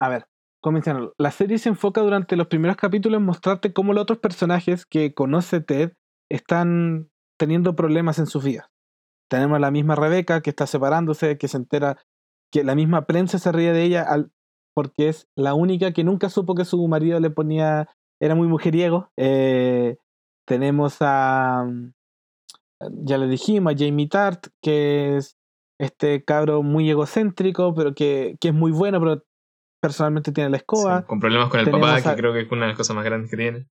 a 0.00 0.08
ver, 0.08 0.26
¿cómo 0.62 0.74
mencionarlo? 0.74 1.14
La 1.18 1.30
serie 1.30 1.58
se 1.58 1.68
enfoca 1.68 2.00
durante 2.00 2.36
los 2.36 2.46
primeros 2.46 2.76
capítulos 2.76 3.18
en 3.18 3.26
mostrarte 3.26 3.72
cómo 3.72 3.92
los 3.92 4.02
otros 4.02 4.18
personajes 4.20 4.86
que 4.86 5.12
conoce 5.12 5.60
Ted 5.60 5.92
están 6.30 7.10
teniendo 7.38 7.76
problemas 7.76 8.18
en 8.18 8.26
sus 8.26 8.44
vidas. 8.44 8.68
Tenemos 9.30 9.56
a 9.56 9.60
la 9.60 9.70
misma 9.70 9.94
Rebeca 9.94 10.40
que 10.40 10.50
está 10.50 10.66
separándose, 10.66 11.38
que 11.38 11.48
se 11.48 11.56
entera 11.56 11.98
que 12.50 12.64
la 12.64 12.74
misma 12.74 13.06
prensa 13.06 13.38
se 13.38 13.52
ríe 13.52 13.72
de 13.72 13.82
ella 13.84 14.02
al, 14.02 14.32
porque 14.74 15.08
es 15.08 15.28
la 15.36 15.54
única 15.54 15.92
que 15.92 16.04
nunca 16.04 16.30
supo 16.30 16.54
que 16.54 16.64
su 16.64 16.86
marido 16.88 17.20
le 17.20 17.30
ponía, 17.30 17.88
era 18.20 18.34
muy 18.34 18.48
mujeriego. 18.48 19.10
Eh, 19.16 19.96
tenemos 20.46 20.96
a, 21.00 21.64
mm, 21.66 21.92
ya 23.04 23.18
le 23.18 23.26
dijimos, 23.28 23.74
a 23.74 23.76
Jamie 23.76 24.08
Tart, 24.08 24.46
que 24.62 25.16
es 25.16 25.36
este 25.78 26.24
cabro 26.24 26.62
muy 26.62 26.90
egocéntrico, 26.90 27.74
pero 27.74 27.94
que, 27.94 28.36
que 28.40 28.48
es 28.48 28.54
muy 28.54 28.72
bueno, 28.72 28.98
pero 28.98 29.22
personalmente 29.80 30.32
tiene 30.32 30.50
la 30.50 30.56
escoba. 30.56 31.00
Sí, 31.00 31.06
con 31.06 31.20
problemas 31.20 31.50
con 31.50 31.60
el 31.60 31.66
Tenemos 31.66 31.88
papá, 31.88 32.14
que 32.14 32.20
creo 32.20 32.32
que 32.32 32.40
es 32.40 32.50
una 32.50 32.62
de 32.62 32.68
las 32.68 32.76
cosas 32.76 32.96
más 32.96 33.04
grandes 33.04 33.30
que 33.30 33.36
tiene. 33.36 33.68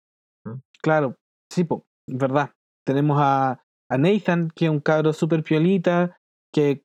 Claro, 0.82 1.16
sí, 1.50 1.64
po, 1.64 1.86
verdad. 2.08 2.52
Tenemos 2.86 3.18
a, 3.22 3.64
a 3.90 3.98
Nathan, 3.98 4.50
que 4.56 4.66
es 4.66 4.72
un 4.72 4.80
cabro 4.80 5.14
súper 5.14 5.44
piolita, 5.44 6.18
que, 6.54 6.84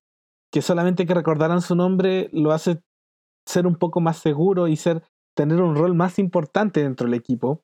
que 0.52 0.62
solamente 0.62 1.06
que 1.06 1.14
recordaran 1.14 1.60
su 1.62 1.74
nombre 1.74 2.28
lo 2.32 2.52
hace 2.52 2.80
ser 3.46 3.66
un 3.66 3.76
poco 3.76 4.00
más 4.00 4.18
seguro 4.18 4.68
y 4.68 4.76
ser 4.76 5.02
tener 5.36 5.60
un 5.60 5.74
rol 5.76 5.94
más 5.94 6.18
importante 6.18 6.82
dentro 6.82 7.06
del 7.06 7.14
equipo. 7.14 7.62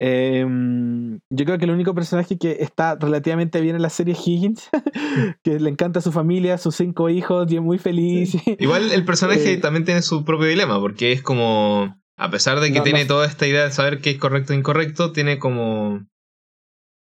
Em, 0.00 1.18
yo 1.28 1.44
creo 1.44 1.58
que 1.58 1.64
el 1.64 1.72
único 1.72 1.92
personaje 1.94 2.38
que 2.38 2.58
está 2.60 2.94
relativamente 2.94 3.60
bien 3.60 3.74
en 3.74 3.82
la 3.82 3.90
serie 3.90 4.14
es 4.14 4.26
Higgins, 4.26 4.68
que 5.42 5.58
le 5.58 5.70
encanta 5.70 6.00
su 6.00 6.12
familia, 6.12 6.56
sus 6.58 6.76
cinco 6.76 7.08
hijos 7.10 7.50
y 7.50 7.56
es 7.56 7.62
muy 7.62 7.78
feliz. 7.78 8.36
Igual 8.60 8.92
el 8.92 9.04
personaje 9.04 9.54
Eh, 9.54 9.58
también 9.58 9.84
tiene 9.84 10.02
su 10.02 10.24
propio 10.24 10.46
dilema, 10.46 10.78
porque 10.80 11.10
es 11.12 11.22
como, 11.22 11.96
a 12.16 12.30
pesar 12.30 12.60
de 12.60 12.72
que 12.72 12.78
No, 12.78 12.84
tiene 12.84 13.02
no. 13.02 13.08
toda 13.08 13.26
esta 13.26 13.46
idea 13.46 13.64
de 13.64 13.72
saber 13.72 14.00
qué 14.00 14.10
es 14.10 14.18
correcto 14.18 14.52
e 14.52 14.56
incorrecto, 14.56 15.12
tiene 15.12 15.38
como... 15.38 16.06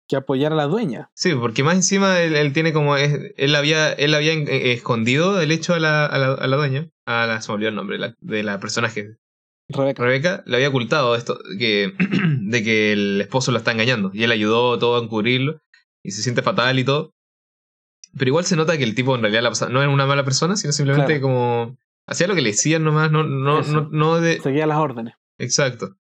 que 0.08 0.16
apoyar 0.16 0.52
a 0.52 0.56
la 0.56 0.66
dueña. 0.68 1.10
Sí, 1.16 1.34
porque 1.34 1.64
más 1.64 1.76
encima 1.76 2.20
él, 2.22 2.36
él 2.36 2.54
tiene 2.54 2.74
como... 2.74 2.96
él 2.98 3.56
había, 3.56 3.92
él 3.94 4.14
había 4.14 4.34
eh, 4.34 4.72
escondido 4.74 5.42
el 5.42 5.52
hecho 5.52 5.74
a 5.74 5.80
la, 5.80 6.06
a 6.06 6.18
la, 6.18 6.34
a 6.34 6.48
la 6.48 6.58
dueña, 6.58 6.90
a 7.06 7.26
la, 7.26 7.42
se 7.42 7.50
me 7.52 7.56
olvidó 7.56 7.70
el 7.70 7.76
nombre, 7.76 7.98
la- 7.98 8.16
de 8.22 8.44
la 8.44 8.60
personaje, 8.60 9.18
Rebeca. 9.68 10.04
Rebeca, 10.04 10.44
le 10.46 10.58
había 10.58 10.70
ocultado 10.70 11.16
esto, 11.16 11.40
que, 11.58 11.94
de 12.40 12.64
que 12.64 12.92
el 12.94 13.20
esposo 13.22 13.52
lo 13.52 13.58
está 13.58 13.72
engañando, 13.72 14.12
y 14.14 14.24
él 14.24 14.32
ayudó 14.32 14.78
todo 14.78 15.00
a 15.00 15.04
encubrirlo, 15.04 15.60
y 16.04 16.12
se 16.12 16.22
siente 16.22 16.44
fatal 16.44 16.78
y 16.78 16.84
todo. 16.84 17.14
Pero 18.18 18.30
igual 18.30 18.46
se 18.46 18.56
nota 18.56 18.78
que 18.78 18.84
el 18.84 18.96
tipo 18.96 19.16
en 19.16 19.22
realidad 19.24 19.42
la 19.44 19.70
no 19.70 19.82
era 19.82 19.90
una 19.90 20.06
mala 20.06 20.24
persona, 20.24 20.56
sino 20.56 20.72
simplemente 20.72 21.20
Claro. 21.20 21.22
como... 21.24 21.78
Hacía 22.08 22.28
lo 22.28 22.36
que 22.36 22.42
le 22.44 22.50
decían 22.52 22.84
nomás, 22.84 23.12
no, 23.12 23.24
no, 23.24 23.62
Eso. 23.62 23.72
no, 23.72 23.90
no 23.92 24.22
de, 24.22 24.40
Seguía 24.40 24.68
las 24.68 24.78
órdenes. 24.78 25.16
Exacto. 25.40 25.96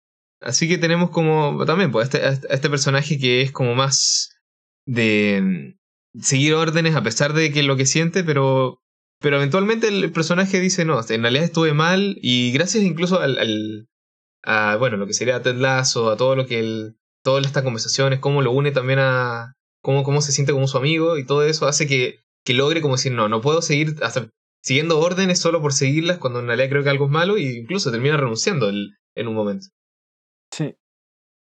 Así 0.44 0.68
que 0.68 0.78
tenemos 0.78 1.10
como 1.10 1.64
también 1.64 1.90
pues 1.90 2.04
este, 2.06 2.24
a 2.24 2.30
este 2.32 2.70
personaje 2.70 3.18
que 3.18 3.42
es 3.42 3.50
como 3.52 3.74
más 3.74 4.36
de 4.86 5.40
mm, 6.14 6.20
seguir 6.20 6.54
órdenes 6.54 6.94
a 6.96 7.02
pesar 7.02 7.32
de 7.32 7.50
que 7.52 7.62
lo 7.62 7.76
que 7.76 7.86
siente, 7.86 8.24
pero 8.24 8.80
pero 9.20 9.36
eventualmente 9.36 9.88
el 9.88 10.12
personaje 10.12 10.60
dice 10.60 10.84
no, 10.84 11.00
en 11.08 11.22
realidad 11.22 11.44
estuve 11.44 11.72
mal 11.72 12.18
y 12.20 12.52
gracias 12.52 12.84
incluso 12.84 13.20
al, 13.20 13.88
a 14.42 14.76
bueno 14.76 14.96
lo 14.98 15.06
que 15.06 15.14
sería 15.14 15.42
Ted 15.42 15.56
Lasso, 15.56 16.10
a 16.10 16.16
todo 16.16 16.36
lo 16.36 16.46
que 16.46 16.58
él, 16.60 16.96
todas 17.22 17.46
estas 17.46 17.62
conversaciones, 17.64 18.18
cómo 18.20 18.42
lo 18.42 18.52
une 18.52 18.70
también 18.70 18.98
a 19.00 19.54
cómo, 19.82 20.02
cómo 20.04 20.20
se 20.20 20.32
siente 20.32 20.52
como 20.52 20.68
su 20.68 20.76
amigo 20.78 21.16
y 21.18 21.24
todo 21.26 21.42
eso 21.44 21.66
hace 21.66 21.86
que, 21.86 22.18
que 22.44 22.54
logre 22.54 22.82
como 22.82 22.96
decir 22.96 23.12
no, 23.12 23.28
no 23.28 23.40
puedo 23.40 23.62
seguir 23.62 23.96
hasta 24.02 24.28
siguiendo 24.62 24.98
órdenes 25.00 25.38
solo 25.40 25.60
por 25.62 25.72
seguirlas 25.72 26.18
cuando 26.18 26.40
en 26.40 26.46
realidad 26.48 26.68
creo 26.70 26.82
que 26.84 26.90
algo 26.90 27.06
es 27.06 27.10
malo 27.10 27.38
y 27.38 27.46
incluso 27.58 27.90
termina 27.90 28.16
renunciando 28.18 28.68
el- 28.68 28.96
en 29.16 29.28
un 29.28 29.34
momento. 29.34 29.68
Sí. 30.54 30.76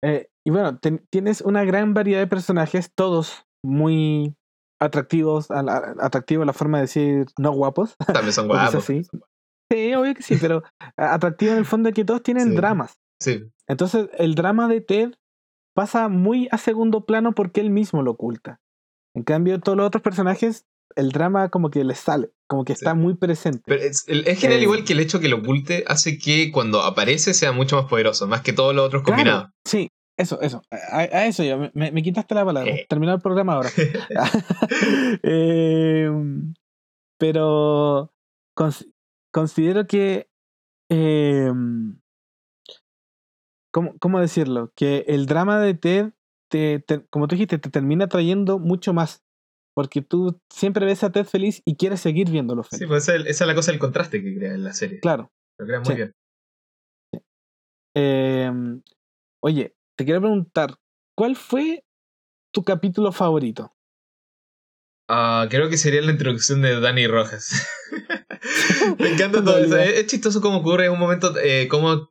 Eh, 0.04 0.30
y 0.46 0.52
bueno, 0.52 0.80
ten- 0.80 1.06
tienes 1.12 1.42
una 1.42 1.64
gran 1.64 1.94
variedad 1.94 2.20
de 2.20 2.28
personajes, 2.28 2.92
todos 2.96 3.46
muy 3.64 4.36
atractivos, 4.82 5.52
a 5.52 5.62
la, 5.62 5.96
atractivo 6.00 6.44
la 6.46 6.54
forma 6.54 6.78
de 6.80 6.84
decir 6.84 7.26
no 7.38 7.52
guapos. 7.52 7.96
También 8.24 8.34
son 8.34 8.48
guapos. 8.48 8.86
Sí, 8.86 9.94
obvio 9.96 10.14
que 10.16 10.24
sí, 10.24 10.38
pero 10.42 10.64
atractivo 10.98 11.52
en 11.54 11.60
el 11.60 11.66
fondo 11.66 11.88
de 11.88 11.94
que 11.94 12.04
todos 12.06 12.24
tienen 12.24 12.50
Sí. 12.50 12.56
dramas. 12.56 12.98
Sí, 13.22 13.44
Entonces, 13.68 14.10
el 14.18 14.34
drama 14.36 14.68
de 14.68 14.82
Ted 14.82 15.14
pasa 15.76 16.10
muy 16.10 16.48
a 16.52 16.58
segundo 16.58 17.06
plano 17.06 17.34
porque 17.34 17.62
él 17.62 17.70
mismo 17.70 18.02
lo 18.02 18.12
oculta. 18.12 18.60
En 19.16 19.24
cambio, 19.24 19.60
todos 19.60 19.78
los 19.78 19.86
otros 19.88 20.02
personajes, 20.02 20.66
el 20.96 21.10
drama 21.10 21.50
como 21.50 21.70
que 21.70 21.84
les 21.84 22.00
sale, 22.00 22.32
como 22.48 22.64
que 22.66 22.74
Sí. 22.74 22.80
está 22.82 22.94
muy 22.94 23.16
presente. 23.16 23.62
pero 23.66 23.82
es, 23.82 24.08
el- 24.08 24.28
es 24.28 24.40
genial 24.40 24.60
Eh. 24.60 24.64
igual 24.64 24.84
que 24.84 24.94
el 24.94 25.00
hecho 25.00 25.20
que 25.20 25.30
lo 25.30 25.38
oculte 25.38 25.84
hace 25.88 26.18
que 26.18 26.52
cuando 26.52 26.82
aparece 26.82 27.34
sea 27.34 27.52
mucho 27.52 27.76
más 27.76 27.86
poderoso, 27.90 28.28
más 28.28 28.42
que 28.42 28.54
todos 28.54 28.74
los 28.76 28.86
otros 28.86 29.04
Claro, 29.04 29.18
combinados. 29.18 29.50
sí, 29.66 29.90
eso, 30.18 30.40
eso. 30.42 30.62
A, 30.72 31.00
a 31.00 31.26
eso 31.26 31.44
yo, 31.44 31.58
me, 31.74 31.92
me 31.92 32.04
quitaste 32.04 32.36
la 32.36 32.46
palabra. 32.46 32.70
Eh. 32.72 32.86
Terminó 32.90 33.14
el 33.14 33.22
programa 33.22 33.54
ahora. 33.54 33.70
Em, 35.24 36.54
pero 37.18 38.14
cons- 38.56 38.88
considero 39.32 39.88
que. 39.88 40.30
em, 40.90 42.00
¿cómo, 43.72 43.96
cómo 44.00 44.20
decirlo? 44.20 44.72
Que 44.76 45.06
el 45.08 45.26
drama 45.26 45.60
de 45.60 45.74
Ted, 45.74 46.12
te, 46.50 46.80
te- 46.80 47.06
como 47.10 47.28
tú 47.28 47.36
dijiste, 47.36 47.58
te 47.58 47.70
termina 47.70 48.08
trayendo 48.08 48.60
mucho 48.60 48.94
más. 48.94 49.24
Porque 49.74 50.02
tú 50.02 50.40
siempre 50.50 50.86
ves 50.86 51.04
a 51.04 51.12
Ted 51.12 51.26
feliz 51.26 51.62
y 51.66 51.76
quieres 51.76 52.02
seguir 52.02 52.30
viéndolo 52.30 52.64
feliz. 52.64 52.80
Sí, 52.80 52.88
pues 52.88 53.08
esa, 53.08 53.16
es- 53.16 53.40
la 53.42 53.56
cosa 53.56 53.72
del 53.72 53.80
contraste 53.80 54.22
que 54.22 54.36
crea 54.36 54.54
en 54.54 54.64
la 54.64 54.74
serie. 54.74 55.00
Claro. 55.00 55.32
Lo 55.60 55.66
crea 55.66 55.80
muy 55.80 55.88
Sí. 55.88 55.94
bien. 55.96 56.14
Em, 57.96 58.82
oye, 59.44 59.76
te 59.98 60.06
quiero 60.06 60.22
preguntar, 60.22 60.76
¿cuál 61.18 61.36
fue 61.36 61.84
tu 62.54 62.64
capítulo 62.64 63.12
favorito? 63.12 63.74
Ah, 65.10 65.48
creo 65.50 65.70
que 65.70 65.78
sería 65.78 66.02
la 66.02 66.12
introducción 66.12 66.62
de 66.62 66.80
Dani 66.80 67.06
Rojas. 67.08 67.68
Me 69.00 69.10
encanta 69.10 69.40
En 69.40 69.46
todo 69.46 69.58
eso. 69.58 69.78
es 69.78 70.08
chistoso 70.08 70.40
cómo 70.42 70.60
ocurre 70.60 70.86
en 70.86 70.94
un 70.94 71.00
momento, 71.00 71.34
eh, 71.38 71.68
cómo 71.70 72.11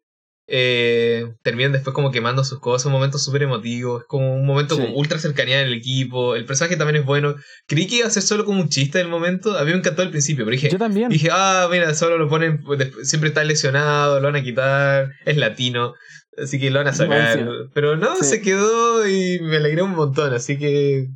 eh, 0.53 1.33
terminan 1.43 1.71
después 1.71 1.95
como 1.95 2.11
quemando 2.11 2.43
sus 2.43 2.59
cosas, 2.59 2.87
un 2.87 2.93
momento 2.93 3.19
súper 3.19 3.45
emotivo, 3.45 4.01
es 4.01 4.05
como 4.07 4.35
un 4.35 4.45
momento 4.45 4.75
Sí. 4.75 4.83
con 4.83 4.93
ultra 4.97 5.19
cercanía 5.21 5.61
en 5.61 5.69
el 5.69 5.75
equipo, 5.75 6.35
el 6.35 6.45
personaje 6.45 6.77
también 6.77 6.97
es 6.97 7.07
bueno. 7.07 7.37
Creí 7.69 7.87
que 7.87 7.97
iba 7.97 8.07
a 8.09 8.11
ser 8.11 8.25
solo 8.25 8.45
como 8.45 8.61
un 8.61 8.69
chiste 8.69 8.99
del 8.99 9.07
momento, 9.09 9.57
a 9.57 9.65
mí 9.65 9.71
me 9.71 9.79
encantó 9.79 10.03
al 10.03 10.11
principio, 10.11 10.45
pero 10.45 10.53
dije, 10.57 10.69
Yo 10.71 10.79
también. 10.79 11.09
dije, 11.09 11.29
ah, 11.31 11.69
mira, 11.71 11.95
solo 11.95 12.19
lo 12.19 12.29
ponen, 12.29 12.63
pues, 12.65 12.91
siempre 13.09 13.29
está 13.29 13.45
lesionado, 13.45 14.19
lo 14.21 14.27
van 14.27 14.37
a 14.37 14.43
quitar, 14.43 15.13
es 15.25 15.37
latino, 15.37 15.95
así 16.37 16.59
que 16.59 16.71
lo 16.71 16.81
van 16.81 16.89
a 16.89 16.93
sacar. 16.95 17.47
Pero 17.73 17.97
no, 17.97 18.17
Sí. 18.17 18.25
se 18.25 18.43
quedó 18.43 19.07
y 19.09 19.39
me 19.41 19.59
alegré 19.59 19.83
un 19.83 19.93
montón, 19.93 20.35
así 20.35 20.59
que 20.59 21.09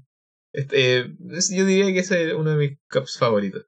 este, 0.52 1.10
es- 1.32 1.50
yo 1.52 1.64
diría 1.66 1.86
que 1.92 1.98
ese 1.98 2.28
es 2.28 2.34
uno 2.34 2.50
de 2.50 2.56
mis 2.56 2.78
caps 2.88 3.18
favoritos. 3.18 3.66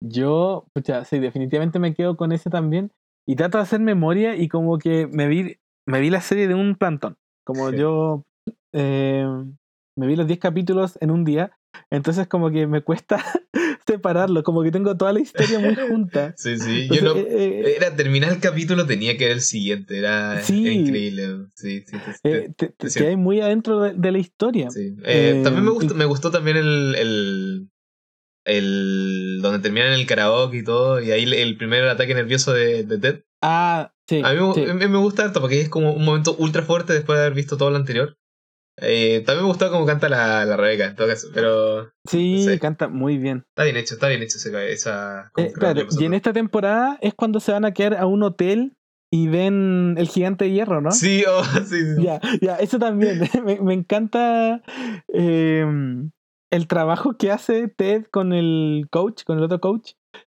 Yo, 0.00 0.68
pucha, 0.72 1.04
sí, 1.04 1.18
definitivamente 1.18 1.78
me 1.80 1.92
quedo 1.94 2.16
con 2.16 2.30
ese 2.30 2.50
también. 2.50 2.92
Y 3.28 3.36
trato 3.36 3.58
de 3.58 3.62
hacer 3.64 3.80
memoria 3.80 4.34
y 4.36 4.48
como 4.48 4.78
que 4.78 5.06
me 5.06 5.28
vi, 5.28 5.58
me 5.86 6.00
vi 6.00 6.08
la 6.08 6.20
serie 6.22 6.48
de 6.48 6.54
un 6.54 6.74
plantón. 6.76 7.16
Como 7.44 7.70
Sí. 7.70 7.76
yo 7.76 8.24
eh, 8.72 9.26
me 9.96 10.06
vi 10.06 10.16
los 10.16 10.26
10 10.26 10.38
capítulos 10.38 10.96
en 11.02 11.10
un 11.10 11.24
día, 11.24 11.52
entonces 11.90 12.26
como 12.26 12.50
que 12.50 12.66
me 12.66 12.80
cuesta 12.82 13.18
separarlo, 13.86 14.42
como 14.42 14.62
que 14.62 14.70
tengo 14.70 14.96
toda 14.96 15.12
la 15.12 15.20
historia 15.20 15.58
muy 15.58 15.74
junta. 15.76 16.34
Sí, 16.38 16.56
sí. 16.58 16.82
Entonces, 16.82 17.02
Yo 17.02 17.14
no. 17.14 17.20
eh, 17.20 17.26
eh, 17.66 17.74
Era 17.76 17.94
terminar 17.96 18.32
el 18.32 18.40
capítulo, 18.40 18.86
tenía 18.86 19.16
que 19.16 19.24
ver 19.26 19.34
el 19.34 19.40
siguiente. 19.42 19.98
Era, 19.98 20.40
Sí. 20.42 20.64
era 20.66 20.74
increíble. 20.74 21.46
Sí, 21.54 21.84
sí, 21.86 21.96
te, 22.22 22.48
te- 22.70 22.88
sí. 22.90 22.98
te 23.00 23.08
hay 23.08 23.16
muy 23.16 23.40
adentro 23.40 23.80
de, 23.80 23.92
de 23.94 24.12
la 24.12 24.18
historia. 24.18 24.70
Sí. 24.70 24.94
Eh, 25.04 25.40
también 25.44 25.64
me 25.64 25.70
y- 25.70 25.74
gustó, 25.74 25.94
me 25.94 26.04
gustó 26.06 26.30
también 26.30 26.56
el, 26.56 26.94
el, 26.96 27.68
el 28.48 29.40
donde 29.42 29.60
terminan 29.60 29.92
el 29.92 30.06
karaoke 30.06 30.58
y 30.58 30.64
todo, 30.64 31.00
y 31.00 31.10
ahí 31.12 31.24
el, 31.24 31.56
primer 31.56 31.84
ataque 31.86 32.14
nervioso 32.14 32.52
de, 32.52 32.82
de 32.84 32.98
Ted. 32.98 33.22
Ah, 33.42 33.92
sí. 34.08 34.22
A 34.24 34.32
mí 34.32 34.40
me, 34.40 34.54
sí. 34.54 34.60
mí 34.72 34.88
me 34.88 34.98
gusta 34.98 35.24
harto 35.24 35.40
porque 35.40 35.60
es 35.60 35.68
como 35.68 35.92
un 35.92 36.04
momento 36.04 36.34
ultra 36.38 36.62
fuerte 36.62 36.92
después 36.92 37.18
de 37.18 37.24
haber 37.26 37.34
visto 37.36 37.56
todo 37.56 37.70
lo 37.70 37.76
anterior. 37.76 38.16
Eh, 38.80 39.22
también 39.26 39.44
me 39.44 39.48
gustó 39.48 39.70
cómo 39.70 39.84
canta 39.86 40.08
la, 40.08 40.44
la 40.44 40.56
Rebeca, 40.56 40.86
en 40.86 40.94
todo 40.96 41.08
caso, 41.08 41.28
pero 41.34 41.90
Sí, 42.08 42.44
sí. 42.48 42.58
canta 42.58 42.88
muy 42.88 43.18
bien. 43.18 43.44
está 43.48 43.64
bien 43.64 43.76
hecho, 43.76 43.94
está 43.94 44.08
bien 44.08 44.22
hecho 44.22 44.38
ese- 44.38 44.72
esa... 44.72 45.32
Eh, 45.36 45.52
claro, 45.52 45.82
y 45.98 46.04
en 46.04 46.14
esta 46.14 46.32
temporada 46.32 46.96
es 47.00 47.12
cuando 47.14 47.40
se 47.40 47.50
van 47.52 47.64
a 47.64 47.74
quedar 47.74 47.94
a 47.96 48.06
un 48.06 48.22
hotel 48.22 48.76
y 49.10 49.26
ven 49.26 49.94
el 49.98 50.08
gigante 50.08 50.44
de 50.44 50.52
hierro, 50.52 50.80
¿no? 50.80 50.92
Sí, 50.92 51.24
oh, 51.28 51.42
sí, 51.66 51.80
sí. 51.96 52.02
Ya, 52.02 52.20
ya, 52.40 52.56
eso 52.56 52.78
también. 52.78 53.20
me, 53.44 53.60
me 53.60 53.74
encanta 53.74 54.62
eh, 55.12 55.64
el 56.50 56.66
trabajo 56.66 57.16
que 57.16 57.30
hace 57.30 57.68
Ted 57.68 58.06
con 58.10 58.32
el 58.32 58.88
coach, 58.90 59.24
con 59.24 59.38
el 59.38 59.44
otro 59.44 59.60
coach, 59.60 59.92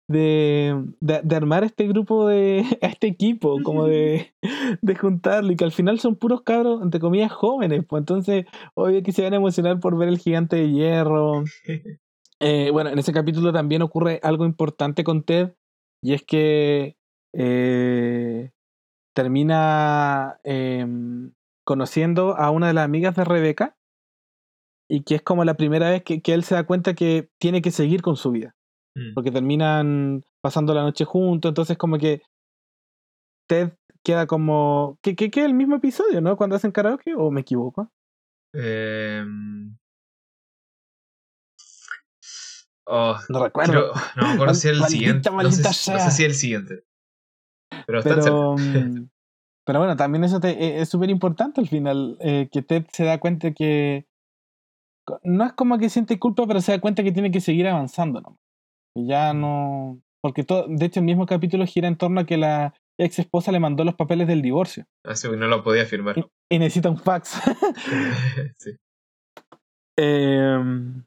de, 0.07 0.83
de, 0.99 1.21
de 1.23 1.35
armar 1.35 1.63
este 1.63 1.87
grupo 1.87 2.27
de, 2.27 2.63
a 2.81 2.87
este 2.87 3.07
equipo, 3.07 3.61
como 3.63 3.85
de, 3.85 4.33
de 4.81 4.95
juntarlo, 4.95 5.51
y 5.51 5.55
que 5.55 5.63
al 5.63 5.71
final 5.71 5.99
son 5.99 6.15
puros 6.15 6.41
cabros, 6.41 6.81
entre 6.81 6.99
comillas, 6.99 7.31
jóvenes, 7.31 7.83
pues 7.87 8.01
entonces, 8.01 8.45
obvio 8.73 9.01
que 9.03 9.11
se 9.11 9.23
van 9.23 9.33
a 9.33 9.37
emocionar 9.37 9.79
por 9.79 9.97
ver 9.97 10.09
el 10.09 10.19
gigante 10.19 10.57
de 10.57 10.71
hierro. 10.71 11.43
Eh, 12.45 12.71
bueno, 12.71 12.89
en 12.89 12.99
ese 12.99 13.13
capítulo 13.13 13.53
también 13.53 13.81
ocurre 13.81 14.19
algo 14.21 14.43
importante 14.45 15.05
con 15.05 15.23
Ted, 15.23 15.53
y 16.01 16.11
es 16.11 16.23
que 16.23 16.97
eh, 17.31 18.51
termina 19.13 20.41
em, 20.43 21.31
conociendo 21.63 22.35
a 22.35 22.49
una 22.49 22.67
de 22.67 22.73
las 22.73 22.83
amigas 22.83 23.15
de 23.15 23.23
Rebeca, 23.23 23.77
y 24.89 25.03
que 25.03 25.15
es 25.15 25.21
como 25.21 25.43
la 25.45 25.55
primera 25.55 25.89
vez 25.89 26.03
que, 26.03 26.21
que 26.21 26.33
él 26.33 26.43
se 26.43 26.55
da 26.55 26.65
cuenta 26.65 26.93
que 26.93 27.29
tiene 27.39 27.61
que 27.61 27.71
seguir 27.71 28.01
con 28.01 28.15
su 28.15 28.31
vida, 28.31 28.55
Mm. 28.95 29.13
porque 29.15 29.31
terminan 29.31 30.21
pasando 30.41 30.73
la 30.75 30.83
noche 30.83 31.03
juntos, 31.05 31.49
entonces 31.49 31.77
como 31.77 31.97
que 31.97 32.21
Ted 33.49 33.73
queda 34.03 34.27
como... 34.27 34.97
que, 35.01 35.15
que, 35.15 35.31
que 35.31 35.39
es 35.41 35.45
el 35.47 35.53
mismo 35.53 35.77
episodio, 35.77 36.21
¿no? 36.21 36.35
Cuando 36.37 36.55
hacen 36.55 36.71
karaoke, 36.71 37.15
o 37.15 37.31
me 37.31 37.41
equivoco. 37.41 37.89
Em, 38.53 39.75
Oh, 42.85 43.15
No 43.29 43.43
recuerdo. 43.43 43.71
creo- 43.71 43.93
no 44.17 44.27
me 44.27 44.33
acuerdo 44.33 44.53
si 44.55 44.67
es 44.67 44.73
el 44.73 44.79
Maldita, 44.81 44.97
siguiente. 44.99 45.29
No 45.31 45.51
sé, 45.51 45.91
no 45.93 45.99
sé 45.99 46.11
si 46.11 46.23
es 46.23 46.29
el 46.29 46.35
siguiente. 46.35 46.83
Pero. 47.87 48.01
Pero, 48.03 48.55
mm, 48.57 49.09
pero 49.65 49.79
bueno, 49.79 49.95
también 49.95 50.23
eso 50.25 50.39
te- 50.41 50.49
e- 50.61 50.81
es 50.81 50.89
súper 50.89 51.09
importante 51.09 51.61
al 51.61 51.69
final, 51.69 52.17
eh, 52.19 52.49
que 52.51 52.61
Ted 52.61 52.85
se 52.91 53.05
da 53.05 53.19
cuenta 53.19 53.51
que 53.53 54.05
no 55.23 55.45
es 55.45 55.53
como 55.53 55.77
que 55.77 55.89
siente 55.89 56.19
culpa, 56.19 56.45
pero 56.47 56.61
se 56.61 56.71
da 56.71 56.79
cuenta 56.81 57.03
que 57.03 57.11
tiene 57.11 57.31
que 57.31 57.41
seguir 57.41 57.67
avanzando, 57.67 58.21
¿no? 58.21 58.37
Que 58.95 59.05
ya 59.05 59.33
no... 59.33 60.01
Porque 60.21 60.43
todo, 60.43 60.65
de 60.67 60.85
hecho 60.85 61.01
el 61.01 61.05
mismo 61.05 61.25
capítulo 61.25 61.65
gira 61.65 61.87
en 61.87 61.97
torno 61.97 62.21
a 62.21 62.25
que 62.25 62.37
la 62.37 62.73
ex 62.97 63.19
esposa 63.19 63.51
le 63.51 63.59
mandó 63.59 63.83
los 63.83 63.95
papeles 63.95 64.27
del 64.27 64.41
divorcio 64.41 64.85
Así 65.03 65.27
que 65.29 65.35
no 65.35 65.47
lo 65.47 65.63
podía 65.63 65.85
firmar. 65.85 66.15
y 66.49 66.59
necesita 66.59 66.89
un 66.89 66.97
fax. 66.97 67.41
sí. 68.57 68.71
Em, 69.97 71.03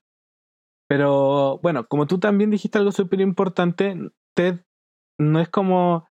pero 0.88 1.58
bueno, 1.62 1.86
como 1.88 2.06
tú 2.06 2.18
también 2.18 2.50
dijiste 2.50 2.78
algo 2.78 2.92
súper 2.92 3.20
importante, 3.20 3.96
Ted 4.34 4.60
no 5.18 5.40
es 5.40 5.48
como. 5.48 6.08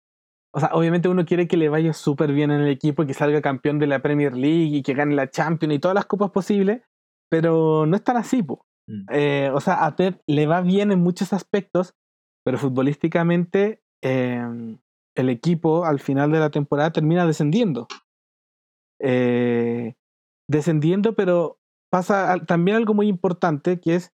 O 0.55 0.59
sea, 0.59 0.69
obviamente 0.73 1.09
uno 1.09 1.25
quiere 1.25 1.47
que 1.47 1.57
le 1.57 1.69
vaya 1.69 1.93
súper 1.93 2.31
bien 2.31 2.51
en 2.51 2.61
el 2.61 2.69
equipo 2.69 3.03
y 3.03 3.07
que 3.07 3.13
salga 3.13 3.41
campeón 3.41 3.79
de 3.79 3.87
la 3.87 4.01
Premier 4.01 4.33
League 4.35 4.77
y 4.77 4.83
que 4.83 4.93
gane 4.93 5.15
la 5.15 5.29
Champions 5.29 5.73
y 5.75 5.79
todas 5.79 5.95
las 5.95 6.05
copas 6.05 6.31
posibles, 6.31 6.81
pero 7.33 7.87
no 7.87 7.95
es 7.95 8.03
tan 8.03 8.15
así, 8.17 8.43
po. 8.43 8.63
Mm. 8.87 9.05
Eh, 9.09 9.51
o 9.55 9.59
sea, 9.59 9.87
a 9.87 9.95
Ted 9.95 10.21
le 10.27 10.45
va 10.45 10.61
bien 10.61 10.91
en 10.91 11.01
muchos 11.01 11.33
aspectos, 11.33 11.95
pero 12.45 12.59
futbolísticamente 12.59 13.81
em, 14.03 14.77
el 15.17 15.29
equipo 15.29 15.83
al 15.83 15.99
final 15.99 16.31
de 16.31 16.37
la 16.37 16.51
temporada 16.51 16.91
termina 16.91 17.25
descendiendo. 17.25 17.87
Eh, 19.01 19.95
descendiendo, 20.47 21.15
pero 21.15 21.57
pasa 21.91 22.37
también 22.45 22.77
algo 22.77 22.93
muy 22.93 23.07
importante, 23.07 23.79
que 23.79 23.95
es 23.95 24.13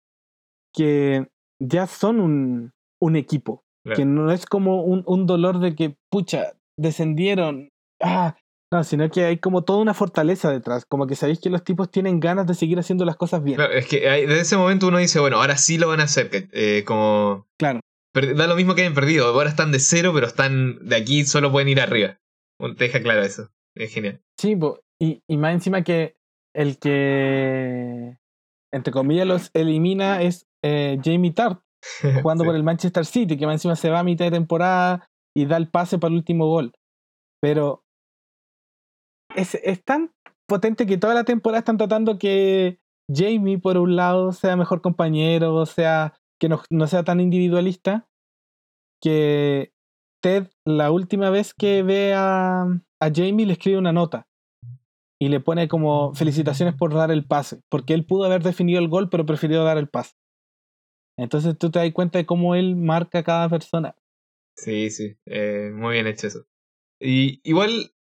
que 0.75 1.29
ya 1.63 1.87
son 1.87 2.19
un, 2.19 2.73
un 3.01 3.15
equipo, 3.15 3.63
Claro. 3.85 3.97
que 3.97 4.05
no 4.07 4.33
es 4.33 4.45
como 4.45 4.83
un, 4.83 5.05
un 5.07 5.27
dolor 5.27 5.61
de 5.61 5.77
que, 5.77 5.97
pucha, 6.11 6.55
descendieron, 6.77 7.69
ah, 8.03 8.35
no, 8.75 8.85
sino 8.85 9.09
que 9.11 9.25
hay 9.25 9.39
como 9.39 9.63
toda 9.63 9.79
una 9.81 9.95
fortaleza 9.95 10.51
detrás, 10.51 10.85
como 10.85 11.07
que 11.07 11.15
sabéis 11.17 11.41
que 11.41 11.49
los 11.51 11.63
tipos 11.65 11.91
tienen 11.91 12.21
ganas 12.21 12.47
de 12.47 12.55
seguir 12.55 12.79
haciendo 12.79 13.05
las 13.05 13.17
cosas 13.17 13.43
bien. 13.43 13.57
Claro, 13.57 13.73
es 13.73 13.87
que 13.87 14.09
ahí- 14.09 14.27
desde 14.27 14.41
ese 14.43 14.57
momento 14.57 14.89
uno 14.89 14.99
dice, 14.99 15.21
bueno, 15.21 15.37
ahora 15.37 15.57
sí 15.57 15.79
lo 15.79 15.89
van 15.89 16.01
a 16.01 16.05
hacer. 16.05 16.29
que, 16.31 16.49
eh, 16.53 16.85
como. 16.85 17.47
Claro. 17.59 17.81
Da 18.37 18.47
lo 18.47 18.55
mismo 18.57 18.75
que 18.75 18.83
hayan 18.83 18.95
perdido. 18.95 19.27
Ahora 19.27 19.49
están 19.51 19.73
de 19.73 19.79
cero, 19.81 20.13
pero 20.15 20.27
están 20.27 20.79
de 20.87 20.97
aquí, 20.97 21.25
solo 21.25 21.51
pueden 21.51 21.69
ir 21.69 21.81
arriba. 21.81 22.19
Te 22.61 22.85
deja 22.85 23.01
claro 23.03 23.23
eso. 23.23 23.51
Es 23.77 23.93
genial. 23.93 24.21
Sí, 24.41 24.55
po, 24.57 24.81
y, 25.01 25.23
y 25.29 25.37
más 25.37 25.53
encima 25.55 25.83
que 25.83 26.17
el 26.55 26.79
que, 26.79 28.17
entre 28.73 28.93
comillas, 28.93 29.27
los 29.27 29.51
elimina 29.55 30.23
es 30.23 30.47
eh, 30.65 30.99
Jamie 31.05 31.33
Tart, 31.33 31.61
jugando 32.23 32.45
Sí. 32.45 32.47
por 32.49 32.57
el 32.57 32.63
Manchester 32.63 33.05
City, 33.07 33.37
que 33.37 33.47
más 33.47 33.55
encima 33.57 33.77
se 33.77 33.91
va 33.91 34.01
a 34.01 34.05
mitad 34.05 34.25
de 34.27 34.31
temporada 34.33 35.09
y 35.37 35.47
da 35.47 35.57
el 35.57 35.69
pase 35.69 35.99
para 35.99 36.11
el 36.13 36.17
último 36.19 36.47
gol. 36.47 36.73
Pero 37.43 37.84
es, 39.35 39.55
es 39.57 39.83
tan 39.85 40.13
potente 40.47 40.87
que 40.87 40.99
toda 40.99 41.15
la 41.15 41.25
temporada 41.25 41.61
están 41.61 41.79
tratando 41.79 42.19
que 42.19 42.79
Jamie, 43.13 43.59
por 43.59 43.77
un 43.77 43.97
lado, 43.97 44.33
sea 44.33 44.57
mejor 44.57 44.81
compañero, 44.81 45.67
sea 45.67 46.15
que 46.41 46.49
no, 46.49 46.63
no 46.71 46.87
sea 46.87 47.05
tan 47.05 47.21
individualista, 47.21 48.09
que 49.01 49.73
Ted, 50.23 50.49
la 50.65 50.91
última 50.91 51.31
vez 51.31 51.53
que 51.55 51.83
ve 51.83 52.15
a, 52.15 52.63
a 52.63 53.11
Jamie, 53.15 53.47
le 53.47 53.53
escribe 53.53 53.79
una 53.79 53.93
nota 53.93 54.27
y 55.21 55.29
le 55.29 55.41
pone 55.41 55.69
como 55.69 56.15
felicitaciones 56.15 56.75
por 56.75 56.95
dar 56.95 57.11
el 57.11 57.27
pase, 57.27 57.61
porque 57.71 57.95
él 57.95 58.05
pudo 58.05 58.25
haber 58.25 58.43
definido 58.43 58.81
el 58.81 58.89
gol, 58.89 59.09
pero 59.11 59.27
prefirió 59.27 59.63
dar 59.65 59.79
el 59.79 59.89
pase. 59.89 60.15
Entonces 61.19 61.57
tú 61.57 61.71
te 61.71 61.79
das 61.79 61.93
cuenta 61.93 62.19
de 62.19 62.27
cómo 62.27 62.55
él 62.55 62.77
marca 62.77 63.21
a 63.21 63.23
cada 63.23 63.49
persona. 63.49 63.95
Sí, 64.57 64.91
sí. 64.91 65.17
eh, 65.27 65.71
muy 65.73 65.95
bien 65.95 66.07
hecho 66.07 66.27
eso. 66.27 66.47
Y 67.01 67.41
igual, 67.45 67.93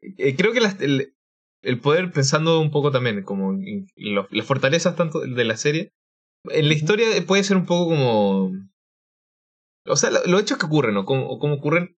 eh, 0.00 0.36
creo 0.36 0.52
que 0.52 0.60
las- 0.60 0.80
el, 0.80 1.14
el 1.62 1.80
poder, 1.80 2.12
pensando 2.12 2.60
un 2.60 2.70
poco 2.70 2.90
también, 2.90 3.22
como 3.24 3.52
en 3.52 3.86
lo- 3.96 4.28
las 4.30 4.46
fortalezas 4.46 4.96
tanto 4.96 5.20
de 5.20 5.44
la 5.44 5.56
serie, 5.56 5.92
en 6.50 6.68
la 6.68 6.74
historia 6.74 7.06
puede 7.26 7.44
ser 7.44 7.56
un 7.56 7.66
poco 7.66 7.90
como. 7.90 8.52
O 9.86 9.96
sea, 9.96 10.10
lo- 10.10 10.24
los 10.26 10.42
hechos 10.42 10.58
que 10.58 10.66
ocurren 10.66 10.96
o 10.96 11.04
cómo, 11.04 11.26
o 11.28 11.38
cómo 11.38 11.54
ocurren 11.54 11.96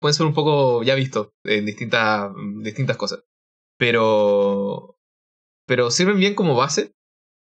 pueden 0.00 0.14
ser 0.14 0.26
un 0.26 0.34
poco 0.34 0.82
ya 0.82 0.94
vistos 0.94 1.30
en 1.44 1.66
distintas, 1.66 2.32
distintas 2.62 2.96
cosas. 2.96 3.24
Pero. 3.78 4.96
Pero 5.66 5.90
sirven 5.90 6.18
bien 6.18 6.34
como 6.34 6.56
base. 6.56 6.92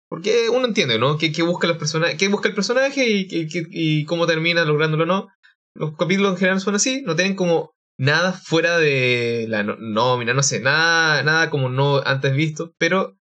Porque 0.09 0.49
uno 0.49 0.67
entiende, 0.67 0.99
¿no? 0.99 1.17
¿Qué, 1.17 1.31
qué 1.31 1.43
busca 1.43 1.67
los 1.67 1.77
qué 2.17 2.27
busca 2.29 2.49
el 2.49 2.55
personaje 2.55 3.09
y, 3.09 3.27
qué- 3.27 3.47
qué- 3.47 3.67
y 3.71 4.05
cómo 4.05 4.27
termina 4.27 4.65
lográndolo 4.65 5.03
o 5.03 5.07
no? 5.07 5.27
Los 5.75 5.97
capítulos 5.97 6.33
en 6.33 6.37
general 6.37 6.61
son 6.61 6.75
así, 6.75 7.01
no 7.03 7.15
tienen 7.15 7.35
como 7.35 7.74
nada 7.97 8.33
fuera 8.33 8.77
de 8.77 9.45
la 9.49 9.63
no- 9.63 9.77
nómina, 9.77 10.33
no 10.33 10.43
sé, 10.43 10.59
nada, 10.59 11.23
nada 11.23 11.49
como 11.49 11.69
no 11.69 11.97
antes 12.05 12.33
visto, 12.35 12.73
pero 12.77 13.17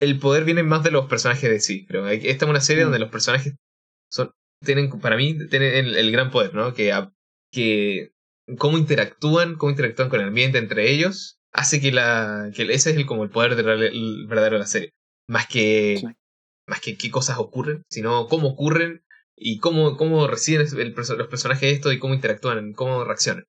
el 0.00 0.18
poder 0.18 0.44
viene 0.44 0.62
más 0.62 0.82
de 0.82 0.90
los 0.90 1.06
personajes 1.06 1.50
de 1.50 1.60
sí. 1.60 1.86
Creo. 1.86 2.04
Hay- 2.04 2.26
Esta 2.26 2.44
es 2.46 2.50
una 2.50 2.60
serie 2.60 2.82
Mm. 2.84 2.86
donde 2.86 2.98
los 3.00 3.10
personajes 3.10 3.54
son, 4.10 4.30
tienen, 4.64 4.90
para 5.00 5.16
mí, 5.16 5.36
tienen 5.48 5.74
el, 5.74 5.96
el 5.96 6.10
gran 6.12 6.30
poder, 6.30 6.54
¿no? 6.54 6.74
Que, 6.74 6.92
a- 6.92 7.12
que 7.52 8.12
cómo 8.58 8.78
interactúan, 8.78 9.54
cómo 9.56 9.70
interactúan 9.70 10.08
con 10.08 10.20
el 10.20 10.28
ambiente 10.28 10.58
entre 10.58 10.90
ellos, 10.90 11.38
hace 11.52 11.80
que 11.80 11.92
la, 11.92 12.50
que 12.54 12.62
ese 12.64 12.90
es 12.90 12.96
el, 12.96 13.06
como 13.06 13.24
el 13.24 13.30
poder 13.30 13.54
de 13.56 13.62
real- 13.62 13.82
el 13.84 14.26
verdadero 14.26 14.54
de 14.56 14.60
la 14.60 14.66
serie. 14.66 14.90
Más 15.28 15.46
que, 15.46 15.96
Sí. 16.00 16.06
más 16.66 16.80
que 16.80 16.96
qué 16.98 17.10
cosas 17.10 17.38
ocurren, 17.38 17.82
sino 17.88 18.26
cómo 18.26 18.48
ocurren 18.48 19.02
y 19.36 19.58
cómo, 19.58 19.96
cómo 19.96 20.26
reciben 20.26 20.66
el 20.78 20.94
los 20.94 21.28
personajes 21.28 21.72
esto 21.72 21.92
y 21.92 21.98
cómo 21.98 22.14
interactúan, 22.14 22.72
cómo 22.72 23.04
reaccionan. 23.04 23.44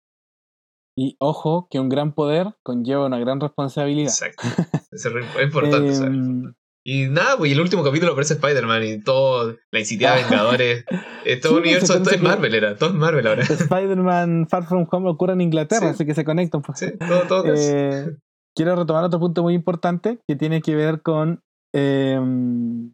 Y 0.98 1.18
ojo, 1.20 1.68
que 1.70 1.80
un 1.80 1.90
gran 1.90 2.14
poder 2.14 2.56
conlleva 2.64 3.06
una 3.06 3.20
gran 3.20 3.40
responsabilidad. 3.42 4.10
Exacto. 4.12 4.44
Eso 4.92 5.10
es 5.18 5.44
importante, 5.44 5.94
¿sabes? 5.96 6.14
Em, 6.14 6.54
Y 6.86 7.08
nada, 7.10 7.38
pues 7.38 7.50
y 7.50 7.54
el 7.54 7.62
último 7.62 7.84
capítulo 7.84 8.12
aparece 8.14 8.36
Spider-Man 8.36 8.84
y 8.84 9.02
todo, 9.02 9.58
la 9.72 9.80
iniciativa 9.80 10.16
de 10.16 10.24
Vengadores, 10.30 10.86
eh, 11.26 11.38
todo 11.42 11.54
Sí, 11.54 11.58
el 11.58 11.64
universo, 11.64 12.02
todo 12.02 12.12
es 12.12 12.22
Marvel 12.22 12.54
era, 12.56 12.78
todo 12.78 12.90
es 12.92 12.96
Marvel 12.96 13.28
ahora. 13.28 13.42
Spider-Man 13.50 14.48
Far 14.50 14.66
From 14.68 14.88
Home 14.90 15.10
ocurre 15.10 15.34
en 15.34 15.42
Inglaterra, 15.42 15.88
Sí. 15.88 15.94
así 15.96 16.06
que 16.06 16.14
se 16.14 16.24
conectan. 16.24 16.62
pues. 16.62 16.80
Sí, 16.80 16.88
todo, 16.98 17.22
todo 17.28 17.44
Eh, 17.54 18.16
quiero 18.56 18.76
retomar 18.76 19.04
otro 19.04 19.20
punto 19.20 19.44
muy 19.44 19.54
importante 19.56 20.20
que 20.28 20.36
tiene 20.38 20.62
que 20.62 20.76
ver 20.76 21.02
con, 21.02 21.42
em, 21.74 22.94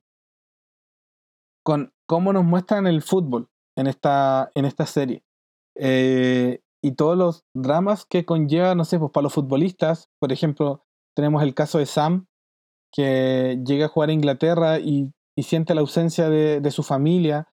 con 1.63 1.91
cómo 2.07 2.33
nos 2.33 2.43
muestran 2.45 2.87
el 2.87 3.01
fútbol 3.03 3.47
en 3.77 3.87
esta, 3.87 4.49
en 4.55 4.65
esta 4.65 4.85
serie. 4.85 5.23
Eh, 5.77 6.61
y 6.83 6.93
todos 6.93 7.17
los 7.17 7.45
dramas 7.55 8.05
que 8.05 8.25
conlleva, 8.25 8.73
no 8.75 8.85
sé, 8.85 8.97
pues 8.97 9.11
para 9.11 9.23
los 9.23 9.33
futbolistas, 9.33 10.09
por 10.19 10.31
ejemplo, 10.31 10.83
tenemos 11.15 11.43
el 11.43 11.53
caso 11.53 11.77
de 11.77 11.85
Sam, 11.85 12.27
que 12.91 13.61
llega 13.65 13.85
a 13.85 13.89
jugar 13.89 14.09
a 14.09 14.13
Inglaterra 14.13 14.79
y, 14.79 15.11
siente 15.41 15.73
la 15.73 15.81
ausencia 15.81 16.29
de, 16.29 16.69
su 16.71 16.83
familia. 16.83 17.51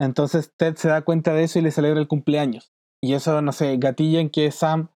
Entonces 0.00 0.52
Ted 0.56 0.74
se 0.74 0.88
da 0.88 1.02
cuenta 1.02 1.32
de 1.32 1.44
eso 1.44 1.60
y 1.60 1.62
le 1.62 1.70
celebra 1.70 2.00
el 2.00 2.08
cumpleaños. 2.08 2.72
Y 3.00 3.12
eso, 3.14 3.40
no 3.40 3.52
sé, 3.52 3.76
gatilla 3.76 4.18
en 4.18 4.30
que 4.30 4.50
Sam 4.50 4.88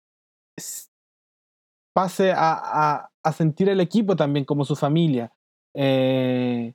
pase 1.94 2.32
a, 2.34 3.10
sentir 3.36 3.68
el 3.68 3.80
equipo 3.80 4.16
también 4.16 4.46
como 4.46 4.64
su 4.64 4.76
familia. 4.76 5.34
Eh, 5.76 6.72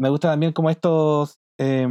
me 0.00 0.08
gusta 0.08 0.30
también 0.30 0.52
como 0.52 0.70
estos... 0.70 1.38
Eh, 1.58 1.86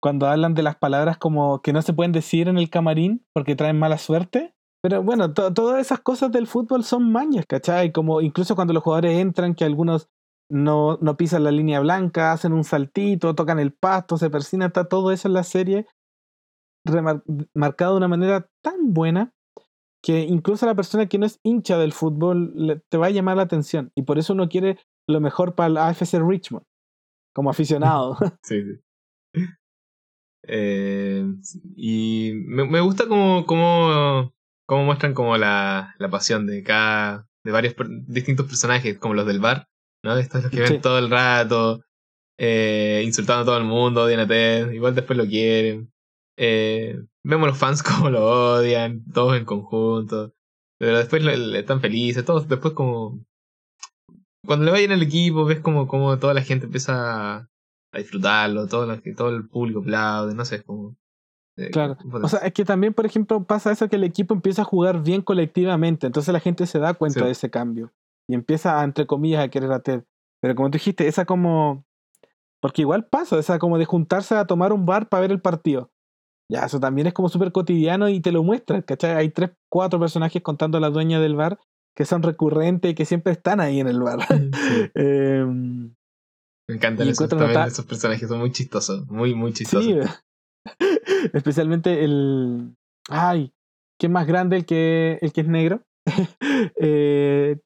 cuando 0.00 0.26
hablan 0.26 0.54
de 0.54 0.62
las 0.62 0.76
palabras 0.76 1.18
como 1.18 1.60
que 1.62 1.72
no 1.72 1.82
se 1.82 1.92
pueden 1.92 2.12
decir 2.12 2.48
en 2.48 2.58
el 2.58 2.70
camarín 2.70 3.24
porque 3.32 3.56
traen 3.56 3.78
mala 3.78 3.98
suerte. 3.98 4.54
Pero 4.82 5.02
bueno, 5.02 5.34
to 5.34 5.52
todas 5.52 5.80
esas 5.80 6.00
cosas 6.00 6.30
del 6.30 6.46
fútbol 6.46 6.84
son 6.84 7.10
mañas, 7.10 7.46
¿cachai? 7.46 7.90
Como 7.92 8.20
incluso 8.20 8.54
cuando 8.54 8.72
los 8.72 8.82
jugadores 8.82 9.18
entran, 9.18 9.54
que 9.54 9.64
algunos 9.64 10.08
no, 10.50 10.98
no 11.00 11.16
pisan 11.16 11.44
la 11.44 11.50
línea 11.50 11.80
blanca, 11.80 12.32
hacen 12.32 12.52
un 12.52 12.64
saltito, 12.64 13.34
tocan 13.34 13.58
el 13.58 13.72
pasto, 13.72 14.16
se 14.16 14.30
persinan, 14.30 14.68
está 14.68 14.88
todo 14.88 15.10
eso 15.10 15.28
en 15.28 15.34
la 15.34 15.42
serie 15.42 15.86
marcado 17.54 17.92
de 17.92 17.98
una 17.98 18.08
manera 18.08 18.48
tan 18.62 18.94
buena 18.94 19.34
que 20.02 20.20
incluso 20.20 20.64
a 20.64 20.68
la 20.68 20.74
persona 20.74 21.06
que 21.06 21.18
no 21.18 21.26
es 21.26 21.40
hincha 21.42 21.76
del 21.76 21.92
fútbol 21.92 22.52
le, 22.54 22.80
te 22.88 22.96
va 22.96 23.06
a 23.06 23.10
llamar 23.10 23.36
la 23.36 23.42
atención. 23.42 23.90
Y 23.96 24.02
por 24.02 24.18
eso 24.18 24.32
uno 24.32 24.48
quiere 24.48 24.78
lo 25.08 25.20
mejor 25.20 25.54
para 25.54 25.66
el 25.66 25.76
AFC 25.76 26.14
Richmond, 26.20 26.64
como 27.34 27.50
aficionado. 27.50 28.16
sí, 28.42 28.62
sí. 28.62 28.80
Eh, 30.50 31.24
y 31.76 32.32
me, 32.46 32.64
me 32.64 32.80
gusta 32.80 33.06
como 33.06 33.44
muestran 34.84 35.14
como 35.14 35.36
la, 35.36 35.94
la 35.98 36.10
pasión 36.10 36.46
de 36.46 36.62
cada, 36.62 37.28
de 37.44 37.52
varios 37.52 37.74
distintos 38.06 38.46
personajes, 38.46 38.98
como 38.98 39.14
los 39.14 39.26
del 39.26 39.40
bar, 39.40 39.68
¿no? 40.02 40.16
Estos 40.16 40.44
los 40.44 40.52
que 40.52 40.60
ven 40.60 40.80
todo 40.80 40.98
el 40.98 41.10
rato, 41.10 41.82
eh, 42.38 43.02
insultando 43.04 43.42
a 43.42 43.44
todo 43.46 43.58
el 43.58 43.64
mundo, 43.64 44.02
odian 44.02 44.20
a 44.20 44.28
Ted, 44.28 44.70
igual 44.70 44.94
después 44.94 45.16
lo 45.16 45.26
quieren. 45.26 45.92
Eh, 46.36 46.98
vemos 47.24 47.48
los 47.48 47.58
fans 47.58 47.82
como 47.82 48.10
lo 48.10 48.24
odian, 48.56 49.04
todos 49.12 49.36
en 49.36 49.44
conjunto, 49.44 50.34
pero 50.78 50.98
después 50.98 51.22
están 51.54 51.80
felices, 51.80 52.24
todos 52.24 52.48
después 52.48 52.74
como... 52.74 53.24
Cuando 54.46 54.64
le 54.64 54.70
vayan 54.70 54.92
al 54.92 55.02
equipo, 55.02 55.44
ves 55.44 55.60
como, 55.60 55.88
como 55.88 56.18
toda 56.18 56.32
la 56.32 56.42
gente 56.42 56.66
empieza 56.66 57.50
a 57.92 57.98
disfrutarlo, 57.98 58.66
todo, 58.66 58.86
lo, 58.86 59.00
todo 59.16 59.30
el 59.30 59.48
público 59.48 59.80
aplaude, 59.80 60.34
no 60.34 60.44
sé, 60.44 60.56
es 60.56 60.62
como... 60.62 60.96
Eh, 61.56 61.70
claro, 61.70 61.96
o 62.22 62.28
sea, 62.28 62.40
es 62.40 62.52
que 62.52 62.64
también, 62.64 62.94
por 62.94 63.04
ejemplo, 63.04 63.44
pasa 63.44 63.72
eso 63.72 63.88
que 63.88 63.96
el 63.96 64.04
equipo 64.04 64.32
empieza 64.32 64.62
a 64.62 64.64
jugar 64.64 65.02
bien 65.02 65.22
colectivamente, 65.22 66.06
entonces 66.06 66.32
la 66.32 66.40
gente 66.40 66.66
se 66.66 66.78
da 66.78 66.94
cuenta 66.94 67.20
sí. 67.20 67.26
de 67.26 67.32
ese 67.32 67.50
cambio 67.50 67.92
y 68.28 68.34
empieza, 68.34 68.80
a, 68.80 68.84
entre 68.84 69.06
comillas, 69.06 69.42
a 69.42 69.48
querer 69.48 69.72
a 69.72 69.80
Ted. 69.80 70.04
Pero 70.40 70.54
como 70.54 70.70
tú 70.70 70.74
dijiste, 70.74 71.08
esa 71.08 71.24
como... 71.24 71.84
Porque 72.60 72.82
igual 72.82 73.06
pasa, 73.06 73.38
esa 73.38 73.58
como 73.58 73.78
de 73.78 73.84
juntarse 73.84 74.34
a 74.34 74.44
tomar 74.44 74.72
un 74.72 74.84
bar 74.84 75.08
para 75.08 75.22
ver 75.22 75.30
el 75.30 75.40
partido. 75.40 75.90
Ya, 76.50 76.64
eso 76.64 76.80
también 76.80 77.06
es 77.06 77.12
como 77.12 77.28
súper 77.28 77.52
cotidiano 77.52 78.08
y 78.08 78.20
te 78.20 78.32
lo 78.32 78.42
muestra, 78.42 78.82
¿cachai? 78.82 79.12
Hay 79.12 79.30
tres, 79.30 79.50
cuatro 79.68 80.00
personajes 80.00 80.42
contando 80.42 80.78
a 80.78 80.80
la 80.80 80.90
dueña 80.90 81.20
del 81.20 81.36
bar 81.36 81.58
que 81.94 82.04
son 82.04 82.22
recurrentes 82.22 82.90
y 82.90 82.94
que 82.94 83.04
siempre 83.04 83.32
están 83.32 83.60
ahí 83.60 83.80
en 83.80 83.88
el 83.88 84.00
bar. 84.00 84.20
Sí. 84.28 84.90
eh, 84.94 85.44
me 86.68 86.76
encantan 86.76 87.08
esos, 87.08 87.28
también 87.28 87.60
esos 87.62 87.86
personajes, 87.86 88.28
son 88.28 88.40
muy 88.40 88.52
chistosos, 88.52 89.06
muy, 89.08 89.34
muy 89.34 89.52
chistosos. 89.52 89.84
Sí, 89.84 89.98
especialmente 91.32 92.04
el... 92.04 92.74
Ay, 93.08 93.52
¿qué 93.98 94.08
más 94.08 94.26
grande 94.26 94.56
el 94.56 94.66
que, 94.66 95.18
el 95.22 95.32
que 95.32 95.40
es 95.40 95.48
negro? 95.48 95.82
eh, 96.76 97.58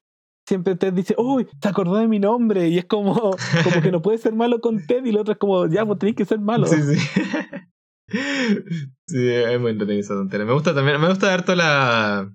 siempre 0.47 0.75
Ted 0.75 0.93
dice, 0.93 1.15
uy, 1.17 1.47
se 1.61 1.67
acordó 1.67 1.97
de 1.97 2.07
mi 2.07 2.19
nombre, 2.19 2.69
y 2.69 2.77
es 2.77 2.85
como, 2.85 3.13
como 3.13 3.81
que 3.81 3.91
no 3.91 4.01
puede 4.01 4.17
ser 4.17 4.33
malo 4.33 4.61
con 4.61 4.85
Ted, 4.85 5.03
y 5.05 5.09
el 5.09 5.17
otro 5.17 5.33
es 5.33 5.39
como, 5.39 5.67
ya, 5.67 5.85
pues 5.85 5.99
tenéis 5.99 6.15
que 6.15 6.25
ser 6.25 6.39
malo. 6.39 6.65
Sí, 6.67 6.81
sí. 6.81 6.95
sí, 9.07 9.29
es 9.29 9.59
muy 9.59 9.71
entretenida 9.71 9.99
esa 9.99 10.13
tontería. 10.13 10.45
Me 10.45 10.53
gusta 10.53 10.73
también, 10.73 11.01
me 11.01 11.09
gusta 11.09 11.33
harto 11.33 11.55
la, 11.55 12.33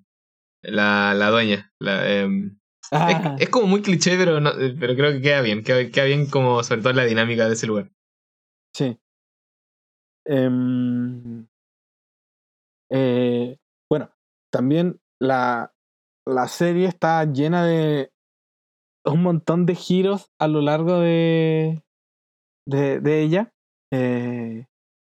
la, 0.63 1.15
la 1.15 1.31
dueña, 1.31 1.73
la, 1.81 2.01
eh, 2.05 2.51
Ah. 2.91 3.37
Es, 3.37 3.43
es, 3.45 3.49
como 3.51 3.67
muy 3.67 3.83
cliché, 3.83 4.17
pero, 4.17 4.41
no, 4.41 4.51
pero 4.79 4.95
creo 4.95 5.13
que 5.13 5.21
queda 5.21 5.43
bien. 5.43 5.63
Queda, 5.63 5.91
queda, 5.91 6.05
bien 6.05 6.27
como 6.27 6.63
sobre 6.63 6.83
todo 6.83 6.93
la 6.93 7.05
dinámica 7.05 7.47
de 7.47 7.55
ese 7.55 7.67
lugar. 7.67 7.91
Sí. 8.75 8.99
Um, 10.27 11.47
eh, 12.91 13.59
bueno, 13.91 14.11
también 14.51 15.01
la, 15.21 15.73
la 16.27 16.49
serie 16.49 16.87
está 16.87 17.25
llena 17.25 17.65
de 17.65 18.13
un 19.05 19.23
montón 19.23 19.67
de 19.67 19.75
giros 19.75 20.31
a 20.39 20.49
lo 20.49 20.61
largo 20.61 21.01
de, 21.01 21.83
de, 22.67 23.01
de 23.01 23.23
ella. 23.23 23.53
Eh, 23.91 24.67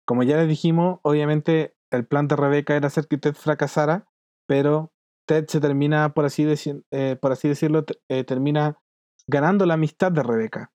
como 0.06 0.24
ya 0.24 0.38
les 0.38 0.48
dijimos, 0.48 1.00
obviamente 1.04 1.76
el 1.92 2.06
plan 2.06 2.28
de 2.28 2.36
Rebeca 2.36 2.76
era 2.76 2.88
hacer 2.88 3.08
que 3.08 3.18
Ted 3.18 3.34
fracasara, 3.34 4.08
pero 4.48 4.91
Ted 5.28 5.46
se 5.48 5.60
termina, 5.60 6.14
por 6.14 6.26
así, 6.26 6.44
decir, 6.44 6.84
eh, 6.92 7.18
por 7.22 7.32
así 7.32 7.48
decirlo, 7.48 7.86
eh, 8.10 8.24
termina 8.24 8.78
ganando 9.28 9.66
la 9.66 9.76
amistad 9.76 10.12
de 10.12 10.24
Rebeca. 10.24 10.72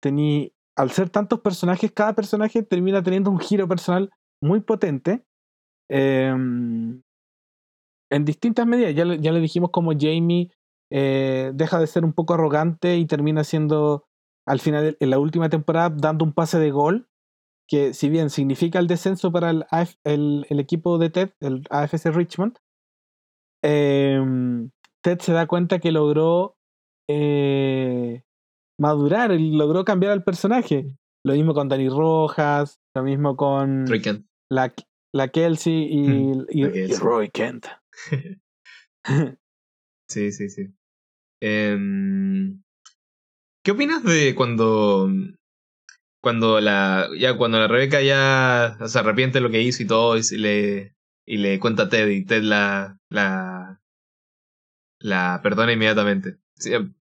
Tení, 0.00 0.52
al 0.76 0.90
ser 0.90 1.10
tantos 1.10 1.40
personajes, 1.40 1.92
cada 1.92 2.14
personaje 2.14 2.62
termina 2.62 3.02
teniendo 3.02 3.30
un 3.30 3.40
giro 3.40 3.66
personal 3.66 4.10
muy 4.40 4.60
potente. 4.60 5.24
Eh, 5.90 6.28
en 8.10 8.24
distintas 8.24 8.66
medidas, 8.66 8.94
ya, 8.94 9.04
ya 9.16 9.32
le 9.32 9.40
dijimos 9.40 9.70
como 9.70 9.92
Jamie 9.98 10.50
eh, 10.90 11.52
deja 11.54 11.78
de 11.78 11.86
ser 11.86 12.04
un 12.04 12.12
poco 12.12 12.34
arrogante 12.34 12.96
y 12.96 13.06
termina 13.06 13.44
siendo, 13.44 14.06
al 14.46 14.60
final, 14.60 14.96
en 14.98 15.10
la 15.10 15.18
última 15.18 15.48
temporada, 15.48 15.94
dando 15.94 16.24
un 16.24 16.32
pase 16.32 16.58
de 16.58 16.70
gol, 16.70 17.08
que 17.68 17.92
si 17.92 18.08
bien 18.08 18.30
significa 18.30 18.78
el 18.78 18.86
descenso 18.86 19.30
para 19.30 19.50
el, 19.50 19.66
el, 20.04 20.46
el 20.48 20.60
equipo 20.60 20.98
de 20.98 21.10
Ted, 21.10 21.30
el 21.40 21.64
AFC 21.70 22.06
Richmond, 22.06 22.58
eh, 23.62 24.20
Ted 25.02 25.20
se 25.20 25.32
da 25.32 25.46
cuenta 25.46 25.78
que 25.78 25.92
logró 25.92 26.56
eh, 27.08 28.22
madurar, 28.78 29.30
logró 29.30 29.84
cambiar 29.84 30.12
al 30.12 30.24
personaje. 30.24 30.96
Lo 31.24 31.34
mismo 31.34 31.54
con 31.54 31.68
Dani 31.68 31.88
Rojas, 31.88 32.80
lo 32.94 33.02
mismo 33.02 33.36
con 33.36 33.86
la, 34.50 34.72
la 35.12 35.28
Kelsey 35.28 35.88
y, 35.90 36.08
mm, 36.08 36.46
y, 36.50 36.62
la 36.62 36.72
Kelsey. 36.72 36.96
y 36.96 36.98
Roy 36.98 37.30
Kent. 37.30 37.66
sí, 40.08 40.32
sí, 40.32 40.48
sí. 40.48 40.68
Um, 41.42 42.62
¿Qué 43.64 43.72
opinas 43.72 44.02
de 44.02 44.34
cuando 44.34 45.10
cuando 46.22 46.60
la 46.60 47.08
ya 47.18 47.36
cuando 47.36 47.58
la 47.58 47.68
Rebeca 47.68 48.02
ya 48.02 48.76
se 48.86 48.98
arrepiente 48.98 49.38
de 49.38 49.42
lo 49.42 49.50
que 49.50 49.62
hizo 49.62 49.82
y 49.82 49.86
todo 49.86 50.16
y 50.16 50.22
le 50.36 50.96
y 51.28 51.36
le 51.36 51.60
cuenta 51.60 51.84
a 51.84 51.88
Ted 51.90 52.08
y 52.08 52.24
Ted 52.24 52.42
la, 52.42 52.98
la, 53.10 53.82
la 54.98 55.40
perdona 55.42 55.72
inmediatamente. 55.72 56.38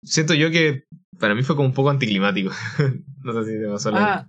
Siento 0.03 0.33
yo 0.33 0.51
que 0.51 0.83
para 1.17 1.33
mí 1.33 1.43
fue 1.43 1.55
como 1.55 1.69
un 1.69 1.73
poco 1.73 1.89
anticlimático. 1.89 2.51
no 3.23 3.33
sé 3.33 3.51
si 3.51 3.61
te 3.61 3.69
pasó 3.69 3.91
ah, 3.93 4.27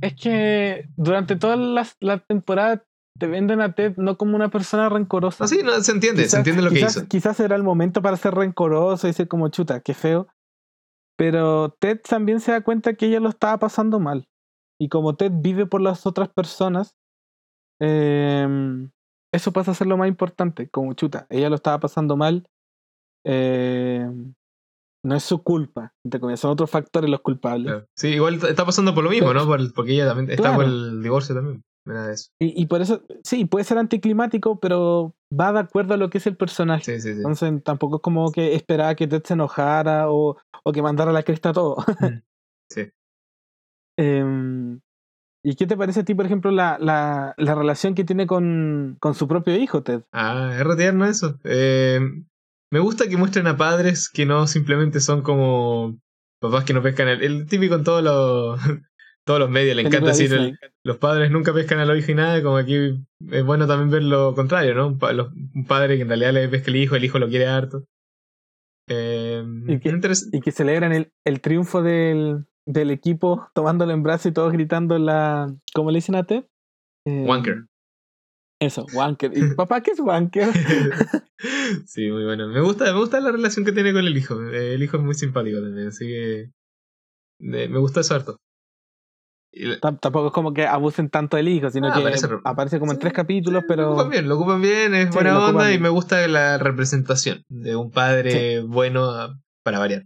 Es 0.00 0.14
que 0.14 0.88
durante 0.96 1.36
toda 1.36 1.56
la, 1.56 1.86
la, 2.00 2.18
temporada 2.20 2.84
te 3.18 3.26
venden 3.26 3.60
a 3.60 3.74
Ted 3.74 3.98
no 3.98 4.16
como 4.16 4.34
una 4.34 4.48
persona 4.48 4.88
rencorosa. 4.88 5.44
Ah, 5.44 5.48
sí, 5.48 5.60
no, 5.62 5.78
se 5.82 5.92
entiende, 5.92 6.22
quizás, 6.22 6.30
se 6.30 6.36
entiende 6.38 6.62
lo 6.62 6.70
quizás, 6.70 6.94
que 6.94 7.00
hizo. 7.00 7.08
Quizás 7.08 7.40
era 7.40 7.54
el 7.54 7.62
momento 7.62 8.00
para 8.00 8.16
ser 8.16 8.34
rencoroso 8.34 9.06
y 9.08 9.12
ser 9.12 9.28
como 9.28 9.48
chuta, 9.50 9.80
qué 9.80 9.92
feo. 9.92 10.26
Pero 11.18 11.76
Ted 11.78 12.00
también 12.00 12.40
se 12.40 12.52
da 12.52 12.62
cuenta 12.62 12.94
que 12.94 13.06
ella 13.06 13.20
lo 13.20 13.28
estaba 13.28 13.58
pasando 13.58 14.00
mal. 14.00 14.26
Y 14.80 14.88
como 14.88 15.16
Ted 15.16 15.32
vive 15.34 15.66
por 15.66 15.82
las 15.82 16.06
otras 16.06 16.30
personas, 16.30 16.95
eh, 17.80 18.88
eso 19.32 19.52
pasa 19.52 19.72
a 19.72 19.74
ser 19.74 19.86
lo 19.86 19.96
más 19.96 20.08
importante, 20.08 20.68
como 20.68 20.94
chuta. 20.94 21.26
Ella 21.30 21.48
lo 21.50 21.56
estaba 21.56 21.78
pasando 21.80 22.16
mal. 22.16 22.48
Eh, 23.24 24.08
no 25.04 25.14
es 25.14 25.22
su 25.22 25.42
culpa, 25.42 25.94
son 26.36 26.50
otros 26.50 26.70
factores 26.70 27.08
los 27.08 27.20
culpables. 27.20 27.66
Claro. 27.66 27.86
Sí, 27.96 28.08
igual 28.08 28.34
está 28.34 28.64
pasando 28.64 28.94
por 28.94 29.04
lo 29.04 29.10
mismo, 29.10 29.32
¿no? 29.32 29.46
Por, 29.46 29.72
porque 29.72 29.92
ella 29.92 30.06
también 30.06 30.30
está 30.30 30.42
claro. 30.42 30.56
por 30.56 30.64
el 30.64 31.02
divorcio 31.02 31.34
también. 31.34 31.62
Eso. 32.12 32.30
Y, 32.40 32.60
y, 32.60 32.66
por 32.66 32.82
eso, 32.82 33.04
sí, 33.22 33.44
puede 33.44 33.64
ser 33.64 33.78
anticlimático, 33.78 34.58
pero 34.58 35.14
va 35.32 35.52
de 35.52 35.60
acuerdo 35.60 35.94
a 35.94 35.96
lo 35.96 36.10
que 36.10 36.18
es 36.18 36.26
el 36.26 36.36
personaje. 36.36 36.84
Sí, 36.84 37.00
sí, 37.00 37.12
sí. 37.12 37.18
Entonces 37.18 37.62
tampoco 37.62 37.96
es 37.96 38.02
como 38.02 38.32
que 38.32 38.56
esperaba 38.56 38.96
que 38.96 39.06
Ted 39.06 39.22
se 39.22 39.34
enojara 39.34 40.10
o, 40.10 40.36
o 40.64 40.72
que 40.72 40.82
mandara 40.82 41.12
la 41.12 41.22
cresta 41.22 41.50
a 41.50 41.52
todo. 41.52 41.76
sí. 42.70 42.90
eh, 43.98 44.78
¿Y 45.48 45.54
qué 45.54 45.68
te 45.68 45.76
parece 45.76 46.00
a 46.00 46.04
ti, 46.04 46.12
por 46.12 46.26
ejemplo, 46.26 46.50
la, 46.50 46.76
la, 46.80 47.32
la 47.36 47.54
relación 47.54 47.94
que 47.94 48.02
tiene 48.02 48.26
con, 48.26 48.96
con, 48.98 49.14
su 49.14 49.28
propio 49.28 49.54
hijo, 49.54 49.84
Ted? 49.84 50.02
Ah, 50.10 50.56
es 50.58 50.64
retierno 50.64 51.06
eso. 51.06 51.38
Eh, 51.44 52.00
me 52.72 52.80
gusta 52.80 53.08
que 53.08 53.16
muestren 53.16 53.46
a 53.46 53.56
padres 53.56 54.08
que 54.08 54.26
no 54.26 54.48
simplemente 54.48 54.98
son 54.98 55.22
como 55.22 56.00
papás 56.40 56.64
que 56.64 56.72
no 56.74 56.82
pescan 56.82 57.06
el, 57.06 57.22
el 57.22 57.46
típico 57.46 57.76
en 57.76 57.84
todos 57.84 58.02
los 58.02 58.58
todos 59.24 59.38
los 59.38 59.48
medios 59.48 59.76
le 59.76 59.82
encanta 59.82 60.08
decir 60.08 60.32
el- 60.32 60.58
los 60.84 60.98
padres 60.98 61.30
nunca 61.30 61.54
pescan 61.54 61.78
al 61.78 61.96
hijo 61.96 62.10
y 62.10 62.14
nada, 62.16 62.42
como 62.42 62.56
aquí 62.56 63.06
es 63.30 63.44
bueno 63.44 63.68
también 63.68 63.90
ver 63.90 64.02
lo 64.02 64.34
contrario, 64.34 64.74
¿no? 64.74 64.88
Un, 64.88 64.98
pa- 64.98 65.12
los- 65.12 65.32
un 65.32 65.64
padre 65.64 65.94
que 65.94 66.02
en 66.02 66.08
realidad 66.08 66.32
le 66.32 66.48
pesca 66.48 66.70
el 66.72 66.76
hijo, 66.76 66.96
el 66.96 67.04
hijo 67.04 67.20
lo 67.20 67.28
quiere 67.28 67.46
harto. 67.46 67.84
Eh, 68.88 69.44
Y 69.68 69.78
que-. 69.78 70.00
Y 70.32 70.40
que 70.40 70.50
celebran 70.52 70.92
el, 70.92 71.12
el 71.24 71.40
triunfo 71.40 71.82
del, 71.82 72.46
del 72.66 72.90
equipo 72.90 73.48
tomándolo 73.54 73.92
en 73.92 74.02
brazos 74.02 74.26
y 74.26 74.32
todos 74.32 74.52
gritando 74.52 74.98
la. 74.98 75.54
¿Cómo 75.74 75.90
le 75.90 75.98
dicen 75.98 76.14
a 76.16 76.24
Ted? 76.24 76.44
Eh, 77.06 77.24
Wanker. 77.26 77.64
Eso, 78.60 78.86
Wanker. 78.94 79.36
¿Y 79.36 79.40
papá 79.56 79.80
qué 79.82 79.90
es 79.92 80.00
Wanker? 80.00 80.48
sí, 81.86 82.10
muy 82.10 82.24
bueno. 82.24 82.48
Me 82.48 82.60
gusta, 82.60 82.84
me 82.92 82.98
gusta 82.98 83.20
la 83.20 83.30
relación 83.32 83.64
que 83.64 83.72
tiene 83.72 83.92
con 83.92 84.04
el 84.04 84.16
hijo. 84.16 84.40
El 84.40 84.82
hijo 84.82 84.96
es 84.96 85.02
muy 85.02 85.14
simpático 85.14 85.60
también, 85.60 85.88
así 85.88 86.06
que 86.06 86.40
eh, 86.42 86.48
me 87.68 87.78
gusta 87.78 88.00
eso 88.00 88.14
harto. 88.14 88.36
Y 89.52 89.78
Tampoco 89.80 90.26
es 90.26 90.32
como 90.34 90.52
que 90.52 90.66
abusen 90.66 91.08
tanto 91.08 91.36
del 91.38 91.48
hijo, 91.48 91.70
sino 91.70 91.88
Ah, 91.88 91.92
que 91.94 92.00
aparece- 92.00 92.40
aparece, 92.44 92.78
como 92.78 92.92
en 92.92 92.96
sí, 92.96 93.00
tres 93.00 93.12
capítulos, 93.14 93.62
Lo 93.62 93.66
pero. 93.68 93.88
ocupan 93.92 94.10
bien, 94.10 94.28
lo 94.28 94.36
ocupan 94.36 94.60
bien, 94.60 94.94
es 94.94 95.08
Sí, 95.08 95.14
buena 95.14 95.34
lo 95.34 95.46
onda 95.46 95.66
y 95.66 95.70
bien. 95.72 95.82
me 95.82 95.88
gusta 95.88 96.26
la 96.28 96.58
representación 96.58 97.42
de 97.48 97.74
un 97.76 97.90
padre 97.90 98.60
bueno 98.62 99.04
a- 99.10 99.38
para 99.62 99.78
variar. 99.78 100.04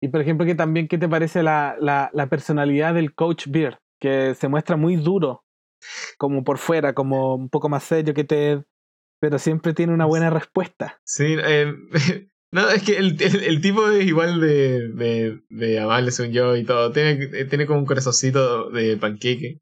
Y 0.00 0.08
por 0.08 0.20
ejemplo, 0.20 0.46
que 0.46 0.54
también, 0.54 0.88
¿qué 0.88 0.98
te 0.98 1.08
parece 1.08 1.42
la, 1.42 1.76
la, 1.80 2.10
la 2.12 2.28
personalidad 2.28 2.94
del 2.94 3.14
coach 3.14 3.46
Beard? 3.48 3.78
Que 4.00 4.34
se 4.34 4.48
muestra 4.48 4.76
muy 4.76 4.96
duro, 4.96 5.44
como 6.18 6.44
por 6.44 6.58
fuera, 6.58 6.94
como 6.94 7.34
un 7.34 7.48
poco 7.48 7.68
más 7.68 7.82
serio 7.82 8.14
que 8.14 8.24
Ted, 8.24 8.62
pero 9.20 9.38
siempre 9.38 9.74
tiene 9.74 9.92
una 9.92 10.06
buena 10.06 10.30
respuesta. 10.30 11.00
Sí, 11.04 11.36
eh, 11.36 11.72
no, 12.52 12.68
es 12.70 12.82
que 12.84 12.96
el, 12.96 13.20
el, 13.20 13.42
el 13.44 13.60
tipo 13.60 13.88
es 13.90 14.06
igual 14.06 14.40
de, 14.40 14.88
de, 14.88 15.40
de 15.48 15.80
amable, 15.80 16.12
según 16.12 16.32
yo, 16.32 16.56
y 16.56 16.64
todo. 16.64 16.92
Tiene, 16.92 17.44
tiene 17.46 17.66
como 17.66 17.80
un 17.80 17.86
corazoncito 17.86 18.70
de 18.70 18.96
panqueque. 18.96 19.60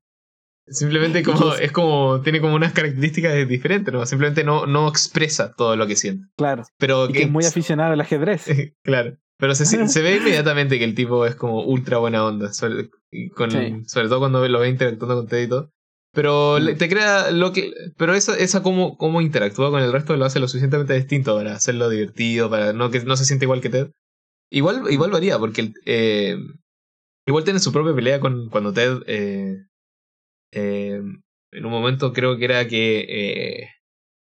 Simplemente 0.69 1.23
como, 1.23 1.55
es 1.55 1.71
como, 1.71 2.21
tiene 2.23 2.41
como 2.41 2.57
unas 2.57 2.73
características 2.73 3.47
diferentes, 3.47 3.95
¿no? 3.95 4.05
Simplemente 4.05 4.43
no, 4.43 4.67
no 4.67 4.89
expresa 4.89 5.55
todo 5.55 5.77
lo 5.77 5.87
que 5.87 5.95
siente. 5.95 6.27
Claro. 6.37 6.65
Pero 6.77 7.09
Y 7.09 7.13
que 7.13 7.23
es 7.23 7.31
muy 7.31 7.45
aficionado 7.45 7.93
al 7.93 8.01
ajedrez. 8.01 8.47
claro. 8.83 9.17
Pero 9.39 9.55
se, 9.55 9.67
se 9.67 10.03
ve 10.03 10.17
inmediatamente 10.17 10.79
que 10.79 10.85
el 10.85 10.95
tipo 10.95 11.27
es 11.27 11.35
como 11.37 11.63
ultra 11.65 11.99
buena 11.99 12.25
onda. 12.25 12.53
Sobre, 12.53 12.89
con, 13.35 13.51
Sí. 13.51 13.83
sobre 13.87 14.09
todo 14.09 14.19
cuando 14.21 14.47
lo 14.49 14.61
ve 14.61 14.69
interactuando 14.69 15.17
con 15.17 15.27
Ted 15.29 15.43
y 15.45 15.49
todo. 15.49 15.71
Pero 16.15 16.59
Mm. 16.59 16.79
te 16.79 16.89
crea 16.89 17.31
lo 17.31 17.53
que. 17.53 17.73
Pero 17.99 18.15
esa, 18.15 18.37
esa 18.39 18.63
cómo, 18.63 18.97
cómo 18.97 19.21
interactúa 19.21 19.71
con 19.71 19.83
el 19.83 19.93
resto 19.93 20.17
lo 20.17 20.25
hace 20.25 20.41
lo 20.41 20.49
suficientemente 20.49 20.95
distinto 20.95 21.37
para 21.37 21.55
hacerlo 21.55 21.91
divertido, 21.91 22.49
para 22.49 22.73
no 22.73 22.91
que 22.91 23.01
no 23.05 23.17
se 23.17 23.25
siente 23.27 23.45
igual 23.45 23.61
que 23.61 23.69
Ted. 23.69 23.91
Igual, 24.51 24.85
igual 24.91 25.11
varía, 25.11 25.39
porque 25.39 25.73
eh, 25.85 26.39
igual 27.27 27.45
tiene 27.45 27.59
su 27.59 27.73
propia 27.73 27.95
pelea 27.95 28.21
con 28.21 28.49
cuando 28.49 28.73
Ted. 28.73 28.99
eh, 29.07 29.67
eh, 30.53 31.03
en 31.53 31.65
un 31.65 31.71
momento 31.71 32.13
creo 32.15 32.39
que 32.39 32.45
era 32.47 32.67
que. 32.67 33.69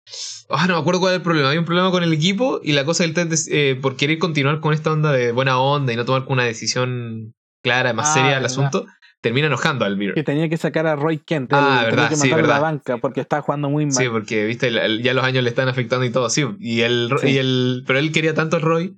Eh, 0.06 0.46
Ah, 0.48 0.66
no 0.66 0.74
me 0.74 0.80
acuerdo 0.80 1.00
cuál 1.00 1.10
era 1.12 1.16
el 1.16 1.22
problema. 1.22 1.50
Hay 1.50 1.58
un 1.58 1.64
problema 1.64 1.90
con 1.90 2.02
el 2.02 2.12
equipo 2.12 2.60
y 2.62 2.72
la 2.72 2.84
cosa 2.84 3.04
del 3.06 3.32
es, 3.32 3.48
eh, 3.50 3.76
por 3.80 3.96
querer 3.96 4.18
continuar 4.18 4.60
con 4.60 4.72
esta 4.72 4.92
onda 4.92 5.12
de 5.12 5.32
buena 5.32 5.58
onda 5.58 5.92
y 5.92 5.96
no 5.96 6.04
tomar 6.04 6.24
una 6.28 6.44
decisión 6.44 7.34
clara, 7.62 7.92
más 7.92 8.10
Ah, 8.10 8.14
seria 8.14 8.28
al 8.36 8.42
verdad. 8.42 8.46
asunto, 8.46 8.86
termina 9.20 9.48
enojando 9.48 9.84
al 9.84 9.96
Beer. 9.96 10.14
Que 10.14 10.22
tenía 10.22 10.48
que 10.48 10.56
sacar 10.56 10.86
a 10.86 10.94
Roy 10.94 11.18
Kent. 11.18 11.52
Ah, 11.52 11.78
tenía 11.80 11.82
verdad, 11.90 12.08
que 12.10 12.16
sí, 12.16 12.26
a 12.28 12.30
la 12.30 12.36
verdad. 12.36 12.60
banca 12.60 12.98
porque 12.98 13.20
estaba 13.20 13.42
jugando 13.42 13.68
muy 13.68 13.86
mal. 13.86 13.94
Sí, 13.94 14.08
porque 14.08 14.44
viste, 14.44 14.70
ya 15.02 15.14
los 15.14 15.24
años 15.24 15.42
le 15.42 15.50
están 15.50 15.68
afectando 15.68 16.04
y 16.04 16.10
todo 16.10 16.26
así. 16.26 16.44
Y 16.60 16.82
el, 16.82 17.10
Sí. 17.20 17.28
y 17.30 17.38
el 17.38 17.82
pero 17.86 17.98
él 17.98 18.12
quería 18.12 18.34
tanto 18.34 18.56
a 18.56 18.60
Roy 18.60 18.96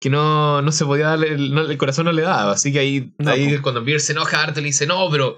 que 0.00 0.10
no, 0.10 0.60
no 0.60 0.72
se 0.72 0.84
podía 0.84 1.06
darle, 1.08 1.28
el, 1.28 1.54
no- 1.54 1.62
el 1.62 1.78
corazón 1.78 2.04
no 2.06 2.12
le 2.12 2.22
daba. 2.22 2.52
Así 2.52 2.72
que 2.72 2.78
ahí, 2.80 3.12
No, 3.18 3.30
ahí 3.30 3.56
po. 3.56 3.62
cuando 3.62 3.82
Beer 3.84 4.00
se 4.00 4.12
enoja, 4.12 4.42
Arte 4.42 4.60
le 4.60 4.66
dice, 4.66 4.86
no, 4.86 5.08
pero. 5.10 5.36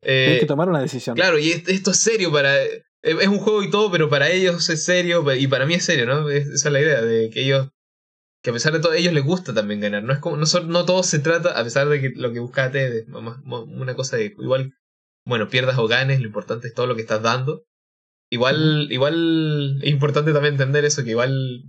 Tienes 0.00 0.36
eh, 0.36 0.40
que 0.40 0.46
tomar 0.46 0.68
una 0.68 0.80
decisión. 0.80 1.14
Claro, 1.16 1.38
y 1.38 1.50
es- 1.52 1.68
esto 1.68 1.92
es 1.92 1.98
serio 2.00 2.32
para. 2.32 2.52
Es 3.06 3.28
un 3.28 3.38
juego 3.38 3.62
y 3.62 3.70
todo, 3.70 3.90
pero 3.90 4.08
para 4.08 4.30
ellos 4.30 4.68
es 4.68 4.84
serio 4.84 5.24
y 5.34 5.46
para 5.46 5.64
mí 5.66 5.74
es 5.74 5.84
serio, 5.84 6.06
¿no? 6.06 6.28
Es- 6.28 6.48
esa 6.48 6.68
es 6.68 6.72
la 6.72 6.80
idea, 6.80 7.00
de 7.02 7.30
que 7.30 7.42
ellos. 7.44 7.68
Que 8.42 8.50
a 8.50 8.52
pesar 8.52 8.72
de 8.72 8.80
todo, 8.80 8.92
a 8.92 8.96
ellos 8.96 9.12
les 9.12 9.24
gusta 9.24 9.54
también 9.54 9.80
ganar. 9.80 10.02
No 10.02 10.12
es 10.12 10.18
como, 10.18 10.36
no, 10.36 10.46
son- 10.46 10.68
no 10.68 10.84
todo 10.84 11.02
se 11.02 11.18
trata, 11.20 11.58
a 11.58 11.64
pesar 11.64 11.88
de 11.88 12.00
que 12.00 12.12
lo 12.16 12.32
que 12.32 12.40
busca 12.40 12.70
Ted 12.70 12.92
es 12.94 13.06
una 13.08 13.94
cosa 13.94 14.16
de 14.16 14.26
igual, 14.26 14.74
bueno, 15.26 15.48
pierdas 15.48 15.78
o 15.78 15.86
ganes, 15.88 16.20
lo 16.20 16.26
importante 16.26 16.66
es 16.68 16.74
todo 16.74 16.86
lo 16.86 16.94
que 16.96 17.02
estás 17.02 17.22
dando. 17.22 17.64
Igual, 18.30 18.88
igual 18.90 19.78
es 19.82 19.90
importante 19.90 20.32
también 20.32 20.54
entender 20.54 20.84
eso, 20.84 21.04
que 21.04 21.10
igual 21.10 21.62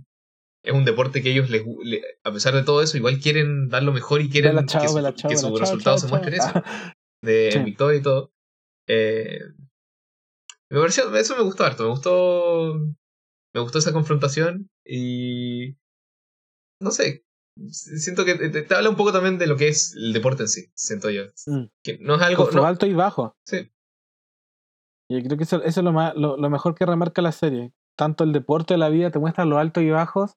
es 0.64 0.72
un 0.72 0.84
deporte 0.84 1.22
que 1.22 1.30
ellos 1.30 1.50
les, 1.50 1.62
le- 1.84 2.02
a 2.24 2.32
pesar 2.32 2.54
de 2.54 2.64
todo 2.64 2.82
eso, 2.82 2.96
igual 2.96 3.20
quieren 3.20 3.68
dar 3.68 3.82
lo 3.84 3.92
mejor 3.92 4.20
y 4.20 4.28
quieren 4.28 4.66
chao, 4.66 4.82
que 4.82 4.88
su, 4.88 4.94
vela, 4.96 5.14
chao, 5.14 5.28
que 5.30 5.36
vela, 5.36 5.40
su 5.40 5.48
chao, 5.50 5.58
resultado 5.58 5.96
chao, 5.96 6.00
se 6.00 6.06
chao. 6.08 6.18
muestre 6.18 6.36
en 6.36 6.42
eso 6.42 6.62
de 7.22 7.50
Sí. 7.52 7.58
victoria 7.60 7.98
y 7.98 8.02
todo. 8.02 8.32
Eh, 8.88 9.38
me 10.70 10.80
pareció, 10.80 11.14
eso 11.16 11.36
me 11.36 11.42
gustó 11.42 11.64
harto, 11.64 11.84
me 11.84 11.90
gustó, 11.90 12.74
me 13.54 13.60
gustó 13.60 13.78
esa 13.78 13.92
confrontación 13.92 14.68
y 14.84 15.76
no 16.80 16.90
sé, 16.90 17.24
siento 17.70 18.24
que 18.24 18.34
te, 18.36 18.62
te 18.62 18.74
habla 18.74 18.90
un 18.90 18.96
poco 18.96 19.12
también 19.12 19.38
de 19.38 19.46
lo 19.46 19.56
que 19.56 19.68
es 19.68 19.94
el 19.96 20.12
deporte 20.12 20.42
en 20.44 20.48
sí, 20.48 20.66
siento 20.74 21.10
yo. 21.10 21.22
Mm. 21.46 21.64
Que 21.82 21.98
no 21.98 22.14
es 22.16 22.22
algo, 22.22 22.44
Con 22.44 22.52
su 22.52 22.58
no- 22.58 22.66
alto 22.66 22.86
y 22.86 22.94
bajo. 22.94 23.36
sí, 23.46 23.70
Y 25.10 25.22
creo 25.24 25.36
que 25.38 25.44
eso, 25.44 25.62
eso 25.62 25.80
es 25.80 25.84
lo, 25.84 25.92
más, 25.92 26.14
lo, 26.14 26.36
lo 26.36 26.50
mejor 26.50 26.74
que 26.74 26.86
remarca 26.86 27.22
la 27.22 27.32
serie. 27.32 27.72
Tanto 27.96 28.22
el 28.24 28.32
deporte 28.32 28.74
de 28.74 28.78
la 28.78 28.90
vida 28.90 29.10
te 29.10 29.18
muestra 29.18 29.44
los 29.44 29.58
altos 29.58 29.82
y 29.82 29.90
bajos 29.90 30.34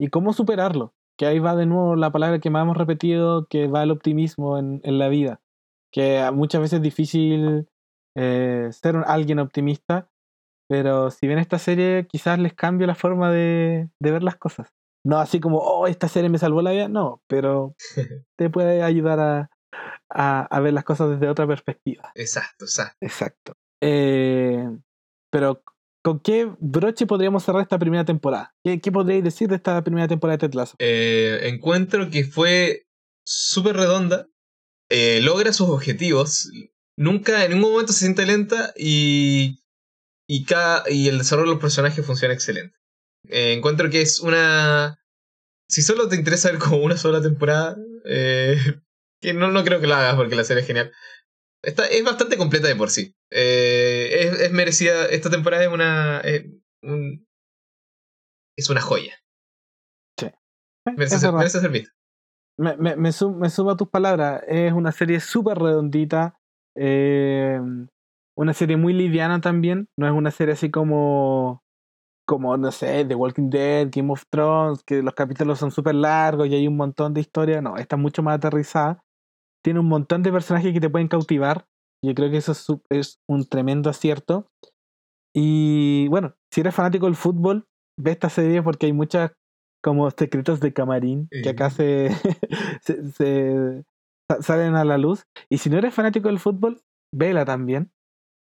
y 0.00 0.08
cómo 0.08 0.32
superarlo. 0.32 0.94
Que 1.16 1.26
ahí 1.26 1.38
va 1.38 1.54
de 1.54 1.66
nuevo 1.66 1.94
la 1.94 2.10
palabra 2.10 2.40
que 2.40 2.50
más 2.50 2.62
hemos 2.64 2.76
repetido, 2.76 3.46
que 3.46 3.68
va 3.68 3.84
el 3.84 3.92
optimismo 3.92 4.58
en, 4.58 4.80
en 4.82 4.98
la 4.98 5.08
vida. 5.08 5.40
Que 5.92 6.28
muchas 6.32 6.60
veces 6.60 6.78
es 6.78 6.82
difícil 6.82 7.68
eh, 8.14 8.68
ser 8.72 8.96
un- 8.96 9.04
alguien 9.06 9.38
optimista, 9.38 10.08
pero 10.68 11.10
si 11.10 11.26
ven 11.26 11.38
esta 11.38 11.58
serie 11.58 12.06
quizás 12.08 12.38
les 12.38 12.54
cambie 12.54 12.86
la 12.86 12.94
forma 12.94 13.30
de, 13.30 13.88
de 14.00 14.10
ver 14.10 14.22
las 14.22 14.36
cosas. 14.36 14.68
No 15.06 15.18
así 15.18 15.38
como, 15.40 15.58
oh, 15.58 15.86
esta 15.86 16.08
serie 16.08 16.30
me 16.30 16.38
salvó 16.38 16.62
la 16.62 16.72
vida, 16.72 16.88
no, 16.88 17.22
pero 17.26 17.74
te 18.38 18.48
puede 18.50 18.82
ayudar 18.82 19.20
a, 19.20 19.50
a, 20.08 20.40
a 20.42 20.60
ver 20.60 20.72
las 20.72 20.84
cosas 20.84 21.10
desde 21.10 21.28
otra 21.28 21.46
perspectiva. 21.46 22.10
exacto, 22.14 22.64
exacto. 22.64 22.96
Exacto. 23.00 23.52
Eh, 23.82 24.66
pero, 25.30 25.62
¿con 26.02 26.20
qué 26.20 26.50
broche 26.58 27.06
podríamos 27.06 27.44
cerrar 27.44 27.60
esta 27.62 27.78
primera 27.78 28.04
temporada? 28.04 28.54
¿Qué, 28.64 28.80
qué 28.80 28.90
podríais 28.90 29.24
decir 29.24 29.48
de 29.48 29.56
esta 29.56 29.82
primera 29.82 30.08
temporada 30.08 30.38
de 30.38 30.48
Ted 30.48 30.54
Lasso? 30.54 30.76
Eh, 30.78 31.40
encuentro 31.42 32.08
que 32.08 32.24
fue 32.24 32.86
súper 33.26 33.76
redonda, 33.76 34.26
eh, 34.90 35.20
logra 35.22 35.52
sus 35.52 35.68
objetivos, 35.68 36.50
nunca 36.96 37.44
en 37.44 37.52
ningún 37.52 37.72
momento 37.72 37.92
se 37.92 38.00
siente 38.00 38.26
lenta 38.26 38.72
y, 38.76 39.62
y, 40.28 40.44
cada, 40.44 40.84
y 40.90 41.08
el 41.08 41.18
desarrollo 41.18 41.48
de 41.48 41.54
los 41.54 41.60
personajes 41.62 42.04
funciona 42.04 42.34
excelente. 42.34 42.76
Eh, 43.28 43.52
encuentro 43.54 43.90
que 43.90 44.02
es 44.02 44.20
una... 44.20 44.98
Si 45.68 45.82
solo 45.82 46.08
te 46.08 46.16
interesa 46.16 46.50
ver 46.50 46.58
como 46.60 46.78
una 46.84 46.96
sola 46.96 47.22
temporada, 47.22 47.76
eh, 48.04 48.56
que 49.20 49.32
no, 49.34 49.50
no 49.50 49.64
creo 49.64 49.80
que 49.80 49.86
lo 49.86 49.94
hagas 49.94 50.16
porque 50.16 50.36
la 50.36 50.44
serie 50.44 50.60
es 50.62 50.66
genial. 50.66 50.92
Está, 51.62 51.86
es 51.86 52.04
bastante 52.04 52.36
completa 52.36 52.68
de 52.68 52.76
por 52.76 52.90
sí. 52.90 53.16
Eh, 53.30 54.10
es, 54.32 54.40
es 54.40 54.52
merecida. 54.52 55.06
Esta 55.06 55.30
temporada 55.30 55.64
es 55.64 55.70
una. 55.72 56.20
eh, 56.22 56.50
un- 56.82 57.26
es 58.56 58.70
una 58.70 58.80
joya. 58.80 59.14
Merece 60.86 61.14
Es 61.14 61.20
ser, 61.22 61.28
verdad. 61.28 61.38
merece 61.38 61.60
ser 61.60 61.70
vista. 61.70 61.92
me, 62.58 62.76
me, 62.76 62.96
me, 62.96 63.10
me 63.10 63.76
tus 63.76 63.88
palabras. 63.88 64.42
Es 64.46 64.72
una 64.72 64.92
serie 64.92 65.18
súper 65.20 65.58
redondita. 65.58 66.38
Eh, 66.76 67.60
una 68.36 68.52
serie 68.54 68.76
muy 68.76 68.92
liviana 68.92 69.40
también. 69.40 69.88
No 69.98 70.06
es 70.06 70.12
una 70.12 70.30
serie 70.30 70.54
así 70.54 70.70
como. 70.70 71.62
Como, 72.26 72.56
no 72.56 72.72
sé, 72.72 73.04
The 73.04 73.14
Walking 73.14 73.50
Dead, 73.50 73.88
Game 73.92 74.10
of 74.10 74.24
Thrones, 74.30 74.82
que 74.82 75.02
los 75.02 75.12
capítulos 75.12 75.58
son 75.58 75.70
súper 75.70 75.94
largos 75.94 76.48
y 76.48 76.54
hay 76.54 76.66
un 76.66 76.76
montón 76.76 77.12
de 77.12 77.20
historia. 77.20 77.60
No, 77.60 77.76
esta 77.76 77.96
es 77.96 78.02
mucho 78.02 78.22
más 78.22 78.36
aterrizada. 78.36 79.02
Tiene 79.62 79.80
un 79.80 79.88
montón 79.88 80.22
de 80.22 80.32
personajes 80.32 80.72
que 80.72 80.80
te 80.80 80.88
pueden 80.88 81.08
cautivar. 81.08 81.66
Yo 82.02 82.14
creo 82.14 82.30
que 82.30 82.38
eso 82.38 82.52
es, 82.52 82.66
es 82.90 83.18
un 83.28 83.44
tremendo 83.46 83.90
acierto. 83.90 84.46
Y 85.34 86.08
bueno, 86.08 86.34
si 86.52 86.60
eres 86.60 86.74
fanático 86.74 87.06
del 87.06 87.14
fútbol, 87.16 87.66
ve 87.98 88.12
esta 88.12 88.28
serie 88.30 88.62
porque 88.62 88.86
hay 88.86 88.92
muchas 88.92 89.32
como 89.82 90.10
secretos 90.10 90.60
de 90.60 90.72
camarín 90.72 91.28
que 91.42 91.50
acá 91.50 91.68
se, 91.70 92.10
se- 92.82 93.10
se- 93.10 93.12
sa- 93.12 93.82
salen 94.40 94.74
a 94.74 94.84
la 94.84 94.98
luz. 94.98 95.26
Y 95.48 95.58
si 95.58 95.70
no 95.70 95.78
eres 95.78 95.94
fanático 95.94 96.28
del 96.28 96.38
fútbol, 96.38 96.82
vela 97.12 97.44
también, 97.44 97.92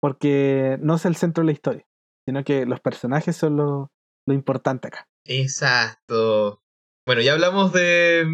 porque 0.01 0.79
no 0.81 0.97
es 0.97 1.05
el 1.05 1.17
centro 1.17 1.43
de 1.43 1.47
la 1.47 1.53
historia, 1.53 1.87
sino 2.27 2.45
que 2.45 2.67
los 2.67 2.81
personajes 2.81 3.37
son 3.37 3.57
lo, 3.57 3.93
lo 4.27 4.35
importante 4.35 4.89
acá. 4.89 5.09
Exacto. 5.27 6.63
Bueno, 7.07 7.23
ya 7.23 7.33
hablamos 7.33 7.73
de. 7.73 8.27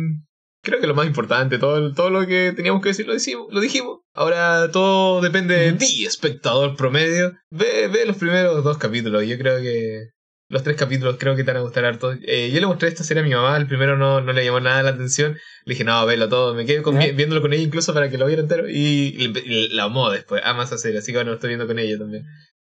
Creo 0.63 0.81
que 0.81 0.89
lo 0.89 0.95
más 0.95 1.07
importante, 1.07 1.59
todo, 1.59 1.93
todo 1.95 2.11
lo 2.11 2.27
que 2.27 2.53
teníamos 2.53 2.83
que 2.83 2.89
decir 2.89 3.07
lo, 3.07 3.13
decimos, 3.13 3.47
lo 3.53 3.61
dijimos. 3.61 4.01
Ahora 4.15 4.69
todo 4.73 5.21
depende 5.21 5.55
de 5.55 5.73
ti, 5.75 6.05
espectador 6.05 6.77
promedio. 6.77 7.35
Ve, 7.51 7.87
ve 7.87 8.05
los 8.05 8.17
primeros 8.17 8.65
dos 8.65 8.77
capítulos. 8.77 9.25
Yo 9.27 9.39
creo 9.39 9.59
que 9.59 10.11
los 10.49 10.63
tres 10.63 10.77
capítulos 10.77 11.17
creo 11.19 11.35
que 11.35 11.43
te 11.45 11.51
van 11.51 11.59
a 11.61 11.65
gustar 11.65 11.85
harto. 11.85 12.13
Eh, 12.23 12.51
yo 12.53 12.61
le 12.61 12.67
mostré 12.67 12.89
esta 12.89 13.03
serie 13.05 13.23
a 13.23 13.27
mi 13.27 13.35
mamá, 13.35 13.57
el 13.57 13.67
primero 13.67 13.97
no, 13.97 14.21
no 14.21 14.33
le 14.33 14.45
llamó 14.45 14.61
nada 14.61 14.83
la 14.83 14.91
atención. 14.91 15.33
Le 15.65 15.75
dije, 15.75 15.83
no, 15.85 16.05
velo 16.07 16.29
todo. 16.29 16.55
Me 16.55 16.65
quedé 16.67 16.83
viéndolo 17.13 17.41
con 17.43 17.53
ella 17.53 17.63
incluso 17.63 17.93
para 17.93 18.09
que 18.11 18.19
lo 18.19 18.27
viera 18.27 18.43
entero. 18.43 18.69
Y, 18.69 19.33
la 19.73 19.85
amó 19.85 20.11
después, 20.11 20.41
ama 20.45 20.65
esa 20.65 20.79
serie, 20.79 20.99
así 20.99 21.11
que 21.13 21.19
bueno, 21.19 21.31
lo 21.31 21.35
estoy 21.37 21.49
viendo 21.49 21.67
con 21.67 21.79
ella 21.79 21.99
también. 21.99 22.25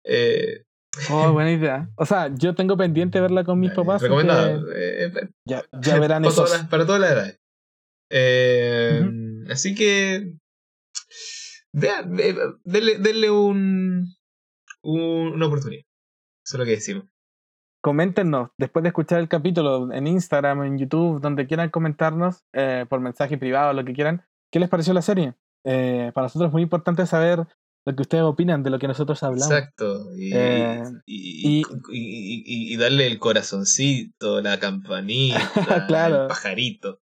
Eh, 0.03 0.63
Oh, 1.09 1.31
buena 1.31 1.51
idea. 1.53 1.89
O 1.95 2.05
sea, 2.05 2.29
yo 2.35 2.53
tengo 2.53 2.75
pendiente 2.75 3.21
verla 3.21 3.45
con 3.45 3.57
mis 3.59 3.71
papás. 3.71 4.01
recomendado. 4.01 4.65
Eh, 4.75 5.09
que 5.13 5.29
Ya, 5.45 5.63
ya 5.81 5.97
verán 5.99 6.25
esos. 6.25 6.51
las, 6.51 6.67
para 6.67 6.85
todas 6.85 6.99
las 6.99 7.11
edades. 7.11 7.39
Eh, 8.09 9.01
Así 9.49 9.73
que. 9.73 10.33
Eh, 11.73 12.35
denle, 12.65 12.97
denle 12.99 13.29
un, 13.29 14.13
un- 14.83 15.27
una 15.33 15.45
oportunidad. 15.45 15.83
Eso 16.45 16.55
es 16.57 16.59
lo 16.59 16.65
que 16.65 16.71
decimos. 16.71 17.05
Coméntenos 17.83 18.49
después 18.57 18.83
de 18.83 18.89
escuchar 18.89 19.19
el 19.19 19.27
capítulo 19.27 19.91
en 19.91 20.05
Instagram, 20.07 20.63
en 20.63 20.77
YouTube, 20.77 21.19
donde 21.19 21.47
quieran 21.47 21.69
comentarnos 21.69 22.43
eh, 22.53 22.85
por 22.87 22.99
mensaje 22.99 23.37
privado, 23.37 23.73
lo 23.73 23.83
que 23.83 23.93
quieran, 23.93 24.23
qué 24.51 24.59
les 24.59 24.69
pareció 24.69 24.93
la 24.93 25.01
serie. 25.01 25.33
Eh, 25.65 26.11
para 26.13 26.25
nosotros 26.25 26.49
es 26.49 26.53
muy 26.53 26.61
importante 26.61 27.05
saber 27.05 27.45
lo 27.85 27.95
que 27.95 28.01
ustedes 28.03 28.23
opinan 28.23 28.61
de 28.61 28.69
lo 28.69 28.77
que 28.77 28.87
nosotros 28.87 29.23
hablamos. 29.23 29.49
Exacto. 29.51 30.15
Y, 30.15 30.31
Eh, 30.31 30.83
y, 31.07 31.59
y- 31.59 31.63
y- 31.91 32.43
y- 32.45 32.73
y 32.73 32.77
darle 32.77 33.07
el 33.07 33.17
corazoncito, 33.17 34.41
la 34.41 34.59
campanita, 34.59 35.39
Claro. 35.87 36.23
el 36.23 36.27
pajarito. 36.27 36.99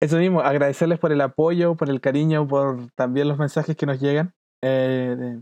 Eso 0.00 0.16
mismo, 0.18 0.40
agradecerles 0.40 0.98
por 0.98 1.12
el 1.12 1.20
apoyo, 1.20 1.76
por 1.76 1.88
el 1.90 2.00
cariño, 2.00 2.46
por 2.46 2.90
también 2.96 3.28
los 3.28 3.38
mensajes 3.38 3.76
que 3.76 3.86
nos 3.86 4.00
llegan. 4.00 4.34
Eh, 4.62 5.40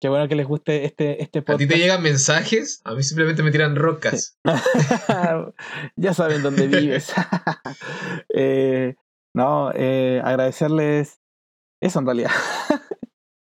qué 0.00 0.08
bueno 0.08 0.28
que 0.28 0.34
les 0.34 0.46
guste 0.46 0.84
este, 0.84 1.22
este 1.22 1.40
A 1.40 1.42
ti 1.42 1.46
podcast. 1.52 1.70
te 1.70 1.78
llegan 1.78 2.02
mensajes, 2.02 2.80
a 2.84 2.94
mí 2.94 3.02
simplemente 3.02 3.42
me 3.42 3.50
tiran 3.50 3.76
rocas. 3.76 4.38
ya 5.96 6.14
saben 6.14 6.42
dónde 6.42 6.66
vives. 6.66 7.12
Eh, 8.32 8.94
no, 9.34 9.70
eh, 9.74 10.20
agradecerles 10.24 11.20
eso 11.82 11.98
en 12.00 12.06
realidad. 12.06 12.30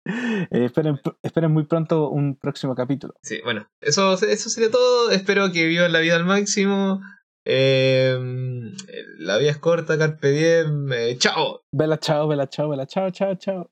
Eh, 0.10 0.64
esperen, 0.64 1.01
esperen 1.22 1.51
muy 1.51 1.66
pronto 1.66 2.10
un 2.10 2.38
próximo 2.38 2.76
capítulo. 2.76 3.14
Sí, 3.24 3.41
bueno, 3.43 3.68
eso, 3.82 4.14
eso 4.14 4.49
sería 4.49 4.72
todo. 4.72 5.12
Espero 5.12 5.51
que 5.51 5.66
vivan 5.66 5.91
la 5.91 5.99
vida 5.99 6.16
al 6.16 6.24
máximo. 6.24 7.01
Eh, 7.43 8.18
la 9.18 9.38
vida 9.38 9.51
es 9.51 9.58
corta, 9.58 9.97
carpe 9.97 10.30
diem. 10.32 11.18
Chao. 11.18 11.66
Vela, 11.74 11.99
chao, 11.99 12.26
vela, 12.30 12.47
chao, 12.47 12.70
vela, 12.70 12.86
chao, 12.86 13.10
chao, 13.12 13.36
chao. 13.36 13.68